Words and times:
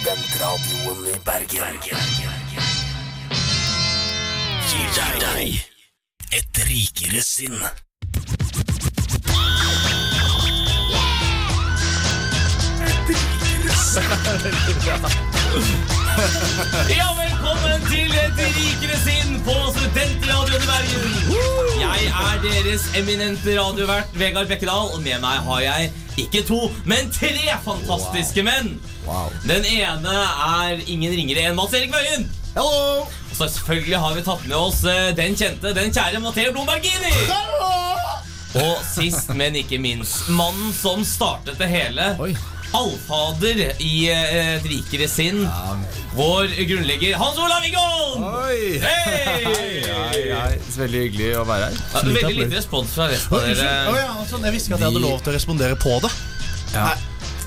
Studentradioen 0.00 1.06
i 1.06 1.18
Bergen. 1.24 1.74
Gir 4.70 4.88
deg 5.20 5.58
et 6.32 6.60
rikere 6.64 7.20
sinn. 7.20 7.58
Ja, 16.88 17.08
velkommen 17.18 17.84
til 17.90 18.14
Et 18.22 18.40
rikere 18.56 18.96
sinn 19.02 19.36
på 19.44 19.56
Studentradioen 19.74 20.64
i 20.64 20.70
Bergen. 20.70 21.04
Jeg 21.82 22.08
er 22.08 22.40
deres 22.46 22.88
eminente 22.96 23.58
radiovert 23.58 24.16
Vegard 24.16 24.48
Bekkedal, 24.48 24.94
og 24.94 25.04
med 25.04 25.20
meg 25.20 25.44
har 25.50 25.60
jeg 25.66 25.92
ikke 26.24 26.46
to, 26.48 26.70
men 26.88 27.12
tre 27.12 27.36
fantastiske 27.68 28.46
menn. 28.48 28.80
Den 29.46 29.64
ene 29.66 30.18
er 30.20 30.84
ingen 30.86 31.16
ringere 31.16 31.48
enn 31.50 31.58
Mats 31.58 31.74
Erik 31.78 31.94
Wøien. 31.94 32.28
Og 32.60 33.08
så 33.36 33.46
selvfølgelig 33.48 33.98
har 34.02 34.14
vi 34.16 34.22
tatt 34.26 34.46
med 34.46 34.56
oss 34.58 34.82
eh, 34.84 35.10
den 35.16 35.36
kjente, 35.38 35.72
den 35.76 35.92
kjære 35.94 36.20
Matheo 36.22 36.52
Blombergini. 36.54 37.12
Og 38.60 38.80
sist, 38.82 39.30
men 39.38 39.54
ikke 39.60 39.78
minst, 39.78 40.26
mannen 40.34 40.72
som 40.74 41.04
startet 41.06 41.60
det 41.60 41.68
hele. 41.70 42.08
Allfader 42.74 43.62
i 43.82 43.94
eh, 44.10 44.56
et 44.56 44.66
rikere 44.70 45.06
sinn. 45.10 45.44
Vår 46.14 46.50
grunnlegger 46.66 47.16
Hans 47.18 47.38
Olav 47.38 47.62
Wiggold! 47.64 48.26
Oi! 48.26 48.80
Hei, 48.82 49.84
hei. 49.86 50.58
Veldig 50.74 51.04
hyggelig 51.06 51.30
å 51.38 51.46
være 51.48 51.70
her. 51.70 51.78
Ja, 51.78 52.02
veldig 52.06 52.34
lite 52.42 52.58
respons 52.58 52.94
fra 52.96 53.06
resten 53.10 53.38
av 53.38 53.46
dere. 53.46 53.62
dere. 53.62 54.02
ja, 54.02 54.26
sånn, 54.30 54.46
jeg 54.46 54.56
visste 54.58 54.70
ikke 54.70 54.80
at 54.80 54.84
jeg 54.86 54.92
hadde 54.92 55.06
lov 55.06 55.22
til 55.22 55.32
å 55.32 55.38
respondere 55.38 55.78
på 55.80 55.96
det. 56.04 56.12
Ja. 56.74 56.90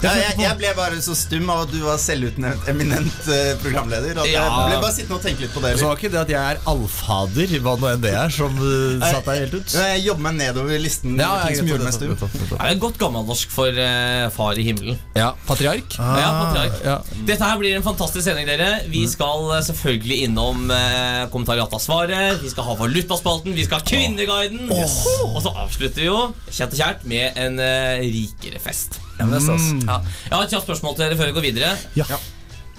Ja, 0.03 0.12
jeg, 0.20 0.35
jeg 0.43 0.57
ble 0.59 0.71
bare 0.77 0.98
så 1.03 1.16
stum 1.16 1.48
av 1.53 1.62
at 1.66 1.71
du 1.73 1.80
var 1.85 1.99
selvutnevnt 2.02 2.67
eminent 2.71 3.27
eh, 3.31 3.53
programleder. 3.63 4.17
At 4.20 4.27
Ja. 4.27 4.43
Jeg 4.43 4.73
ble 4.73 4.79
bare 4.84 4.93
sittende 4.95 5.18
og 5.20 5.23
tenke 5.23 5.45
litt 5.45 5.54
på 5.55 5.63
det. 5.63 5.73
Så 5.79 5.87
var 5.87 5.99
ikke 6.01 6.12
det 6.13 6.20
at 6.23 6.34
jeg 6.34 6.41
er 6.55 6.60
allfader, 6.70 7.54
hva 7.63 7.76
nå 7.79 7.90
enn 7.93 8.04
det 8.04 8.12
er, 8.20 8.34
som 8.34 8.57
uh, 8.60 9.04
satt 9.04 9.27
deg 9.29 9.43
helt 9.45 9.55
ut? 9.60 9.76
Ja, 9.77 9.85
Jeg 9.93 10.04
jobber 10.10 10.26
meg 10.27 10.37
nedover 10.41 10.82
listen. 10.84 11.15
Ja, 11.20 11.32
jeg, 11.48 11.60
som 11.62 11.70
gjorde 11.71 11.87
meg 11.87 11.95
stum. 11.95 12.15
Det 12.20 12.60
er 12.60 12.82
godt 12.84 12.99
gammelnorsk 13.01 13.54
for 13.54 13.79
uh, 13.79 14.27
far 14.35 14.60
i 14.60 14.65
himmelen. 14.68 14.99
Ja, 15.18 15.32
patriark. 15.48 15.95
Ja, 15.99 16.29
patriark. 16.41 16.77
Ja. 16.84 16.98
Dette 17.29 17.48
her 17.48 17.62
blir 17.62 17.77
en 17.77 17.85
fantastisk 17.85 18.27
sending, 18.27 18.49
dere. 18.49 18.71
Vi 18.91 19.05
skal 19.10 19.48
eh, 19.57 19.63
selvfølgelig 19.70 20.20
innom 20.27 20.65
uh, 20.71 21.23
kommentariatet 21.34 21.77
av 21.79 21.84
svaret. 21.84 22.41
Vi 22.43 22.51
skal 22.51 22.67
ha 22.67 22.76
valutaspalten, 22.84 23.55
vi 23.55 23.65
skal 23.67 23.79
ha 23.79 23.88
Kvinneguiden. 23.88 24.67
Og 24.73 25.40
så 25.43 25.54
avslutter 25.63 26.04
vi 26.04 26.10
jo 26.10 26.20
kjent 26.49 26.73
og 26.76 26.79
kjært 26.84 27.07
med 27.10 27.40
en 27.40 27.60
eh, 27.63 28.04
rikere 28.13 28.60
fest. 28.63 28.99
Ja. 29.32 29.40
Ja. 29.88 30.02
Jeg 30.29 30.34
har 30.38 30.43
et 30.43 30.49
kjapt 30.57 30.68
spørsmål 30.68 30.96
til 30.98 31.05
dere 31.05 31.18
før 31.18 31.32
vi 31.32 31.38
går 31.40 31.48
videre. 31.52 31.77
Ja. 31.96 32.05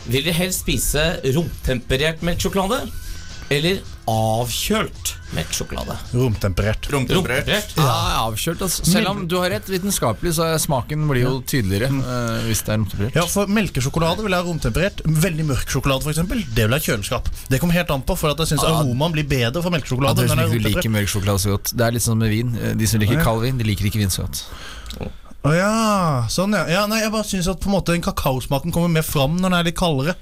Vil 0.07 0.23
dere 0.25 0.35
helst 0.37 0.61
spise 0.67 1.07
romtemperert 1.35 2.21
melkesjokolade 2.23 2.83
eller 3.53 3.79
avkjølt 4.09 5.11
melkesjokolade? 5.37 5.95
Romtemperert. 6.15 6.87
Romtemperert. 6.93 7.45
Romtemperert? 7.49 7.73
Ja, 7.77 7.95
avkjølt. 8.25 8.63
Altså. 8.65 8.85
Selv 8.89 9.09
om 9.11 9.23
du 9.29 9.37
har 9.41 9.51
rett, 9.53 9.69
vitenskapelig 9.69 10.35
så 10.39 10.47
smaken 10.61 11.07
blir 11.09 11.25
jo 11.27 11.33
tydeligere 11.49 11.89
eh, 11.93 12.45
hvis 12.49 12.63
det 12.65 12.73
er 12.75 12.79
romtemperert. 12.83 13.17
Ja, 13.17 13.25
for 13.29 13.49
Melkesjokolade 13.53 14.25
vil 14.25 14.33
jeg 14.37 14.41
ha 14.45 14.49
romtemperert. 14.49 15.03
Veldig 15.25 15.47
mørk 15.51 15.73
sjokolade, 15.73 16.05
for 16.07 16.13
eksempel, 16.15 16.45
det 16.57 16.67
vil 16.69 16.77
jeg 16.77 16.85
ha 16.85 16.89
kjøleskap. 16.91 17.29
Det 17.53 17.61
kommer 17.65 17.79
helt 17.81 17.91
an 17.97 18.05
på, 18.09 18.17
for 18.21 18.33
at 18.35 18.45
jeg 18.45 18.53
syns 18.55 18.65
Ah. 18.65 18.81
aromaen 18.83 19.13
blir 19.17 19.25
bedre 19.29 19.61
for 19.63 19.69
Ja, 19.73 19.77
melkesjokolade. 19.79 20.17
dere 20.21 20.37
det, 20.37 20.39
er, 20.39 20.57
er 20.61 20.69
liker 20.69 20.91
mørk 21.01 21.09
sjokolade 21.17 21.41
så 21.45 21.57
godt. 21.57 21.75
Det 21.77 21.85
er 21.89 21.97
litt 21.99 22.03
sånn 22.07 22.19
med 22.25 22.31
vin. 22.33 22.57
Eh, 22.61 22.75
De 22.81 22.87
som 22.87 23.01
liker 23.01 23.21
kald 23.25 23.43
vin, 23.45 23.59
de 23.61 23.65
liker 23.65 23.89
ikke 23.91 24.01
vin 24.05 24.13
så 24.13 24.25
godt. 24.29 24.45
Å 25.45 25.51
ja, 25.53 25.73
sånn 26.33 26.57
ja. 26.57 26.63
ja 26.73 26.83
nei, 26.89 27.03
jeg 27.03 27.13
bare 27.13 27.29
syns 27.29 27.51
at 27.53 27.61
på 27.61 27.69
en 27.69 27.75
måte 27.75 27.93
den 27.93 28.05
kakaosmaken 28.05 28.73
kommer 28.73 28.89
mer 28.95 29.05
fram 29.05 29.37
når 29.37 29.51
den 29.51 29.59
er 29.59 29.67
litt 29.69 29.77
kaldere. 29.77 30.15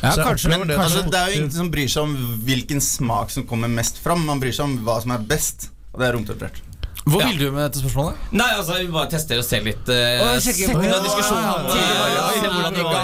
Ja, 0.00 0.14
kanskje, 0.16 0.54
men 0.54 0.64
det. 0.70 0.78
Altså, 0.80 1.04
det 1.04 1.20
er 1.20 1.34
jo 1.34 1.42
ingen 1.42 1.52
som 1.52 1.68
bryr 1.72 1.90
seg 1.92 2.08
om 2.08 2.40
hvilken 2.46 2.80
smak 2.84 3.34
som 3.34 3.44
kommer 3.48 3.68
mest 3.72 4.00
fram. 4.00 4.24
Man 4.28 4.40
bryr 4.40 4.56
seg 4.56 4.70
om 4.70 4.78
hva 4.86 4.96
som 5.04 5.12
er 5.12 5.28
best, 5.28 5.68
og 5.92 6.00
det 6.00 6.08
er 6.08 6.16
romtemperert. 6.16 6.62
Hvor 7.04 7.20
Ja. 7.22 7.26
vil 7.30 7.38
du 7.38 7.50
med 7.50 7.62
dette 7.64 7.78
spørsmålet? 7.80 8.14
Nei, 8.36 8.50
altså, 8.58 8.72
vi 8.80 8.86
bare 8.92 9.08
tester 9.10 9.38
og 9.40 9.44
ser 9.44 9.60
litt 9.64 9.88
uh, 9.88 9.94
ja, 9.94 10.00
ja, 10.18 10.34
ja, 10.34 10.40
se 10.40 10.52
hvordan 10.68 11.02
det 12.76 12.84
går. 12.84 12.94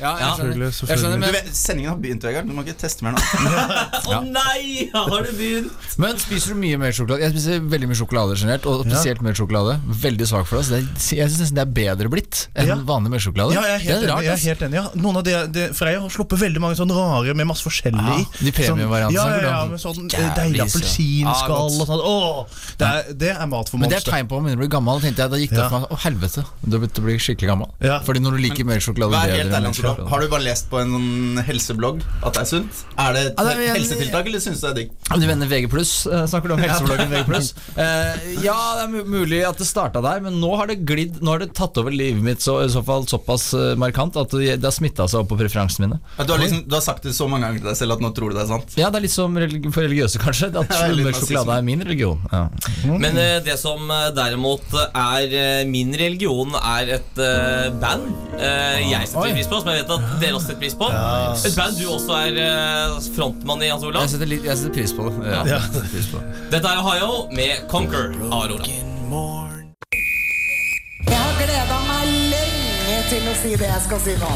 ja. 0.00 0.10
Jeg 0.20 0.28
skjønner. 0.36 0.64
Jeg 0.66 0.72
skjønner. 1.00 1.14
Du 1.14 1.18
men, 1.24 1.32
vet, 1.34 1.48
Sendingen 1.56 1.90
har 1.92 1.98
begynt, 2.00 2.22
Vegard. 2.24 2.44
Du 2.48 2.52
må 2.56 2.60
ikke 2.66 2.76
teste 2.82 3.00
mer 3.04 3.12
nå. 3.16 3.20
Å 4.12 4.14
nei, 4.26 4.62
har 4.92 5.22
det 5.26 5.34
begynt? 5.38 5.72
men 6.00 6.12
spiser 6.20 6.48
du 6.54 6.58
mye 6.60 6.76
mer 6.80 6.92
sjokolade? 6.96 7.20
Jeg 7.24 7.30
spiser 7.34 7.54
veldig 7.72 7.88
mye 7.90 7.98
sjokolade 8.00 8.32
generelt, 8.40 8.64
og 8.70 8.74
spesielt 8.86 9.20
mer 9.24 9.34
sjokolade. 9.36 9.72
Veldig 10.04 10.26
svak 10.30 10.46
for 10.48 10.54
det. 10.60 10.64
Så 10.68 10.72
det 10.76 10.82
jeg 11.20 11.26
syns 11.32 11.40
nesten 11.46 11.56
det 11.58 11.64
er 11.66 11.72
bedre 11.80 12.06
blitt 12.12 12.36
enn 12.54 12.66
Ja. 12.70 12.74
vanlig 12.76 13.10
melkesjokolade. 13.16 13.50
Ja, 13.56 13.62
jeg 13.66 13.74
er 13.74 13.78
helt 13.88 14.02
er 14.04 14.08
rart, 14.14 14.22
Jeg 14.24 14.32
er 14.36 14.40
helt 14.50 14.62
enig 14.68 14.76
ja. 14.80 14.84
Noen 15.00 15.16
av 15.20 15.24
de, 15.26 15.32
de 15.56 15.62
Freia 15.76 15.98
har 16.04 16.10
sluppet 16.12 16.38
veldig 16.44 16.60
mange 16.62 16.76
sånne 16.78 16.94
rare 16.96 17.32
med 17.34 17.46
masse 17.50 17.64
forskjellig 17.66 18.00
i. 18.00 18.02
Ja, 18.20 18.24
de 18.46 18.50
premievariantene. 18.56 19.20
Sånn, 19.20 19.32
ja, 19.32 19.36
ja, 19.40 19.44
ja, 19.50 19.54
med 19.70 19.78
sånn 19.80 19.98
eh, 20.12 20.34
deilig 20.38 20.60
appelsinskall 20.64 21.70
og 21.80 21.86
sånn. 21.90 22.02
Åh, 22.10 22.38
det, 22.80 22.86
er, 22.90 22.98
det 23.20 23.29
er 23.34 23.48
mat 23.50 23.70
for 23.70 23.80
Men 23.80 23.90
det 23.92 23.98
er 24.00 24.06
tegn 24.06 24.28
på 24.30 24.36
at 24.38 24.42
man 24.42 24.48
begynner 24.50 24.60
å 24.60 24.64
bli 24.64 24.70
gammel. 24.74 25.00
Tenkte 25.04 25.24
jeg, 25.24 25.32
Da 25.32 25.40
gikk 25.40 25.54
det 25.54 25.60
opp 25.64 25.72
for 25.72 25.84
meg 25.84 25.90
Å, 25.94 25.98
helvete, 26.04 26.44
du 26.64 26.76
har 26.76 26.82
begynt 26.84 27.00
å 27.00 27.04
bli 27.06 27.16
skikkelig 27.24 27.50
gammel. 27.50 27.70
Ja. 27.84 27.98
Fordi 28.06 28.22
når 28.24 28.36
du 28.36 28.42
liker 28.44 28.68
melkesjokolade 28.68 29.14
Vær 29.14 29.34
helt 29.36 29.56
ærlig, 29.58 29.72
Har 30.12 30.24
du 30.24 30.28
bare 30.34 30.46
lest 30.46 30.70
på 30.70 30.80
en 30.82 30.94
sånn 30.96 31.42
helseblogg 31.46 32.02
at 32.20 32.36
det 32.36 32.42
er 32.44 32.50
sunt? 32.50 32.82
Er 33.00 33.16
det 33.16 33.24
et 33.30 33.40
Ja, 33.40 33.74
helsetiltak, 33.76 34.30
eller 34.30 34.42
syns 34.44 34.60
du 34.62 34.66
det 34.66 34.70
er 34.70 34.78
digg? 34.80 34.94
Du 35.20 35.26
mener 35.30 35.50
VG+, 35.50 35.68
snakker 36.30 36.50
du 36.50 36.56
om 36.56 36.64
helsebloggen 36.64 37.10
VG+. 37.14 37.28
Eh, 37.80 38.24
ja, 38.44 38.54
det 38.76 38.82
er 39.00 39.06
mulig 39.08 39.38
at 39.46 39.58
det 39.60 39.64
starta 39.68 40.00
der, 40.04 40.20
men 40.24 40.36
nå 40.42 40.50
har 40.58 40.68
det 40.68 40.80
glidd 40.88 41.20
Nå 41.24 41.32
har 41.32 41.42
det 41.42 41.52
tatt 41.56 41.76
over 41.80 41.94
livet 41.94 42.22
mitt 42.24 42.42
så, 42.42 42.58
i 42.64 42.68
så 42.72 42.82
fall 42.84 43.06
såpass 43.08 43.50
eh, 43.56 43.72
markant 43.80 44.16
at 44.20 44.32
det, 44.34 44.56
det 44.60 44.66
har 44.66 44.74
smitta 44.74 45.06
seg 45.08 45.22
opp 45.22 45.30
på 45.32 45.38
preferansene 45.40 45.86
mine. 45.86 46.00
Du, 46.18 46.32
har 46.32 46.40
liksom, 46.42 46.64
du 46.66 46.74
har 46.76 46.82
sagt 46.84 47.06
det 47.06 47.14
så 47.16 47.28
mange 47.30 47.46
ganger 47.46 47.62
til 47.62 47.70
deg 47.70 47.78
selv 47.80 47.96
at 47.96 48.04
nå 48.04 48.10
tror 48.16 48.32
du 48.32 48.36
det 48.38 48.44
er 48.44 48.50
sant? 48.50 48.74
Ja, 48.80 48.90
det 48.92 49.00
er 49.00 49.06
litt 49.06 49.14
som 49.14 49.36
religi 49.38 49.72
for 49.72 49.86
religiøse, 49.86 50.20
kanskje. 50.22 50.50
At 50.60 50.74
Ja, 50.80 51.12
sjokolade 51.14 51.56
er 51.60 51.66
min 51.66 51.84
religion. 51.86 52.20
Ja. 52.32 52.42
Men 52.90 53.18
det 53.46 53.56
som 53.60 53.90
eh, 53.90 54.06
derimot 54.16 54.74
er 54.90 55.34
eh, 55.40 55.62
min 55.68 55.92
religion, 55.98 56.52
er 56.60 56.92
et 56.98 57.20
eh, 57.22 57.68
band 57.82 58.06
eh, 58.38 58.80
jeg 58.90 59.08
setter 59.10 59.34
pris 59.36 59.50
på, 59.50 59.60
som 59.62 59.70
jeg 59.72 59.82
vet 59.82 59.94
at 59.96 60.14
dere 60.22 60.36
også 60.38 60.50
setter 60.50 60.60
pris 60.62 60.76
på. 60.80 60.90
Et 61.50 61.56
band 61.58 61.80
du 61.80 61.84
også 61.96 62.18
er 62.20 62.40
eh, 62.44 63.00
frontmann 63.16 63.64
i, 63.66 63.70
Hans 63.72 63.84
Olav. 63.88 64.04
Jeg, 64.06 64.14
setter 64.16 64.30
litt, 64.34 64.46
jeg 64.48 64.60
setter 64.62 64.76
pris 64.80 64.94
på 64.96 65.08
det. 65.08 65.16
Ja, 65.30 65.42
Ja. 65.54 65.58
jeg 65.58 65.72
setter 65.72 65.90
pris 65.96 66.08
på. 66.14 66.22
Dette 66.54 66.72
er 66.74 66.84
Ohio 66.84 67.10
med 67.36 67.66
Conquer 67.72 68.10
Aurora. 68.30 68.70
Jeg 71.10 71.16
har 71.18 71.36
gleda 71.40 71.78
meg 71.88 72.16
lenge 72.36 72.98
til 73.10 73.28
å 73.30 73.36
si 73.42 73.54
det 73.56 73.68
jeg 73.72 73.84
skal 73.88 74.02
si 74.04 74.16
nå. 74.20 74.32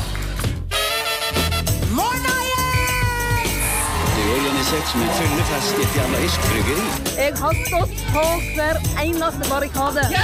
Det 4.14 4.22
er 4.24 4.30
organisert 4.38 4.86
som 4.90 5.00
en 5.02 5.12
fyllefest 5.18 5.78
i 5.78 5.82
et 5.84 5.94
jævla 5.98 6.18
bryggeri. 6.48 6.86
Jeg 7.18 7.32
har 7.42 7.54
stått 7.66 7.96
på 8.14 8.24
hver 8.56 8.76
eneste 9.04 9.42
barrikade. 9.50 10.00
Jeg 10.10 10.22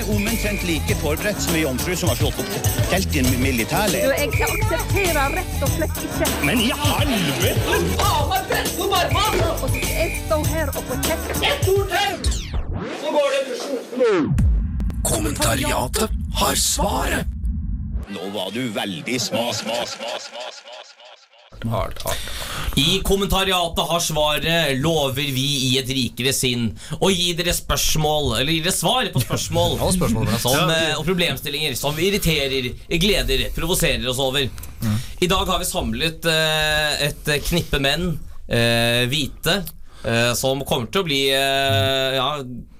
er 0.00 0.04
omtrent 0.16 0.62
like 0.70 0.94
forberedt 1.02 1.40
som 1.42 1.54
ei 1.54 1.62
jomfru 1.62 1.96
som 1.96 2.08
har 2.12 2.18
slått 2.20 2.38
opp 2.42 2.50
telt 2.90 3.16
i 3.16 3.18
en 3.22 3.30
militærleir. 3.42 4.12
jeg 4.18 4.28
aksepterer 4.48 5.28
rett 5.38 5.62
og 5.62 5.70
slett 5.78 5.96
ikke. 6.04 6.26
Men 6.44 6.56
i 6.60 6.70
helvete! 6.82 7.58
Og 8.80 9.58
så 9.60 9.68
skal 9.68 9.90
jeg 9.96 10.22
stå 10.26 10.38
her 10.52 10.66
og 10.76 10.82
få 10.88 10.94
kjeft. 11.08 11.30
Kommentariatet 15.04 16.10
har 16.34 16.54
svaret. 16.54 17.24
Nå 18.08 18.30
var 18.34 18.50
du 18.54 18.62
veldig 18.74 19.20
sma, 19.20 19.52
sma, 19.52 19.84
sma, 19.86 20.16
sma, 20.18 20.46
sma, 20.58 20.99
sma. 21.62 22.14
I 22.76 23.00
kommentariatet 23.04 23.88
har 23.88 24.00
svaret 24.00 24.78
lover 24.80 25.30
vi 25.34 25.46
i 25.70 25.70
et 25.80 25.90
rikere 25.90 26.32
sinn 26.34 26.70
å 27.00 27.10
gi 27.12 27.32
dere 27.38 27.54
spørsmål, 27.56 28.40
eller 28.40 28.52
gi 28.54 28.62
dere 28.64 28.74
svar 28.74 29.10
på 29.12 29.22
spørsmål, 29.24 29.76
Ja, 29.80 29.90
spørsmål, 29.96 30.32
som, 30.42 30.72
eh, 30.74 30.94
og 30.98 31.04
problemstillinger 31.08 31.76
som 31.78 31.98
irriterer, 31.98 32.72
gleder, 33.00 33.46
provoserer 33.56 34.08
oss 34.10 34.22
over. 34.22 34.48
I 35.20 35.28
dag 35.28 35.44
har 35.50 35.60
vi 35.60 35.68
samlet 35.68 36.24
uh, 36.24 37.02
et 37.04 37.26
knippe 37.44 37.80
menn, 37.82 38.14
uh, 38.48 39.02
hvite, 39.10 39.60
uh, 40.06 40.32
som 40.38 40.62
kommer 40.64 40.88
til 40.88 41.02
å 41.02 41.08
bli 41.08 41.20
Ja, 41.28 42.30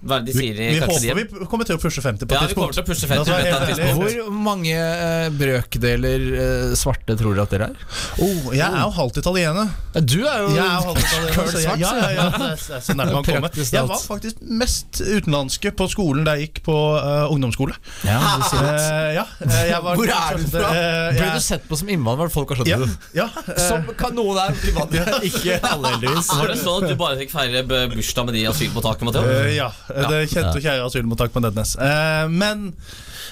hva 0.00 0.16
de 0.24 0.32
Vi, 0.32 0.38
sier 0.40 0.56
i 0.56 0.66
vi 0.72 0.78
Carpe 0.80 0.94
håper 0.96 1.40
vi 1.42 1.46
kommer 1.50 1.66
til 1.68 1.76
å 1.76 1.80
pushe 1.82 2.00
50 2.00 2.24
på 2.24 2.32
Ja, 2.36 2.40
tidspunkt. 2.46 2.70
vi 2.70 2.76
til 2.78 2.82
å 2.82 2.88
pushe 2.88 3.08
50 3.10 3.18
Da 3.18 3.24
skal 3.26 3.44
jeg 3.44 3.52
på 3.52 3.60
et 3.60 3.68
tidspunkt. 3.68 3.98
Hvor 4.00 4.38
mange 4.46 4.76
eh, 4.76 5.26
brøkdeler 5.36 6.22
eh, 6.40 6.74
svarte 6.80 7.16
tror 7.20 7.34
dere 7.36 7.44
at 7.44 7.52
dere 7.52 7.66
er? 7.68 7.82
Oh, 8.24 8.48
jeg 8.56 8.64
er 8.64 8.80
jo 8.80 8.90
halvt 8.96 9.18
italiener. 9.20 9.68
Du 10.00 10.16
er 10.24 10.38
jo 10.44 10.48
Jeg 10.54 10.64
er 10.64 10.86
halvt 10.86 11.02
italiener 11.04 11.50
så 11.50 11.60
jeg, 11.60 11.66
svart, 11.66 11.82
ja, 11.82 11.92
ja, 12.00 12.10
ja, 12.16 12.24
det 12.30 12.48
er- 12.48 12.64
det 12.70 12.76
er 12.78 12.84
så 12.86 12.96
nærme 12.96 13.12
man 13.18 13.24
kommer. 13.28 13.60
Jeg 13.60 13.88
var 13.90 14.00
faktisk 14.06 14.40
mest 14.62 15.00
utenlandske 15.04 15.72
på 15.76 15.88
skolen 15.92 16.24
da 16.24 16.36
jeg 16.38 16.48
gikk 16.48 16.62
på 16.70 16.76
uh, 16.96 17.28
ungdomsskole. 17.34 17.76
Ja, 18.08 18.20
du 18.40 18.46
sier 18.48 18.64
det. 18.64 18.72
Eh, 18.80 19.10
ja, 19.18 19.26
eh, 19.44 19.64
jeg 19.74 19.82
var 19.84 20.00
Hvor 20.00 20.14
er 20.16 20.40
du 20.40 20.46
fra? 20.54 20.72
Eh, 20.80 21.18
Blir 21.20 21.34
du 21.36 21.44
sett 21.44 21.68
på 21.68 21.76
som 21.80 21.92
innvandrer? 21.92 22.32
Folk 22.32 22.54
har 22.54 22.60
skjønt 22.62 22.72
Ja, 22.72 22.80
det. 22.80 22.88
ja, 23.20 23.28
uh, 23.28 23.52
Som 23.68 23.84
kan 24.00 24.16
noen 24.16 24.40
er 24.46 24.56
privat, 24.64 24.96
ikke 25.28 25.60
alle, 25.60 25.92
heldigvis. 25.96 26.32
Var 26.40 26.54
det 26.54 26.58
sånn 26.64 26.84
at 26.86 26.92
du 26.94 26.96
bare 27.00 27.20
fikk 27.20 27.34
feire 27.36 27.64
bursdag 27.68 28.30
med 28.30 28.38
de 28.38 28.46
asylmottakene, 28.50 29.10
Matheo? 29.10 29.28
eh, 29.44 29.52
ja. 29.58 29.68
Det 29.90 30.20
kjente 30.30 30.56
og 30.56 30.64
kjære 30.64 30.86
asylmottak 30.86 31.32
på 31.34 31.42
Nednes. 31.44 31.76
Eh, 31.80 32.26
men 32.30 32.70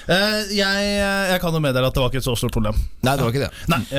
jeg, 0.09 0.89
jeg 1.29 1.39
kan 1.43 1.53
jo 1.53 1.61
meddele 1.63 1.87
at 1.89 1.93
det 1.93 2.01
var 2.01 2.09
ikke 2.09 2.21
et 2.23 2.27
så 2.27 2.35
stort 2.39 2.55
problem. 2.55 2.77
Nei, 3.05 3.15
det 3.15 3.23
var 3.25 3.33
ikke 3.33 3.45
det. 3.45 3.51
Nei, 3.69 3.81
eh, 3.93 3.95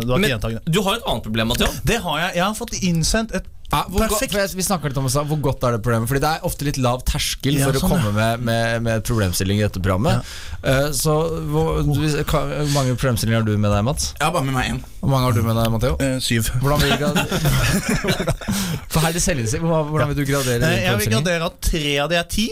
det 0.00 0.08
var 0.08 0.16
ikke 0.16 0.20
Men 0.24 0.30
gjentagende. 0.34 0.62
du 0.72 0.82
har 0.86 0.96
et 1.00 1.08
annet 1.12 1.24
problem, 1.28 1.50
Matheo. 1.52 1.72
Det 1.84 1.98
har 2.04 2.20
jeg. 2.24 2.36
Jeg 2.40 2.44
har 2.46 2.54
fått 2.64 2.76
innsendt 2.80 3.34
et 3.36 3.48
Ja, 3.70 3.84
hvor 3.86 4.02
perfekt 4.02 4.32
godt, 4.34 4.54
vi 4.58 4.64
snakker 4.66 4.90
litt 4.90 4.96
om 4.98 5.04
det, 5.06 5.20
Hvor 5.30 5.38
godt 5.44 5.62
er 5.62 5.76
det 5.76 5.82
problemet? 5.84 6.08
Fordi 6.10 6.20
det 6.24 6.30
er 6.30 6.46
ofte 6.48 6.64
litt 6.66 6.78
lav 6.82 7.04
terskel 7.06 7.54
Ja, 7.54 7.68
for 7.68 7.78
å 7.78 7.82
sånn, 7.84 7.92
komme 7.92 8.10
med, 8.16 8.40
med, 8.42 8.80
med 8.82 9.04
problemstilling 9.06 9.60
i 9.60 9.62
dette 9.62 9.78
programmet. 9.84 10.26
Eh, 10.66 10.88
så 10.96 11.14
hvor, 11.52 11.78
du, 11.86 12.00
hva, 12.02 12.40
hvor 12.50 12.72
mange 12.74 12.96
problemstillinger 12.98 13.44
har 13.44 13.46
du 13.46 13.54
med 13.62 13.70
deg, 13.70 13.84
Mats? 13.86 14.08
Har 14.18 14.32
bare 14.34 14.48
med 14.48 14.56
meg 14.58 14.72
én. 14.72 14.80
Hvor 14.98 15.12
mange 15.12 15.28
har 15.28 15.38
du 15.38 15.42
med 15.46 15.54
deg, 15.60 15.70
Matheo? 15.76 15.94
Uh, 16.02 16.16
syv. 16.18 16.50
Hvordan 16.64 16.82
vil 16.82 16.96
grad- 16.98 17.22
For 18.90 18.98
her 19.04 19.12
er 19.12 19.16
det 19.20 19.22
selvinnsikt. 19.22 19.62
Hvordan 19.62 19.92
hvordan 19.92 20.10
vil 20.10 20.18
du 20.18 20.24
gradere 20.32 20.66
Eh, 20.72 20.82
jeg 20.88 20.98
vil 21.04 21.12
gradere 21.14 21.46
at 21.52 21.60
tre 21.70 21.94
av 22.02 22.10
de 22.10 22.18
er 22.18 22.26
ti. 22.32 22.48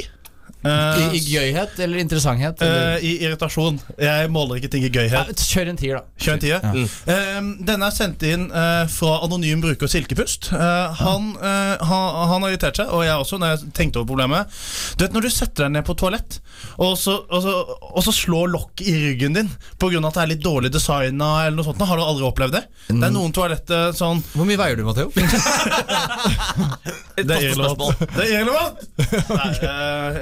Eh, 0.67 1.01
I, 1.15 1.19
I 1.19 1.21
gøyhet 1.37 1.79
eller 1.85 2.01
interessanthet? 2.03 2.63
Eller? 2.65 2.97
Uh, 2.99 3.05
I 3.07 3.13
irritasjon. 3.29 3.79
Jeg 4.03 4.31
måler 4.35 4.59
ikke 4.59 4.71
ting 4.73 4.83
i 4.83 4.91
Ja, 4.91 4.95
gøyhet. 4.97 5.39
kjør 5.53 5.71
en 5.71 5.79
tier, 5.79 6.01
da. 6.01 6.03
Kjør 6.19 6.35
en 6.35 6.43
tier. 6.43 6.59
Ja. 6.65 6.73
Uh, 7.07 7.51
denne 7.69 7.87
er 7.89 7.95
sendt 7.95 8.23
inn 8.27 8.49
eh, 8.51 8.85
fra 8.91 9.13
anonym 9.25 9.61
bruker 9.63 9.91
Silkepust. 9.91 10.51
Eh, 10.53 11.03
han, 11.03 11.31
har 11.39 12.47
irritert 12.49 12.81
seg, 12.81 12.91
og 12.95 13.05
jeg 13.07 13.15
også, 13.15 13.39
når 13.41 13.55
jeg 13.55 13.73
tenkte 13.77 14.01
over 14.01 14.09
problemet. 14.11 14.59
Du 14.99 15.05
vet 15.05 15.15
Når 15.15 15.27
du 15.27 15.31
setter 15.33 15.67
deg 15.67 15.77
ned 15.77 15.87
på 15.87 15.95
toalett, 15.99 16.41
og 16.83 16.97
så, 16.99 17.15
og 17.29 17.43
så, 17.45 17.55
og 17.93 18.03
så 18.07 18.13
slår 18.15 18.51
lokket 18.53 18.89
i 18.91 18.95
ryggen 19.05 19.37
din 19.37 19.51
pga. 19.79 19.99
at 19.99 20.15
det 20.19 20.23
er 20.23 20.33
litt 20.35 20.45
dårlig 20.45 20.73
designa, 20.75 21.31
eller 21.47 21.57
noe 21.59 21.67
sånt, 21.67 21.83
har 21.89 21.99
du 22.01 22.05
aldri 22.05 22.27
opplevd 22.29 22.55
det? 22.59 22.65
Det 22.89 23.05
er 23.09 23.15
noen 23.15 23.33
toaletter 23.37 23.93
sånn 23.97 24.23
Hvor 24.33 24.47
mye 24.49 24.59
veier 24.61 24.79
du, 24.79 24.85
Matheo? 24.87 25.13
Det 27.19 27.35
er 27.35 27.49
irrelevant. 27.49 27.99
Det 28.15 28.23
er 28.23 28.31
irrelevant! 28.37 28.77
Nei, 29.29 29.49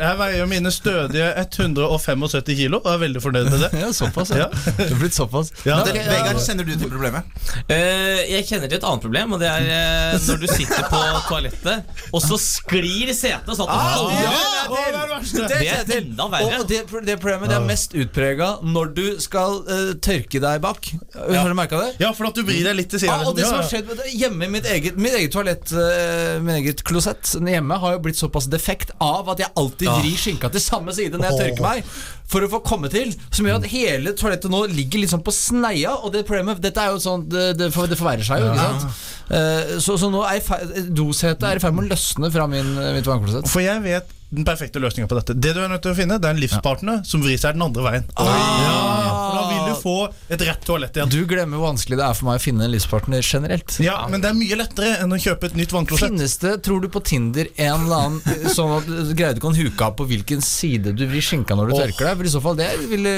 jeg 0.00 0.14
veier 0.20 0.25
mine 0.50 0.70
stødige 0.74 1.28
175 1.42 2.56
kilo 2.56 2.80
og 2.82 2.88
er 2.94 3.00
veldig 3.02 3.22
fornøyd 3.24 3.50
med 3.50 3.64
det. 3.66 3.70
ja, 3.82 3.90
såpass. 3.96 4.30
Ja. 4.36 4.48
Det 4.78 4.86
er 4.90 4.98
blitt 5.00 5.16
såpass. 5.16 5.52
Ja, 5.66 5.80
Nei, 5.80 5.92
det- 5.92 6.02
ok, 6.04 6.10
Vegard, 6.12 6.40
kjenner 6.46 6.68
du 6.68 6.72
til 6.76 6.92
problemet? 6.92 7.28
Uh, 7.70 8.22
jeg 8.30 8.46
kjenner 8.48 8.70
til 8.70 8.78
et 8.78 8.86
annet 8.86 9.04
problem, 9.06 9.36
og 9.36 9.42
det 9.42 9.50
er 9.50 9.66
uh, 9.66 10.26
når 10.28 10.42
du 10.42 10.46
sitter 10.52 10.86
på 10.92 11.02
toalettet, 11.28 11.94
og 12.12 12.22
så 12.24 12.38
sklir 12.40 13.12
setet 13.16 13.52
sånn 13.56 13.68
at 13.72 13.76
du 13.76 14.14
ja, 14.22 14.30
faller. 14.70 15.26
Det 15.36 15.60
er 15.66 15.84
det 15.88 15.98
enda 16.02 16.28
verre. 16.32 16.60
Og 16.62 16.68
det, 16.70 16.82
det 17.06 17.18
problemet 17.22 17.50
det 17.50 17.58
er 17.58 17.66
mest 17.66 17.94
utprega 17.96 18.52
når 18.66 18.92
du 18.96 19.04
skal 19.22 19.60
uh, 19.66 19.92
tørke 20.04 20.40
deg 20.42 20.62
bak. 20.64 20.90
Har 21.16 21.50
du 21.50 21.56
merka 21.58 21.80
det? 21.82 21.90
Ja, 22.02 22.12
for 22.16 22.28
at 22.30 22.36
du 22.38 22.42
vrir 22.46 22.62
deg 22.66 22.76
litt 22.78 22.90
til 22.92 23.02
Ja, 23.06 23.16
Ah, 23.16 23.22
og 23.30 23.36
det 23.38 23.46
som 23.46 23.54
Ja, 23.56 23.62
har 23.62 23.68
skjedd 23.70 23.86
med 23.88 24.00
det, 24.02 24.10
Hjemme 24.18 24.44
i 24.44 24.50
mitt 24.50 24.66
eget, 24.68 24.96
mitt 25.00 25.14
eget 25.16 25.32
toalett 25.32 25.70
uh, 25.72 26.36
Mitt 26.44 26.58
eget 26.58 26.82
klosett 26.86 27.30
hjemme 27.38 27.78
har 27.80 27.94
jo 27.96 28.00
blitt 28.04 28.18
såpass 28.18 28.48
defekt 28.52 28.90
av 29.02 29.28
at 29.32 29.40
jeg 29.40 29.48
alltid 29.56 29.88
vrir 30.02 30.15
skinka 30.20 30.50
til 30.52 30.62
samme 30.64 30.94
side 30.96 31.18
når 31.18 31.30
jeg 31.30 31.40
tørker 31.42 31.66
meg. 31.66 31.96
For 32.30 32.42
å 32.42 32.50
få 32.50 32.62
komme 32.66 32.90
til. 32.92 33.12
Som 33.30 33.46
gjør 33.46 33.60
at 33.60 33.68
hele 33.70 34.14
toalettet 34.18 34.50
nå 34.52 34.64
ligger 34.72 35.06
sånn 35.10 35.24
på 35.26 35.34
sneia. 35.34 35.94
Og 36.02 36.14
det 36.14 36.24
problemet 36.26 36.62
Dette 36.62 36.82
er 36.82 36.94
jo 36.94 37.02
sånn 37.02 37.26
Det, 37.30 37.52
det, 37.58 37.70
for, 37.74 37.90
det 37.90 37.98
forverrer 38.00 38.26
seg 38.26 38.42
jo, 38.42 38.50
ikke 38.50 38.66
sant? 38.66 39.04
Uh, 39.26 39.76
så, 39.82 39.96
så 39.98 40.10
nå 40.10 40.22
er 40.26 40.86
dosetet 40.94 41.46
er 41.46 41.58
i 41.58 41.62
ferd 41.62 41.74
med 41.74 41.88
å 41.88 41.94
løsne 41.94 42.30
fra 42.34 42.46
min, 42.50 42.76
mitt 42.94 43.08
vannklosett. 43.08 43.50
For 43.50 43.64
jeg 43.64 43.82
vet 43.86 44.14
den 44.28 44.44
perfekte 44.44 44.80
løsninga 44.82 45.08
på 45.08 45.16
dette. 45.20 45.34
Det 45.38 45.52
du 45.54 45.60
er 45.62 45.70
nødt 45.70 45.84
til 45.86 45.94
å 45.94 45.96
finne, 45.96 46.18
det 46.18 46.26
er 46.26 46.34
en 46.34 46.40
livspartner 46.42 47.02
som 47.06 47.22
vrir 47.22 47.38
seg 47.38 47.54
den 47.54 47.62
andre 47.62 47.84
veien. 47.84 48.06
Ja, 48.18 48.24
for 48.26 49.36
da 49.36 49.42
vil 49.52 49.60
du 49.70 49.76
få 49.78 49.94
et 50.34 50.42
rett 50.48 50.64
toalett 50.66 50.98
igjen. 50.98 51.12
Du 51.12 51.20
glemmer 51.30 51.60
hvor 51.60 51.70
vanskelig 51.70 51.98
det 52.00 52.06
er 52.08 52.16
for 52.18 52.28
meg 52.28 52.40
å 52.40 52.42
finne 52.42 52.66
en 52.66 52.72
livspartner 52.74 53.22
generelt. 53.22 53.76
Ja, 53.82 54.00
Men 54.10 54.24
det 54.24 54.32
er 54.32 54.38
mye 54.38 54.58
lettere 54.58 54.96
enn 55.04 55.14
å 55.14 55.20
kjøpe 55.22 55.50
et 55.50 55.58
nytt 55.58 55.74
vannklosett. 55.76 56.10
Finnes 56.10 56.36
det, 56.42 56.56
tror 56.66 56.82
du, 56.82 56.88
på 56.90 57.02
Tinder 57.06 57.52
en 57.54 57.86
eller 57.86 58.08
annen 58.08 58.50
sånn 58.56 58.74
at 58.80 58.90
du 58.90 59.14
greier 59.14 59.38
du 59.38 59.42
kan 59.46 59.54
huke 59.56 59.86
av 59.86 59.94
på 60.00 60.08
hvilken 60.10 60.42
side 60.44 60.96
du 60.98 61.06
vrir 61.06 61.22
skinka 61.22 61.54
når 61.58 61.70
du 61.70 61.76
oh. 61.76 61.82
tørker 61.84 62.10
deg? 62.10 62.15
For 62.16 62.24
i 62.28 62.32
så 62.32 62.40
fall, 62.42 62.56
det 62.58 62.70
ville 62.90 63.12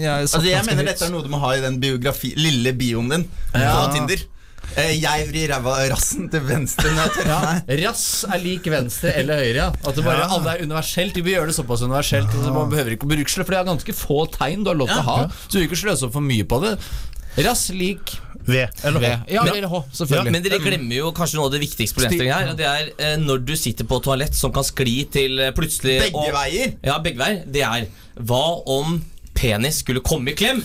jeg 0.00 0.28
satt 0.28 0.40
Altså, 0.40 0.48
jeg 0.50 0.64
mener 0.68 0.82
høyt. 0.84 0.88
dette 0.94 1.04
er 1.08 1.12
noe 1.14 1.22
du 1.26 1.28
må 1.32 1.40
ha 1.42 1.52
i 1.56 1.60
den 1.64 1.78
biografi, 1.82 2.32
lille 2.38 2.72
bioen 2.78 3.08
din 3.12 3.24
på 3.52 3.92
Tinder. 3.94 4.24
Eh, 4.76 4.96
Jeg 5.00 5.28
vrir 5.30 5.48
ræva 5.54 5.76
rassen 5.88 6.26
til 6.28 6.40
venstre 6.42 6.90
meg. 6.92 7.68
Rass 7.84 8.24
er 8.28 8.40
lik 8.42 8.64
venstre 8.68 9.12
eller 9.16 9.38
høyre. 9.40 9.54
Ja. 9.54 9.68
At 9.86 9.94
det 9.94 10.04
bare 10.04 10.24
Ja. 10.24 10.28
alle 10.36 10.56
er 10.56 10.64
universelt. 10.66 11.14
Vi 11.14 11.22
vil 11.22 11.34
gjøre 11.38 11.46
det 11.52 11.54
såpass 11.56 11.82
universelt. 11.86 12.28
Så 12.34 12.52
man 12.52 12.68
behøver 12.68 12.96
ikke 12.96 13.06
å 13.06 13.12
bruke 13.14 13.24
det, 13.30 13.46
for 13.46 13.52
det 13.54 13.60
er 13.60 13.68
ganske 13.70 13.94
få 13.94 14.26
tegn 14.34 14.64
du 14.64 14.70
har 14.70 14.76
lov 14.76 14.88
til 14.90 14.98
å 14.98 15.06
ha. 15.06 15.18
Så 15.46 15.52
du 15.54 15.58
vil 15.60 15.68
ikke 15.70 15.80
sløse 15.86 16.02
opp 16.08 16.12
for 16.18 16.20
mye 16.26 16.44
på 16.44 16.60
det. 16.66 16.74
Rass 17.46 17.70
lik 17.70 18.16
V. 18.46 18.62
Eller 18.84 19.00
H. 19.00 19.10
Ja, 19.32 19.44
eller 19.50 19.68
H, 19.68 19.82
selvfølgelig. 19.92 20.32
Men 20.32 20.42
dere 20.46 20.58
glemmer 20.62 20.96
jo 21.00 21.12
kanskje 21.16 21.38
noe 21.40 21.48
av 21.48 21.52
det 21.56 21.60
viktigste 21.64 21.98
problemstillingen 21.98 22.34
her. 22.38 22.54
Det 22.58 22.66
er 22.70 22.90
eh, 22.98 23.16
når 23.22 23.44
du 23.48 23.54
sitter 23.58 23.84
på 23.90 23.98
toalett 24.04 24.34
som 24.38 24.52
kan 24.54 24.66
skli 24.66 24.96
til 25.10 25.38
eh, 25.42 25.52
plutselig 25.56 25.98
Begge 26.06 26.22
og- 26.24 26.32
veier. 26.38 26.74
Ja, 26.86 26.98
begge 27.02 27.18
veier. 27.22 27.42
Det 27.46 27.62
er 27.66 27.86
hva 28.22 28.42
om 28.78 29.00
penis 29.36 29.82
skulle 29.82 30.00
komme 30.06 30.30
i 30.32 30.38
klem? 30.38 30.62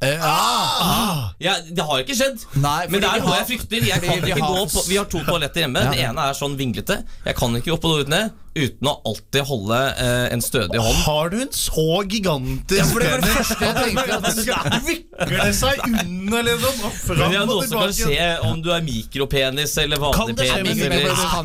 Eh, 0.00 0.14
ah, 0.22 1.32
Ja, 1.42 1.56
Det 1.66 1.82
har 1.82 1.98
ikke 2.04 2.14
skjedd. 2.14 2.44
Nei, 2.62 2.86
Men 2.88 3.00
det 3.02 3.08
er 3.10 3.22
noe 3.24 3.34
jeg 3.40 3.46
frykter. 3.48 3.86
Jeg 3.88 4.00
kan 4.04 4.20
ikke 4.22 4.40
har- 4.40 4.54
gå 4.54 4.66
på, 4.70 4.84
vi 4.88 4.96
har 4.96 5.04
to 5.10 5.18
toaletter 5.26 5.64
hjemme. 5.64 5.82
Det 5.92 6.04
ene 6.06 6.28
er 6.30 6.36
sånn 6.38 6.54
vinglete. 6.56 7.00
Jeg 7.26 7.34
kan 7.34 7.56
ikke 7.58 7.72
gå 7.74 7.80
på 7.82 7.90
do 7.90 8.04
uten 8.04 8.14
det 8.14 8.30
uten 8.58 8.84
å 8.90 8.92
alltid 9.08 9.42
holde 9.48 9.78
eh, 10.04 10.26
en 10.34 10.42
stødig 10.44 10.78
hånd. 10.82 10.98
Har 11.06 11.26
du 11.32 11.36
en 11.44 11.52
så 11.54 11.86
gigantisk 12.08 12.78
ja, 12.78 12.84
for 12.90 12.98
det 13.04 13.08
var 13.12 13.18
det 13.24 13.32
første 13.36 13.62
jeg 13.68 13.74
tenkte, 13.78 14.12
at 14.18 14.22
det 14.28 14.34
skal- 14.36 14.68
vikle 14.88 15.48
seg 15.58 15.76
under, 15.88 16.40
liksom? 16.48 16.74
Og 16.88 16.92
fram 17.02 17.18
Men 17.18 17.26
det 17.34 17.38
er 17.38 17.42
og 17.48 17.52
som 17.68 17.76
kan 17.82 17.92
se 17.98 18.18
om 18.48 18.56
du 18.64 18.68
er 18.74 18.82
mikropenis 18.86 19.72
eller 19.82 19.98
vanlig 20.02 20.34
penis. 20.38 20.48
Kan 20.48 20.56
Eller... 20.58 20.66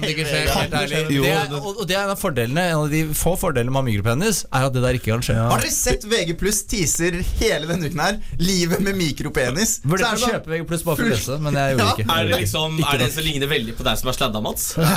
det 0.03 0.09
ikke 0.13 0.27
skje, 0.29 0.39
Kan 0.47 0.53
helt 0.59 0.73
det 0.73 0.77
skje? 0.89 1.01
Det 1.13 1.31
er, 1.33 1.37
og, 1.59 1.63
det 1.89 1.95
er 1.97 2.01
en 2.03 2.11
av 2.13 2.19
fordelene 2.21 2.63
En 2.73 2.79
av 2.83 2.87
de 2.93 3.01
få 3.17 3.31
fordelene 3.39 3.71
med 3.73 3.79
å 3.79 3.81
ha 3.83 3.87
mikropenis, 3.87 4.37
er 4.51 4.61
at 4.67 4.73
det 4.75 4.81
der 4.83 4.93
ikke 4.99 5.09
kan 5.13 5.23
skje. 5.25 5.35
Har 5.39 5.59
dere 5.63 5.73
sett 5.73 6.01
VG 6.09 6.29
pluss 6.39 6.59
teaser 6.69 7.13
hele 7.39 7.65
denne 7.69 7.85
uken 7.89 8.01
her? 8.03 8.15
Livet 8.41 8.79
med 8.85 8.93
mikropenis. 8.99 9.71
Burde 9.83 10.03
Så 10.03 10.07
er 10.09 10.13
ikke 10.19 10.31
kjøpe 10.37 10.49
VG 10.55 10.63
pluss 10.69 10.83
bare 10.87 10.97
for 10.99 11.05
å 11.07 11.09
lese, 11.13 11.33
men 11.43 11.51
jeg 11.59 11.67
gjorde 11.75 11.83
Ja. 11.83 11.87
ikke. 11.97 12.05
Er 12.13 12.21
det 12.29 12.33
liksom 12.43 12.69
Er 12.83 12.97
det 13.03 13.09
som 13.15 13.23
ligner 13.27 13.49
veldig 13.51 13.73
på 13.79 13.83
deg 13.87 13.95
som 14.01 14.07
er 14.13 14.17
sladda, 14.19 14.39
Mats? 14.43 14.63
Ah, 14.83 14.87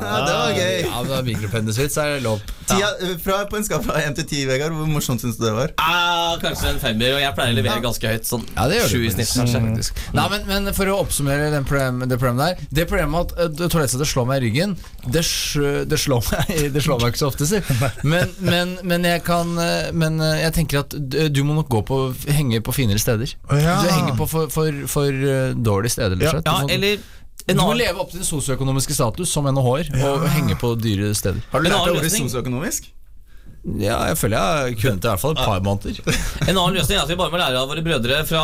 det 0.00 0.34
var 0.34 0.52
gøy. 0.56 0.76
Ja, 0.84 0.98
men 1.00 1.08
det 1.10 1.16
er 1.18 1.26
mikropenisvits, 1.28 1.96
er 2.00 2.14
det 2.16 2.22
lov. 2.24 2.42
Eh, 2.74 3.12
fra, 3.20 3.42
på 3.50 3.58
en 3.58 3.64
skala 3.66 3.84
fra 3.84 4.00
1 4.00 4.14
til 4.18 4.26
10, 4.26 4.38
Vegard, 4.48 4.72
hvor 4.76 4.88
morsomt 4.88 5.20
syns 5.22 5.36
du 5.36 5.44
det 5.44 5.52
var? 5.56 5.72
Ah, 5.80 6.34
kanskje 6.42 6.70
en 6.72 6.80
femmer, 6.80 7.12
og 7.16 7.20
jeg 7.22 7.34
pleier 7.36 7.52
å 7.54 7.58
levere 7.58 7.82
ganske 7.84 8.12
høyt. 8.14 8.28
Sånn 8.28 8.44
Ja, 8.54 8.66
det 8.70 8.78
gjør 8.80 8.88
sju 8.94 9.04
i 9.04 9.10
snitt, 9.12 9.32
kanskje. 9.36 9.60
faktisk. 9.66 10.00
Nei, 10.16 10.24
men, 10.32 10.46
men 10.48 10.70
for 10.76 10.90
å 10.92 10.96
oppsummere 11.04 11.50
den 11.52 11.66
problem, 11.68 12.00
det 12.08 12.18
problemet 12.20 12.62
der 12.64 12.78
Det 12.80 12.86
problemet 12.90 13.34
at 13.36 13.60
uh, 13.60 13.66
toalettsettet 13.68 14.08
slår 14.10 14.28
meg 14.30 14.40
i 14.42 14.46
ryggen, 14.48 14.76
det, 15.04 15.24
sj- 15.28 15.84
det, 15.90 15.98
slår 16.00 16.24
meg, 16.32 16.54
det 16.74 16.84
slår 16.86 17.02
meg 17.04 17.12
ikke 17.14 17.22
så 17.24 17.30
ofte, 17.32 17.48
si. 17.50 17.60
Men, 18.08 18.32
men, 18.40 18.76
men 18.84 19.04
jeg 19.08 19.22
kan 19.26 19.50
eh, 19.60 19.90
Men 19.96 20.16
eh, 20.24 20.40
jeg 20.44 20.54
tenker 20.56 20.82
at 20.84 20.94
du, 20.96 21.42
må 21.44 21.56
nok 21.58 21.68
gå 21.72 21.82
på 21.86 21.98
henge 22.32 22.62
på 22.64 22.74
finere 22.74 23.00
steder. 23.02 23.36
Ja. 23.52 23.76
Du 23.84 23.90
henger 23.92 24.16
på 24.18 24.26
for, 24.30 24.48
for, 24.52 24.72
for 24.90 25.10
eh, 25.12 25.52
dårlige 25.54 25.98
steder, 25.98 26.16
rett 26.16 26.30
og 26.30 26.40
slett. 26.40 26.48
Ja, 26.48 26.74
eller 26.78 27.04
du 27.52 27.60
må 27.60 27.74
leve 27.76 28.00
opp 28.00 28.12
til 28.12 28.22
din 28.22 28.28
sosioøkonomiske 28.28 28.96
status 28.96 29.32
som 29.34 29.44
NHH-er 29.50 29.90
og 30.08 30.28
henge 30.32 30.56
på 30.60 30.72
dyre 30.80 31.12
steder. 31.16 31.42
Har 31.52 31.60
du 31.60 31.68
lært 31.68 31.76
annen 31.76 31.90
deg 31.92 32.00
ordet 32.00 32.12
sosioøkonomisk? 32.16 32.88
Ja, 33.64 33.96
jeg 34.10 34.18
føler 34.20 34.36
jeg 34.68 34.74
kunne 34.76 34.98
til 34.98 35.00
det 35.00 35.08
i 35.08 35.12
hvert 35.14 35.22
fall 35.22 35.32
et 35.32 35.40
par 35.40 35.62
måneder. 35.64 36.00
en 36.48 36.58
annen 36.60 36.74
løsning 36.76 36.98
er 36.98 37.04
at 37.06 37.08
vi 37.08 37.16
bare 37.16 37.32
må 37.32 37.38
lære 37.40 37.60
av 37.62 37.70
våre 37.70 37.84
brødre 37.86 38.18
fra 38.28 38.42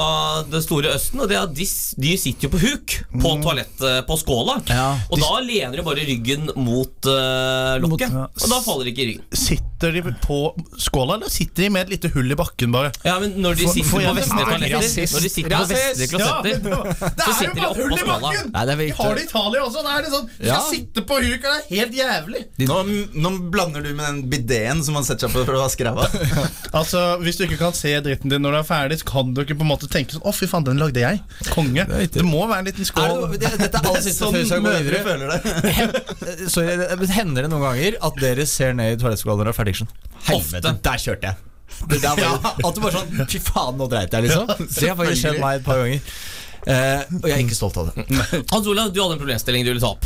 det 0.48 0.62
store 0.64 0.94
Østen. 0.96 1.20
Og 1.20 1.28
det 1.28 1.36
er 1.36 1.42
at 1.44 1.52
de, 1.56 1.66
de 2.00 2.14
sitter 2.20 2.48
jo 2.48 2.52
på 2.54 2.60
huk 2.62 2.94
på 3.20 3.32
toalettet 3.44 4.06
på 4.08 4.16
skåla. 4.20 4.56
Ja. 4.70 4.86
Og 5.12 5.20
da 5.20 5.42
lener 5.44 5.76
de 5.76 5.84
bare 5.84 6.06
ryggen 6.08 6.48
mot 6.56 7.10
uh, 7.10 7.76
lokket. 7.84 8.08
ja. 8.08 8.24
Og 8.32 8.46
da 8.54 8.60
faller 8.64 8.88
de 8.88 8.94
ikke 8.94 9.04
i 9.04 9.08
ryggen. 9.10 9.26
Sitter 9.36 9.94
de 9.96 10.02
på 10.24 10.38
skåla, 10.80 11.18
eller 11.18 11.32
sitter 11.32 11.66
de 11.66 11.70
med 11.76 11.86
et 11.86 11.92
lite 11.98 12.10
hull 12.16 12.32
i 12.32 12.36
bakken, 12.40 12.72
bare? 12.72 12.90
Ja, 13.04 13.18
men 13.20 13.36
når 13.44 13.60
de 13.60 13.68
sitter 13.68 13.88
for 13.90 14.00
på 14.00 14.04
jeg- 14.06 14.16
vestlige 14.22 14.48
toaletter. 14.48 14.76
Når 14.80 15.26
de 15.26 15.32
sitter 15.36 15.56
på 15.56 15.68
vestlige 15.74 16.10
klosetter, 16.14 16.64
ja, 16.64 16.80
så 17.20 17.28
er 17.28 17.38
sitter 17.42 17.60
de 17.60 17.68
oppå 17.68 18.00
skåla. 18.00 18.32
Nei, 18.56 18.64
det 18.64 18.74
er 18.74 18.82
De 18.82 18.90
har 19.02 19.14
det 19.20 19.24
i. 19.24 19.28
Italia 19.30 19.62
også. 19.68 19.84
Da 19.84 19.94
er 19.98 20.02
det 20.08 20.12
sånn, 20.16 20.26
De 20.40 20.48
Ja. 20.48 20.58
skal 20.60 20.74
sitte 20.74 21.04
på 21.12 21.20
huk, 21.20 21.44
og 21.44 21.48
det 21.50 21.60
er 21.60 21.70
helt 21.76 22.00
jævlig. 22.00 22.42
Nå, 22.64 22.80
nå 23.20 23.34
blander 23.52 23.84
du 23.84 23.92
med 23.94 24.06
den 24.06 24.22
bideen 24.32 24.84
som 24.84 24.96
man 24.96 25.04
setter 25.11 25.26
seg 25.29 25.35
på 25.35 25.43
for 25.49 25.59
å 25.59 25.64
vaske 25.64 25.87
ræva. 25.87 26.07
Altså, 26.81 27.00
Hvis 27.25 27.37
du 27.40 27.45
ikke 27.49 27.59
kan 27.61 27.75
se 27.76 27.90
dritten 28.05 28.31
din 28.31 28.43
når 28.45 28.55
du 28.55 28.59
er 28.61 28.67
ferdig, 28.69 29.00
så 29.02 29.09
kan 29.11 29.33
du 29.35 29.40
ikke 29.43 29.57
på 29.59 29.64
en 29.67 29.71
måte 29.73 29.88
tenke 29.90 30.14
sånn 30.14 30.23
Å, 30.26 30.33
fy 30.37 30.47
faen, 30.50 30.64
den 30.69 30.79
lagde 30.81 31.02
jeg. 31.02 31.21
Konge. 31.50 31.85
Det 32.14 32.25
må 32.26 32.45
være 32.47 32.62
en 32.62 32.69
liten 32.71 32.87
Er 32.87 32.90
skål. 32.93 33.25
det, 33.35 33.40
det, 33.43 33.52
dette 33.64 33.81
er 33.83 33.88
aller 33.90 34.05
siste 34.07 34.23
Sånn 34.25 34.38
før 34.38 34.47
vi 34.47 34.64
mødre 34.69 34.83
videre. 34.87 35.05
føler 35.05 35.26
det. 35.35 36.49
Sorry, 36.55 36.79
Hender 37.21 37.47
det 37.47 37.50
noen 37.52 37.64
ganger 37.67 37.99
at 38.07 38.21
dere 38.23 38.47
ser 38.49 38.76
ned 38.79 38.95
i 38.95 39.00
toalettskålen 39.02 39.40
når 39.43 39.50
dere 39.50 39.55
er 39.57 39.59
ferdig? 39.61 39.76
Sånn, 39.83 39.90
Helvete, 40.31 40.75
der 40.87 41.02
kjørte 41.07 41.33
jeg. 41.33 41.47
Det 41.90 42.00
der 42.02 42.19
var, 42.19 42.50
At 42.67 42.76
du 42.76 42.81
bare 42.83 42.99
sånn 43.00 43.29
Fy 43.31 43.38
faen, 43.47 43.76
nå 43.81 43.87
dreit 43.90 44.14
jeg, 44.14 44.26
liksom. 44.29 44.50
Det 44.71 44.88
har 44.90 44.99
faktisk 44.99 45.23
skjedd 45.25 45.38
meg 45.43 45.61
et 45.61 45.67
par 45.67 45.81
ganger. 45.83 46.02
Uh, 46.61 47.02
og 47.23 47.29
jeg 47.31 47.37
er 47.38 47.45
ikke 47.47 47.57
stolt 47.57 47.79
av 47.81 47.88
det. 47.95 48.05
Hans 48.50 48.67
Olav, 48.69 48.90
du 48.93 48.99
hadde 49.00 49.14
en 49.17 49.23
problemstilling 49.23 49.64
du 49.64 49.71
ville 49.73 49.81
ta 49.83 49.95
opp. 49.95 50.05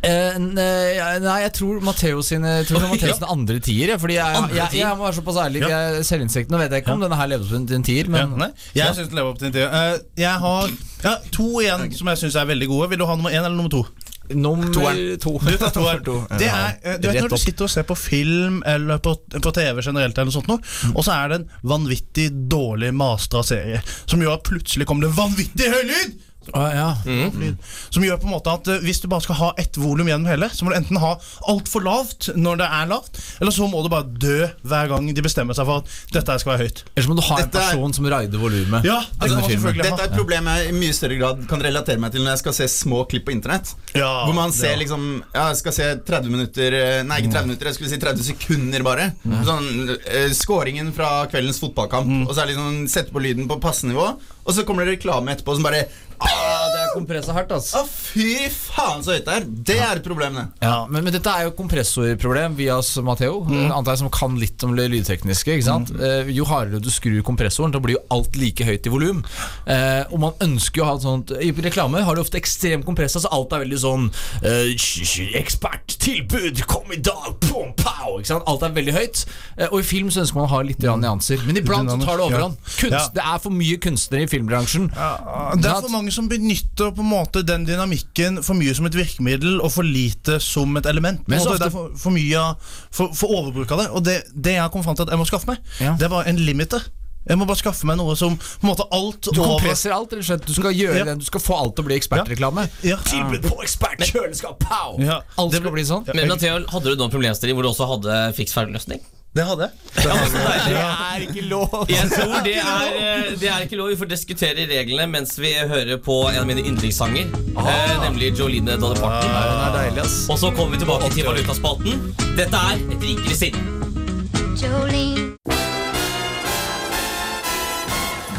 Eh, 0.00 0.36
nei, 0.40 1.38
jeg 1.44 1.52
tror 1.58 1.82
Matteo 1.84 2.22
sine 2.24 2.60
tror 2.68 2.86
sine 3.00 3.28
andre 3.28 3.58
tier. 3.60 3.94
jeg, 3.94 4.00
Fordi 4.00 4.16
jeg, 4.16 4.42
Andre 4.42 4.56
jeg, 4.56 4.68
jeg, 4.72 4.82
jeg 4.82 4.96
må 4.96 5.06
være 5.08 5.18
såpass 5.20 5.40
ærlig. 5.44 5.64
Jeg, 5.68 6.04
Selvinnsikten 6.08 6.60
vet 6.60 6.76
jeg 6.76 6.84
ikke 6.84 6.96
om 6.96 7.04
denne 7.04 7.18
her 7.20 7.32
lever 7.34 7.48
opp 7.48 7.66
til 7.68 7.80
en 7.80 7.86
tier, 7.86 8.08
Ja, 8.08 8.28
men 8.30 8.46
nei, 8.46 8.52
jeg 8.76 8.96
syns 8.96 9.10
den 9.12 9.20
lever 9.20 9.34
opp 9.34 9.42
til 9.42 9.50
en 9.50 9.56
tier. 9.58 9.74
Uh, 9.74 9.98
jeg 10.20 10.36
har 10.46 10.70
ja, 11.04 11.16
to 11.34 11.50
igjen 11.60 11.90
som 11.96 12.12
jeg 12.12 12.22
syns 12.24 12.38
er 12.40 12.48
veldig 12.48 12.70
gode. 12.70 12.92
Vil 12.94 13.02
du 13.02 13.08
ha 13.08 13.18
nummer 13.18 13.34
én 13.34 13.42
eller 13.44 13.56
nummer 13.58 13.72
to? 13.72 13.84
Nummer 14.30 14.72
Toeren. 14.72 15.18
to. 15.18 15.32
Du 15.42 15.56
tar 15.58 15.72
toeren. 15.74 16.04
To. 16.06 16.16
Det 16.38 16.46
er, 16.46 16.98
du 17.02 17.08
vet 17.08 17.22
Når 17.24 17.32
du 17.32 17.40
sitter 17.40 17.66
og 17.66 17.72
ser 17.72 17.86
på 17.88 17.96
film 17.98 18.60
eller 18.68 19.00
på, 19.02 19.16
på 19.42 19.52
TV 19.56 19.82
generelt, 19.82 20.18
eller 20.18 20.34
sånt 20.34 20.50
noe, 20.50 20.62
og 20.94 21.02
så 21.04 21.16
er 21.16 21.32
det 21.32 21.40
en 21.40 21.48
vanvittig 21.72 22.28
dårlig 22.50 22.92
mastra 22.94 23.42
serie 23.46 23.82
som 24.04 24.22
gjør 24.22 24.38
at 24.38 24.46
plutselig 24.46 24.86
kommer 24.88 25.08
det 25.08 25.16
vanvittig 25.18 25.72
høy 25.72 25.82
lyd! 25.90 26.18
Å, 26.50 26.62
ja. 26.72 26.86
lyd. 27.04 27.58
Som 27.92 28.04
gjør 28.04 28.16
på 28.22 28.26
en 28.26 28.32
måte 28.32 28.52
at 28.52 28.68
eh, 28.72 28.80
hvis 28.82 29.02
du 29.02 29.06
bare 29.12 29.22
skal 29.22 29.36
ha 29.38 29.48
ett 29.60 29.76
volum 29.78 30.08
gjennom 30.08 30.28
hele, 30.30 30.48
så 30.52 30.64
må 30.64 30.72
du 30.72 30.78
enten 30.78 30.98
ha 31.02 31.12
altfor 31.52 31.84
lavt 31.84 32.30
når 32.34 32.62
det 32.62 32.68
er 32.80 32.88
lavt, 32.90 33.20
eller 33.42 33.54
så 33.54 33.68
må 33.70 33.82
du 33.84 33.90
bare 33.92 34.08
dø 34.08 34.38
hver 34.64 34.88
gang 34.90 35.10
de 35.14 35.24
bestemmer 35.24 35.56
seg 35.56 35.68
for 35.68 35.84
at 35.84 36.14
dette 36.16 36.38
skal 36.42 36.54
være 36.54 36.66
høyt. 36.66 36.82
Ellers 36.94 37.10
må 37.10 37.18
du 37.18 37.22
ha 37.28 37.40
en 37.44 37.52
person 37.54 37.84
er- 37.90 37.98
som 37.98 38.08
raider 38.14 38.40
volumet. 38.40 38.88
Ja, 38.88 39.02
det 39.20 39.30
kan 39.30 39.44
selvfølgelig 39.44 39.86
Dette 39.90 40.06
er 40.06 40.10
et 40.10 40.16
problem 40.16 40.50
jeg 40.50 40.72
i 40.72 40.74
mye 40.78 40.96
større 40.96 41.20
grad 41.20 41.44
kan 41.50 41.64
relatere 41.64 42.02
meg 42.02 42.16
til 42.16 42.24
når 42.24 42.34
jeg 42.34 42.42
skal 42.44 42.56
se 42.60 42.70
små 42.72 43.04
klipp 43.10 43.28
på 43.28 43.36
internett. 43.36 43.74
Ja, 43.94 44.10
hvor 44.24 44.34
man 44.36 44.52
ser 44.56 44.74
ja. 44.74 44.80
liksom 44.80 45.06
Ja, 45.34 45.48
jeg 45.50 45.60
skal 45.60 45.74
se 45.76 45.86
30 46.06 46.30
minutter 46.32 46.74
eh, 46.78 47.02
Nei, 47.06 47.20
ikke 47.20 47.34
30 47.36 47.50
minutter, 47.50 47.70
jeg 47.70 47.78
skulle 47.78 47.92
si 47.92 48.00
30 48.00 48.28
sekunder 48.32 48.84
bare. 48.86 49.10
Sånn 49.46 49.70
uh, 49.92 50.30
Skåringen 50.36 50.92
fra 50.96 51.26
kveldens 51.30 51.60
fotballkamp, 51.62 52.12
og 52.26 52.32
så 52.32 52.42
er 52.42 52.48
det 52.48 52.54
liksom 52.56 52.84
sette 52.90 53.14
på 53.14 53.22
lyden 53.22 53.48
på 53.50 53.60
passe 53.62 53.88
nivå, 53.88 54.06
og 54.16 54.54
så 54.56 54.64
kommer 54.66 54.86
det 54.86 54.96
reklame 54.96 55.34
etterpå 55.34 55.56
som 55.58 55.66
bare 55.66 55.84
Ah, 56.20 56.66
det 56.68 56.80
er 56.84 56.90
kompressa 56.92 57.32
hardt, 57.32 57.52
altså. 57.54 57.80
Ah, 57.80 57.86
fy 57.88 58.48
faen 58.52 59.00
så 59.04 59.14
høyt 59.16 59.24
det 59.28 59.34
er! 59.38 59.44
Det 59.70 59.76
er 59.80 60.00
problemet. 60.04 60.50
problem. 60.50 60.52
Ja, 60.60 60.86
men, 60.90 61.04
men 61.06 61.14
dette 61.14 61.30
er 61.32 61.46
jo 61.46 61.52
kompressorproblem 61.56 62.56
via 62.58 62.74
oss, 62.80 62.90
Matheo, 63.04 63.38
antar 63.72 63.94
jeg 63.94 64.00
som 64.02 64.10
kan 64.12 64.34
litt 64.40 64.62
om 64.66 64.74
det 64.76 64.88
lydtekniske. 64.92 65.54
ikke 65.56 65.64
sant? 65.66 65.92
Eh, 65.96 66.28
jo 66.34 66.44
hardere 66.48 66.80
du 66.82 66.90
skrur 66.92 67.22
kompressoren, 67.24 67.72
da 67.72 67.80
blir 67.80 67.96
jo 67.96 68.02
alt 68.12 68.36
like 68.36 68.66
høyt 68.68 68.88
i 68.88 68.92
volum. 68.92 69.22
Eh, 69.70 70.02
og 70.10 70.18
man 70.26 70.36
ønsker 70.44 70.82
jo 70.82 70.84
å 70.84 70.88
ha 70.90 70.96
et 70.98 71.04
sånt 71.06 71.32
I 71.40 71.50
reklame 71.64 72.02
har 72.04 72.18
du 72.18 72.20
ofte 72.24 72.36
ekstrem 72.40 72.82
kompressor, 72.86 73.24
så 73.24 73.30
alt 73.32 73.52
er 73.56 73.64
veldig 73.64 73.80
sånn 73.80 74.08
eh, 74.42 74.74
sh- 74.76 75.06
sh- 75.06 75.38
Ekspert, 75.40 75.96
tilbud, 76.02 76.60
kom 76.68 76.90
i 76.92 77.00
dag, 77.00 77.30
pom, 77.46 77.72
pow! 77.80 78.18
Ikke 78.20 78.32
sant? 78.34 78.44
Alt 78.50 78.66
er 78.66 78.74
veldig 78.76 78.96
høyt. 78.98 79.24
Eh, 79.56 79.68
og 79.70 79.78
i 79.80 79.86
film 79.86 80.10
så 80.12 80.24
ønsker 80.26 80.36
man 80.40 80.48
å 80.48 80.52
ha 80.52 80.60
litt 80.66 80.82
nyanser. 80.84 81.40
Men 81.48 81.62
iblant 81.62 81.88
så 81.94 82.00
tar 82.04 82.20
det 82.20 82.28
overhånd. 82.28 82.60
Kunst, 82.66 82.90
Ja. 82.92 83.06
Det 83.16 83.24
er 83.24 83.38
for 83.40 83.54
mye 83.54 83.78
kunstnere 83.80 84.26
i 84.26 84.30
filmbransjen. 84.30 84.90
Det 84.90 85.70
er 85.70 85.80
for 85.80 85.92
mange 85.94 86.09
som 86.14 86.28
benytter 86.30 86.90
på 86.96 87.00
en 87.04 87.10
måte 87.10 87.42
den 87.46 87.64
dynamikken 87.68 88.42
for 88.46 88.54
mye 88.58 88.74
som 88.76 88.86
et 88.86 88.94
virkemiddel 88.98 89.60
og 89.60 89.70
for 89.74 89.82
lite 89.86 90.38
som 90.42 90.76
et 90.80 90.86
element. 90.86 91.20
På 91.24 91.30
en 91.30 91.36
Men 91.36 91.40
så 91.44 91.50
måte, 91.50 91.58
ofte- 91.58 91.64
det 91.64 91.72
er 91.72 91.76
for, 91.76 91.98
for 92.04 92.10
mye 92.16 92.44
for, 92.90 93.12
for 93.14 93.36
overbruk 93.40 93.70
av 93.72 93.78
det. 93.84 93.90
Og 93.90 94.04
det, 94.06 94.16
det 94.34 94.56
jeg 94.58 94.70
kom 94.74 94.82
fram 94.86 94.96
til 94.98 95.06
at 95.08 95.10
jeg 95.14 95.18
må 95.22 95.28
skaffe 95.28 95.46
meg, 95.52 95.58
Ja. 95.80 95.96
det 96.00 96.10
var 96.10 96.24
en 96.30 96.36
limiter. 96.36 96.82
Jeg 97.28 97.36
må 97.36 97.44
bare 97.44 97.60
skaffe 97.60 97.84
meg 97.84 97.98
noe 98.00 98.14
som 98.16 98.32
på 98.40 98.62
en 98.64 98.68
måte 98.70 98.86
alt 98.96 99.28
Du 99.28 99.36
kompresser 99.42 99.92
alt, 99.92 100.08
rett 100.16 100.22
og 100.22 100.24
slett. 100.30 100.46
Du 100.48 100.54
skal, 100.56 100.72
gjøre 100.72 100.96
Ja. 101.02 101.04
det, 101.04 101.18
du 101.20 101.24
skal 101.28 101.40
få 101.44 101.54
alt 101.60 101.74
til 101.76 101.84
å 101.84 101.86
bli 101.90 101.98
ekspertreklame. 102.00 102.64
Ja. 102.82 102.96
Tilbud 103.04 103.44
på 103.44 103.58
ekspertkjøleskap! 103.62 104.58
pow! 104.64 104.96
Ja. 105.04 105.20
Alt 105.36 105.52
Det 105.52 105.60
skal 105.60 105.72
bli 105.74 105.84
sånn. 105.84 106.06
Men 106.16 106.28
Matheo, 106.32 106.64
hadde 106.72 106.84
du 106.94 106.96
noen 106.96 107.12
problemstilling 107.12 107.54
hvor 107.58 107.62
du 107.62 107.70
også 107.74 107.86
hadde 107.92 108.20
fiks 108.40 108.56
ferdig 108.56 108.72
løsning? 108.78 109.00
Det 109.30 109.44
hadde 109.46 109.62
jeg. 109.62 109.70
Det 109.94 110.78
er 110.80 111.20
ikke 111.22 111.42
lov! 111.46 111.74
Jeg 111.88 112.08
tror 112.10 112.40
det 112.42 112.54
er, 112.58 112.96
eh, 112.98 113.28
det 113.38 113.48
er 113.48 113.62
ikke 113.62 113.76
lov. 113.78 113.92
Vi 113.92 113.98
får 114.00 114.08
diskutere 114.10 114.64
reglene 114.66 115.06
mens 115.06 115.36
vi 115.38 115.52
hører 115.70 116.00
på 116.02 116.16
en 116.32 116.40
av 116.40 116.48
mine 116.48 116.64
yndlingssanger. 116.66 117.30
Eh, 117.54 117.92
nemlig 118.02 118.32
Jolene 118.38 118.74
Dolly 118.80 118.98
Parton. 118.98 119.30
Er 119.30 120.00
ass. 120.02 120.24
Og 120.30 120.38
så 120.38 120.50
kommer 120.50 120.74
vi 120.74 120.82
tilbake 120.82 121.12
til 121.14 121.28
valutaspalten. 121.30 122.02
Dette 122.40 122.64
er 122.72 122.82
Et 122.90 123.06
rikere 123.06 123.38
sinn. 123.38 123.60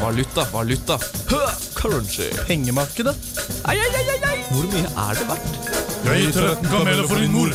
Valuta, 0.02 0.44
valuta. 0.52 0.98
Currency. 1.74 2.28
Pengemarkedet. 2.46 3.16
Hvor 4.52 4.68
mye 4.74 4.92
er 5.08 5.16
det 5.22 5.28
verdt? 5.30 5.81
Jeg 6.04 6.20
gir 6.22 6.32
13 6.34 6.66
kameler 6.66 7.06
for 7.08 7.16
din 7.22 7.32
mor. 7.32 7.52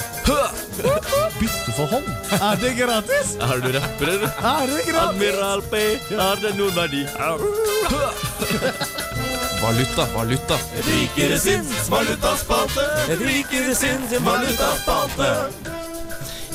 Bytteforhold. 1.40 2.08
Er 2.38 2.56
det 2.62 2.72
gratis? 2.78 3.34
Er 3.42 3.60
du 3.64 3.70
rapper, 3.76 4.08
eller? 4.14 4.30
Er 4.52 4.66
det 4.72 4.82
gratis? 4.88 5.10
Admiral 5.10 5.62
P, 5.72 5.82
har 6.20 6.36
det 6.42 6.54
noen 6.58 6.76
verdi? 6.76 7.04
Valuta, 9.58 10.06
valuta. 10.14 10.58
Rikere 10.86 11.40
sinns 11.42 11.90
valutaspalte. 11.90 12.86
Rikere 13.20 13.74
sinns 13.76 14.14
valutaspalte. 14.22 15.32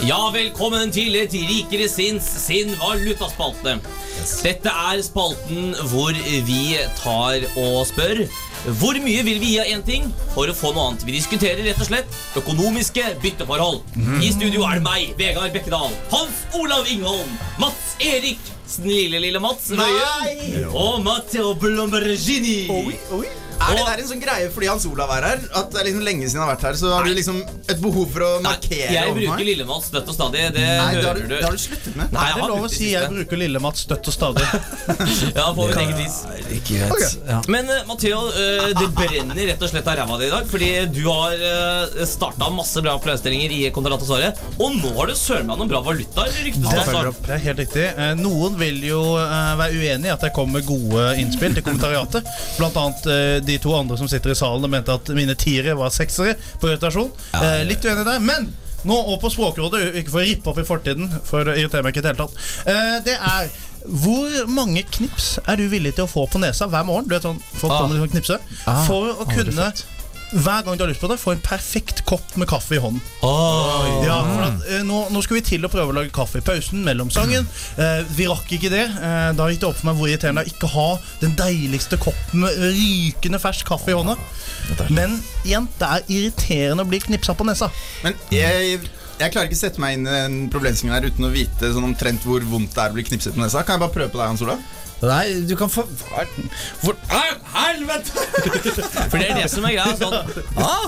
Ja, 0.06 0.30
velkommen 0.34 0.90
til 0.94 1.14
Et 1.18 1.34
rikere 1.34 1.88
sinns 1.90 2.24
sin 2.46 2.72
valutaspalte. 2.80 3.76
Dette 4.42 4.70
er 4.92 5.02
spalten 5.02 5.74
hvor 5.90 6.14
vi 6.46 6.62
tar 7.02 7.44
og 7.58 7.86
spør 7.90 8.24
hvor 8.78 8.94
mye 9.02 9.22
vil 9.26 9.40
vi 9.42 9.52
gi 9.54 9.60
av 9.62 9.66
én 9.72 9.82
ting 9.86 10.08
for 10.34 10.50
å 10.50 10.54
få 10.54 10.70
noe 10.74 10.90
annet. 10.92 11.04
Vi 11.06 11.16
diskuterer 11.16 11.62
rett 11.66 11.80
og 11.82 11.88
slett 11.88 12.18
økonomiske 12.38 13.04
bytteforhold. 13.22 13.82
I 14.22 14.30
studio 14.34 14.62
er 14.68 14.78
det 14.78 14.86
meg, 14.86 15.14
Vegard 15.18 15.52
Bekkedal, 15.54 15.90
Hans 16.12 16.44
Olav 16.58 16.86
Ingholm, 16.90 17.30
Mats 17.62 17.96
Erik, 18.02 18.40
snille 18.70 19.18
lille 19.20 19.42
Mats 19.42 19.70
Wøie 19.74 20.66
og 20.70 21.02
Matteo 21.04 21.54
Blombergini. 21.58 22.68
Er 23.62 23.74
det 23.76 23.80
Og- 23.82 23.88
der 23.88 24.02
en 24.02 24.08
sånn 24.10 24.22
greie 24.22 24.48
fordi 24.52 24.68
Hans 24.70 24.86
Olav 24.86 25.10
er 25.16 25.22
her? 25.28 25.40
At 25.60 25.70
det 25.72 25.80
er 25.80 25.86
liksom 25.88 26.04
lenge 26.06 26.26
siden 26.28 26.40
han 26.42 26.48
har 26.48 26.56
vært 26.56 26.66
her, 26.68 26.78
så 26.80 26.92
har 26.94 27.04
du 27.04 27.12
liksom 27.14 27.38
et 27.68 27.80
behov 27.82 28.06
for 28.12 28.20
å 28.26 28.30
Nei, 28.42 28.50
markere 28.50 28.92
jeg 28.92 29.14
bruker? 29.18 29.44
Lille-Mats 29.50 29.86
støtt 29.92 30.08
og 30.08 30.14
stadig. 30.16 30.42
Det 30.56 30.64
Nei, 30.66 30.94
det 30.94 31.04
har, 31.04 31.14
hører 31.14 31.22
du, 31.28 31.34
det 31.36 31.42
har 31.44 31.52
du 31.56 31.62
sluttet 31.62 31.96
med. 31.96 32.12
Nei, 32.12 32.26
det 32.32 32.42
er 32.42 32.48
lov 32.52 32.66
å 32.66 32.70
si 32.72 32.90
jeg 32.92 33.08
bruker 33.12 33.42
Lille-Mats 33.44 33.84
støtt 33.86 34.08
og 34.12 34.16
stadig? 34.16 34.46
Ja, 35.38 35.46
på 35.54 35.66
mitt 35.68 35.76
eget 35.78 35.98
vis. 35.98 36.18
Okay. 36.52 37.10
Ja. 37.28 37.40
Men 37.48 37.68
uh, 37.70 37.82
Matheo, 37.88 38.18
uh, 38.28 38.68
det 38.76 38.88
brenner 38.96 39.38
rett 39.52 39.62
og 39.62 39.70
slett 39.70 39.86
av 39.88 39.96
ræva 40.00 40.18
di 40.20 40.26
i 40.28 40.32
dag. 40.32 40.46
Fordi 40.50 40.70
du 40.92 41.02
har 41.08 41.36
uh, 41.40 42.02
starta 42.08 42.50
masse 42.52 42.82
bra 42.84 42.96
problemstillinger 42.98 43.54
i 43.56 43.60
Kontralatasåret. 43.74 44.40
Og 44.58 44.76
nå 44.76 44.92
har 44.98 45.10
du 45.10 45.14
søren 45.18 45.46
meg 45.48 45.60
noen 45.60 45.70
bra 45.70 45.80
valuta. 45.84 46.26
det. 47.12 47.26
Det 47.26 47.36
er 47.36 47.42
helt 47.46 47.62
riktig. 47.64 47.86
Uh, 47.98 48.12
Noen 48.22 48.56
vil 48.60 48.78
jo 48.84 49.00
eh, 49.18 49.52
være 49.58 49.78
uenig 49.78 50.08
i 50.08 50.12
at 50.12 50.22
jeg 50.26 50.34
kommer 50.36 50.60
med 50.60 50.66
gode 50.68 51.04
innspill 51.20 51.54
til 51.56 51.64
kommentariatet. 51.66 52.28
Blant 52.58 52.76
annet 52.80 53.06
eh, 53.10 53.38
de 53.52 53.58
to 53.62 53.74
andre 53.78 54.00
som 54.00 54.08
sitter 54.10 54.32
i 54.34 54.38
salen 54.38 54.64
og 54.66 54.72
mente 54.72 54.94
at 54.96 55.12
mine 55.16 55.36
tiere 55.38 55.76
var 55.78 55.92
seksere 55.94 56.34
på 56.60 56.72
irritasjon. 56.72 57.12
ja. 57.36 57.56
Litt 57.68 57.84
uenig 57.84 58.04
der. 58.08 58.22
Men 58.24 58.50
nå 58.82 58.96
og 59.12 59.20
på 59.22 59.30
Språkrådet, 59.30 59.92
ikke 60.00 60.10
for 60.10 60.18
å 60.24 60.26
rippe 60.26 60.50
opp 60.50 60.58
i 60.58 60.64
fortiden, 60.66 61.12
for 61.28 61.46
det 61.46 61.54
irriterer 61.60 61.84
meg 61.86 61.92
ikke 61.94 62.02
i 62.02 62.06
det 62.08 62.16
hele 62.16 62.24
tatt. 62.24 62.40
Eh, 62.66 62.96
Det 63.06 63.14
er 63.18 63.52
hvor 63.82 64.46
mange 64.46 64.84
knips 64.94 65.40
er 65.42 65.56
du 65.58 65.64
villig 65.70 65.90
til 65.96 66.04
å 66.04 66.10
få 66.10 66.22
på 66.30 66.38
nesa 66.38 66.68
hver 66.70 66.84
morgen? 66.86 67.06
Du 67.10 67.14
vet 67.16 67.24
sånn, 67.26 67.40
folk 67.58 67.72
kommer 67.74 67.96
til 67.98 68.04
å 68.06 68.10
knipse 68.12 68.36
Ah, 68.70 68.84
For 68.86 69.08
å 69.22 69.26
kunne 69.26 69.72
hver 70.32 70.62
gang 70.64 70.78
du 70.78 70.84
har 70.84 70.90
lyst 70.90 71.02
på 71.02 71.10
det, 71.10 71.18
få 71.20 71.34
en 71.34 71.42
perfekt 71.44 72.04
kopp 72.08 72.36
med 72.40 72.48
kaffe 72.50 72.76
i 72.76 72.80
hånden. 72.82 73.02
Ja, 73.22 74.18
for 74.26 74.44
at, 74.46 74.64
eh, 74.68 74.84
nå, 74.86 75.02
nå 75.12 75.22
skulle 75.24 75.40
vi 75.42 75.48
til 75.52 75.66
å 75.66 75.70
prøve 75.72 75.92
å 75.92 75.96
lage 75.96 76.12
kaffe 76.14 76.40
i 76.40 76.46
pausen 76.46 76.84
mellom 76.86 77.10
sangen. 77.12 77.46
Eh, 77.76 78.00
vi 78.16 78.28
rakk 78.30 78.48
ikke 78.56 78.70
det. 78.72 78.86
Eh, 78.88 79.28
da 79.36 79.48
gikk 79.50 79.62
det 79.62 79.68
opp 79.68 79.78
for 79.80 79.90
meg 79.90 80.00
hvor 80.00 80.10
irriterende 80.10 80.42
det 80.42 80.48
er 80.48 80.54
å 80.54 80.56
ikke 80.56 80.72
ha 80.72 80.88
den 81.22 81.36
deiligste 81.38 82.00
koppen 82.00 82.44
med 82.46 82.58
rykende 82.64 83.42
fersk 83.42 83.68
kaffe 83.68 83.92
i 83.92 83.98
hånda. 83.98 84.16
Men 84.90 85.18
igjen, 85.44 85.68
det 85.78 85.88
er 85.88 86.08
irriterende 86.08 86.86
å 86.86 86.90
bli 86.90 87.02
knipsa 87.04 87.36
på 87.36 87.46
nesa. 87.48 87.70
Men 88.04 88.16
jeg, 88.32 88.80
jeg 89.22 89.32
klarer 89.34 89.48
ikke 89.48 89.58
å 89.58 89.62
sette 89.62 89.82
meg 89.82 89.96
inn 89.96 90.06
i 90.06 90.12
den 90.14 90.38
problemstillingen 90.52 90.96
her 90.98 91.08
uten 91.08 91.28
å 91.28 91.32
vite 91.32 91.72
sånn 91.74 91.86
omtrent 91.86 92.24
hvor 92.26 92.44
vondt 92.48 92.74
det 92.74 92.84
er 92.84 92.94
å 92.94 92.96
bli 92.96 93.04
knipset 93.06 93.36
på 93.36 93.42
nesa. 93.42 93.62
Kan 93.66 93.78
jeg 93.78 93.84
bare 93.84 93.94
prøve 93.94 94.12
på 94.14 94.20
deg, 94.20 94.32
Hans 94.32 94.44
Olav? 94.44 94.62
Nei, 95.02 95.42
du 95.48 95.56
kan 95.58 95.70
få 95.70 95.82
For, 95.82 96.94
helvete! 97.56 98.12
For 99.10 99.18
det 99.18 99.32
er 99.32 99.40
det 99.40 99.48
som 99.50 99.66
er 99.66 99.74
greia. 99.74 99.96
Sånn, 99.98 100.14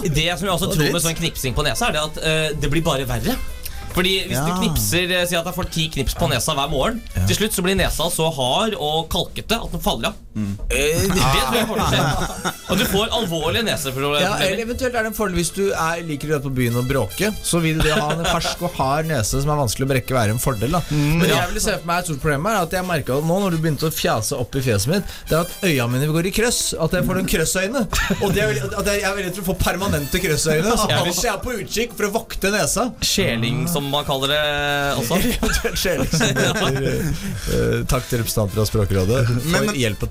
det 0.07 0.29
som 0.39 0.47
jeg 0.47 0.55
også 0.55 0.71
tror 0.71 0.93
med 0.95 1.03
sånn 1.03 1.19
knipsing 1.19 1.57
på 1.57 1.65
nesa, 1.67 1.91
er 1.91 1.97
det 1.97 2.05
at 2.05 2.21
uh, 2.23 2.47
det 2.63 2.71
blir 2.71 2.85
bare 2.87 3.09
verre. 3.11 3.35
Fordi 3.95 4.15
hvis 4.29 4.41
du 4.43 4.51
knipser 4.59 5.13
eh, 5.15 5.25
Si 5.29 5.37
at 5.39 5.47
jeg 5.47 5.57
får 5.57 5.71
ti 5.75 5.89
knips 5.95 6.17
på 6.19 6.29
nesa 6.31 6.55
hver 6.57 6.71
morgen. 6.73 7.01
Til 7.29 7.39
slutt 7.39 7.57
så 7.57 7.65
blir 7.65 7.79
nesa 7.79 8.09
så 8.13 8.29
hard 8.35 8.77
og 8.79 9.09
kalkete 9.13 9.59
at 9.61 9.73
den 9.75 9.83
faller 9.85 10.13
av. 10.13 10.21
Eh, 10.35 11.05
det 11.05 11.15
tror 11.15 11.57
jeg 11.59 11.69
kommer 11.69 11.79
til 11.79 11.85
å 11.85 11.91
skje. 11.93 12.53
Og 12.73 12.81
du 12.81 12.85
får 12.91 13.13
alvorlige 13.15 13.63
ja, 13.65 14.33
eller 14.43 14.63
Eventuelt 14.65 14.95
er 14.97 15.05
det 15.05 15.11
en 15.13 15.17
fordel 15.17 15.39
hvis 15.39 15.53
du 15.55 15.63
er, 15.71 16.01
liker 16.07 16.31
å 16.31 16.35
dra 16.35 16.41
på 16.43 16.53
byen 16.55 16.79
og 16.81 16.89
bråke. 16.89 17.31
Så 17.45 17.61
vil 17.63 17.79
det 17.83 17.93
å 17.95 18.01
ha 18.01 18.15
en 18.17 18.25
fersk 18.27 18.65
og 18.67 18.75
hard 18.79 19.09
nese 19.11 19.43
som 19.43 19.53
er 19.53 19.61
vanskelig 19.61 19.87
å 19.87 19.91
brekke, 19.93 20.17
være 20.17 20.35
en 20.35 20.43
fordel. 20.43 20.75
da 20.75 20.81
Men 20.91 21.29
jeg 21.29 21.53
vil 21.53 21.63
se 21.63 21.77
for 21.77 21.89
meg 21.91 22.03
et 22.03 22.11
stort 22.11 22.23
problem 22.25 22.49
er 22.51 22.59
at 22.63 22.75
jeg 22.77 22.89
merka 22.89 23.19
nå 23.25 23.39
når 23.45 23.57
du 23.57 23.61
begynte 23.63 23.89
å 23.91 23.95
fjase 23.95 24.39
opp 24.39 24.59
i 24.59 24.65
fjeset 24.65 24.91
mitt, 24.91 25.15
Det 25.29 25.39
er 25.39 25.45
at 25.45 25.69
øya 25.71 25.89
mine 25.93 26.11
går 26.11 26.31
i 26.31 26.35
krøss. 26.35 26.63
At 26.81 26.97
jeg 26.97 27.07
får 27.07 27.21
noen 27.21 27.31
krøssøyne. 27.31 27.85
Og 28.21 28.35
det 28.35 28.45
er, 28.45 28.61
at 28.81 28.91
jeg 28.91 29.05
er 29.05 29.19
veldig 29.21 29.35
til 29.37 29.45
å 29.45 29.49
få 29.53 29.57
permanente 29.61 30.23
krøssøyne. 30.23 30.75
Så 30.75 30.89
Ja. 30.91 31.03
jeg 31.05 31.33
er 31.33 31.41
på 31.45 31.55
utkikk 31.61 31.95
for 31.97 32.09
å 32.09 32.13
vokte 32.19 32.51
nesa. 32.55 32.89
Skjeling, 33.05 33.65
som 33.71 33.84
man 33.91 34.07
kaller 34.09 34.33
det 34.35 34.41
også. 35.01 35.19
Eh, 37.55 37.83
takk 37.91 38.07
til 38.09 38.23
representanter 38.23 38.63
av 38.63 38.67
Språkrådet 38.69 39.21
for 39.29 39.51
Men- 39.53 39.69
men- 39.71 39.79
hjelpen. 39.79 40.11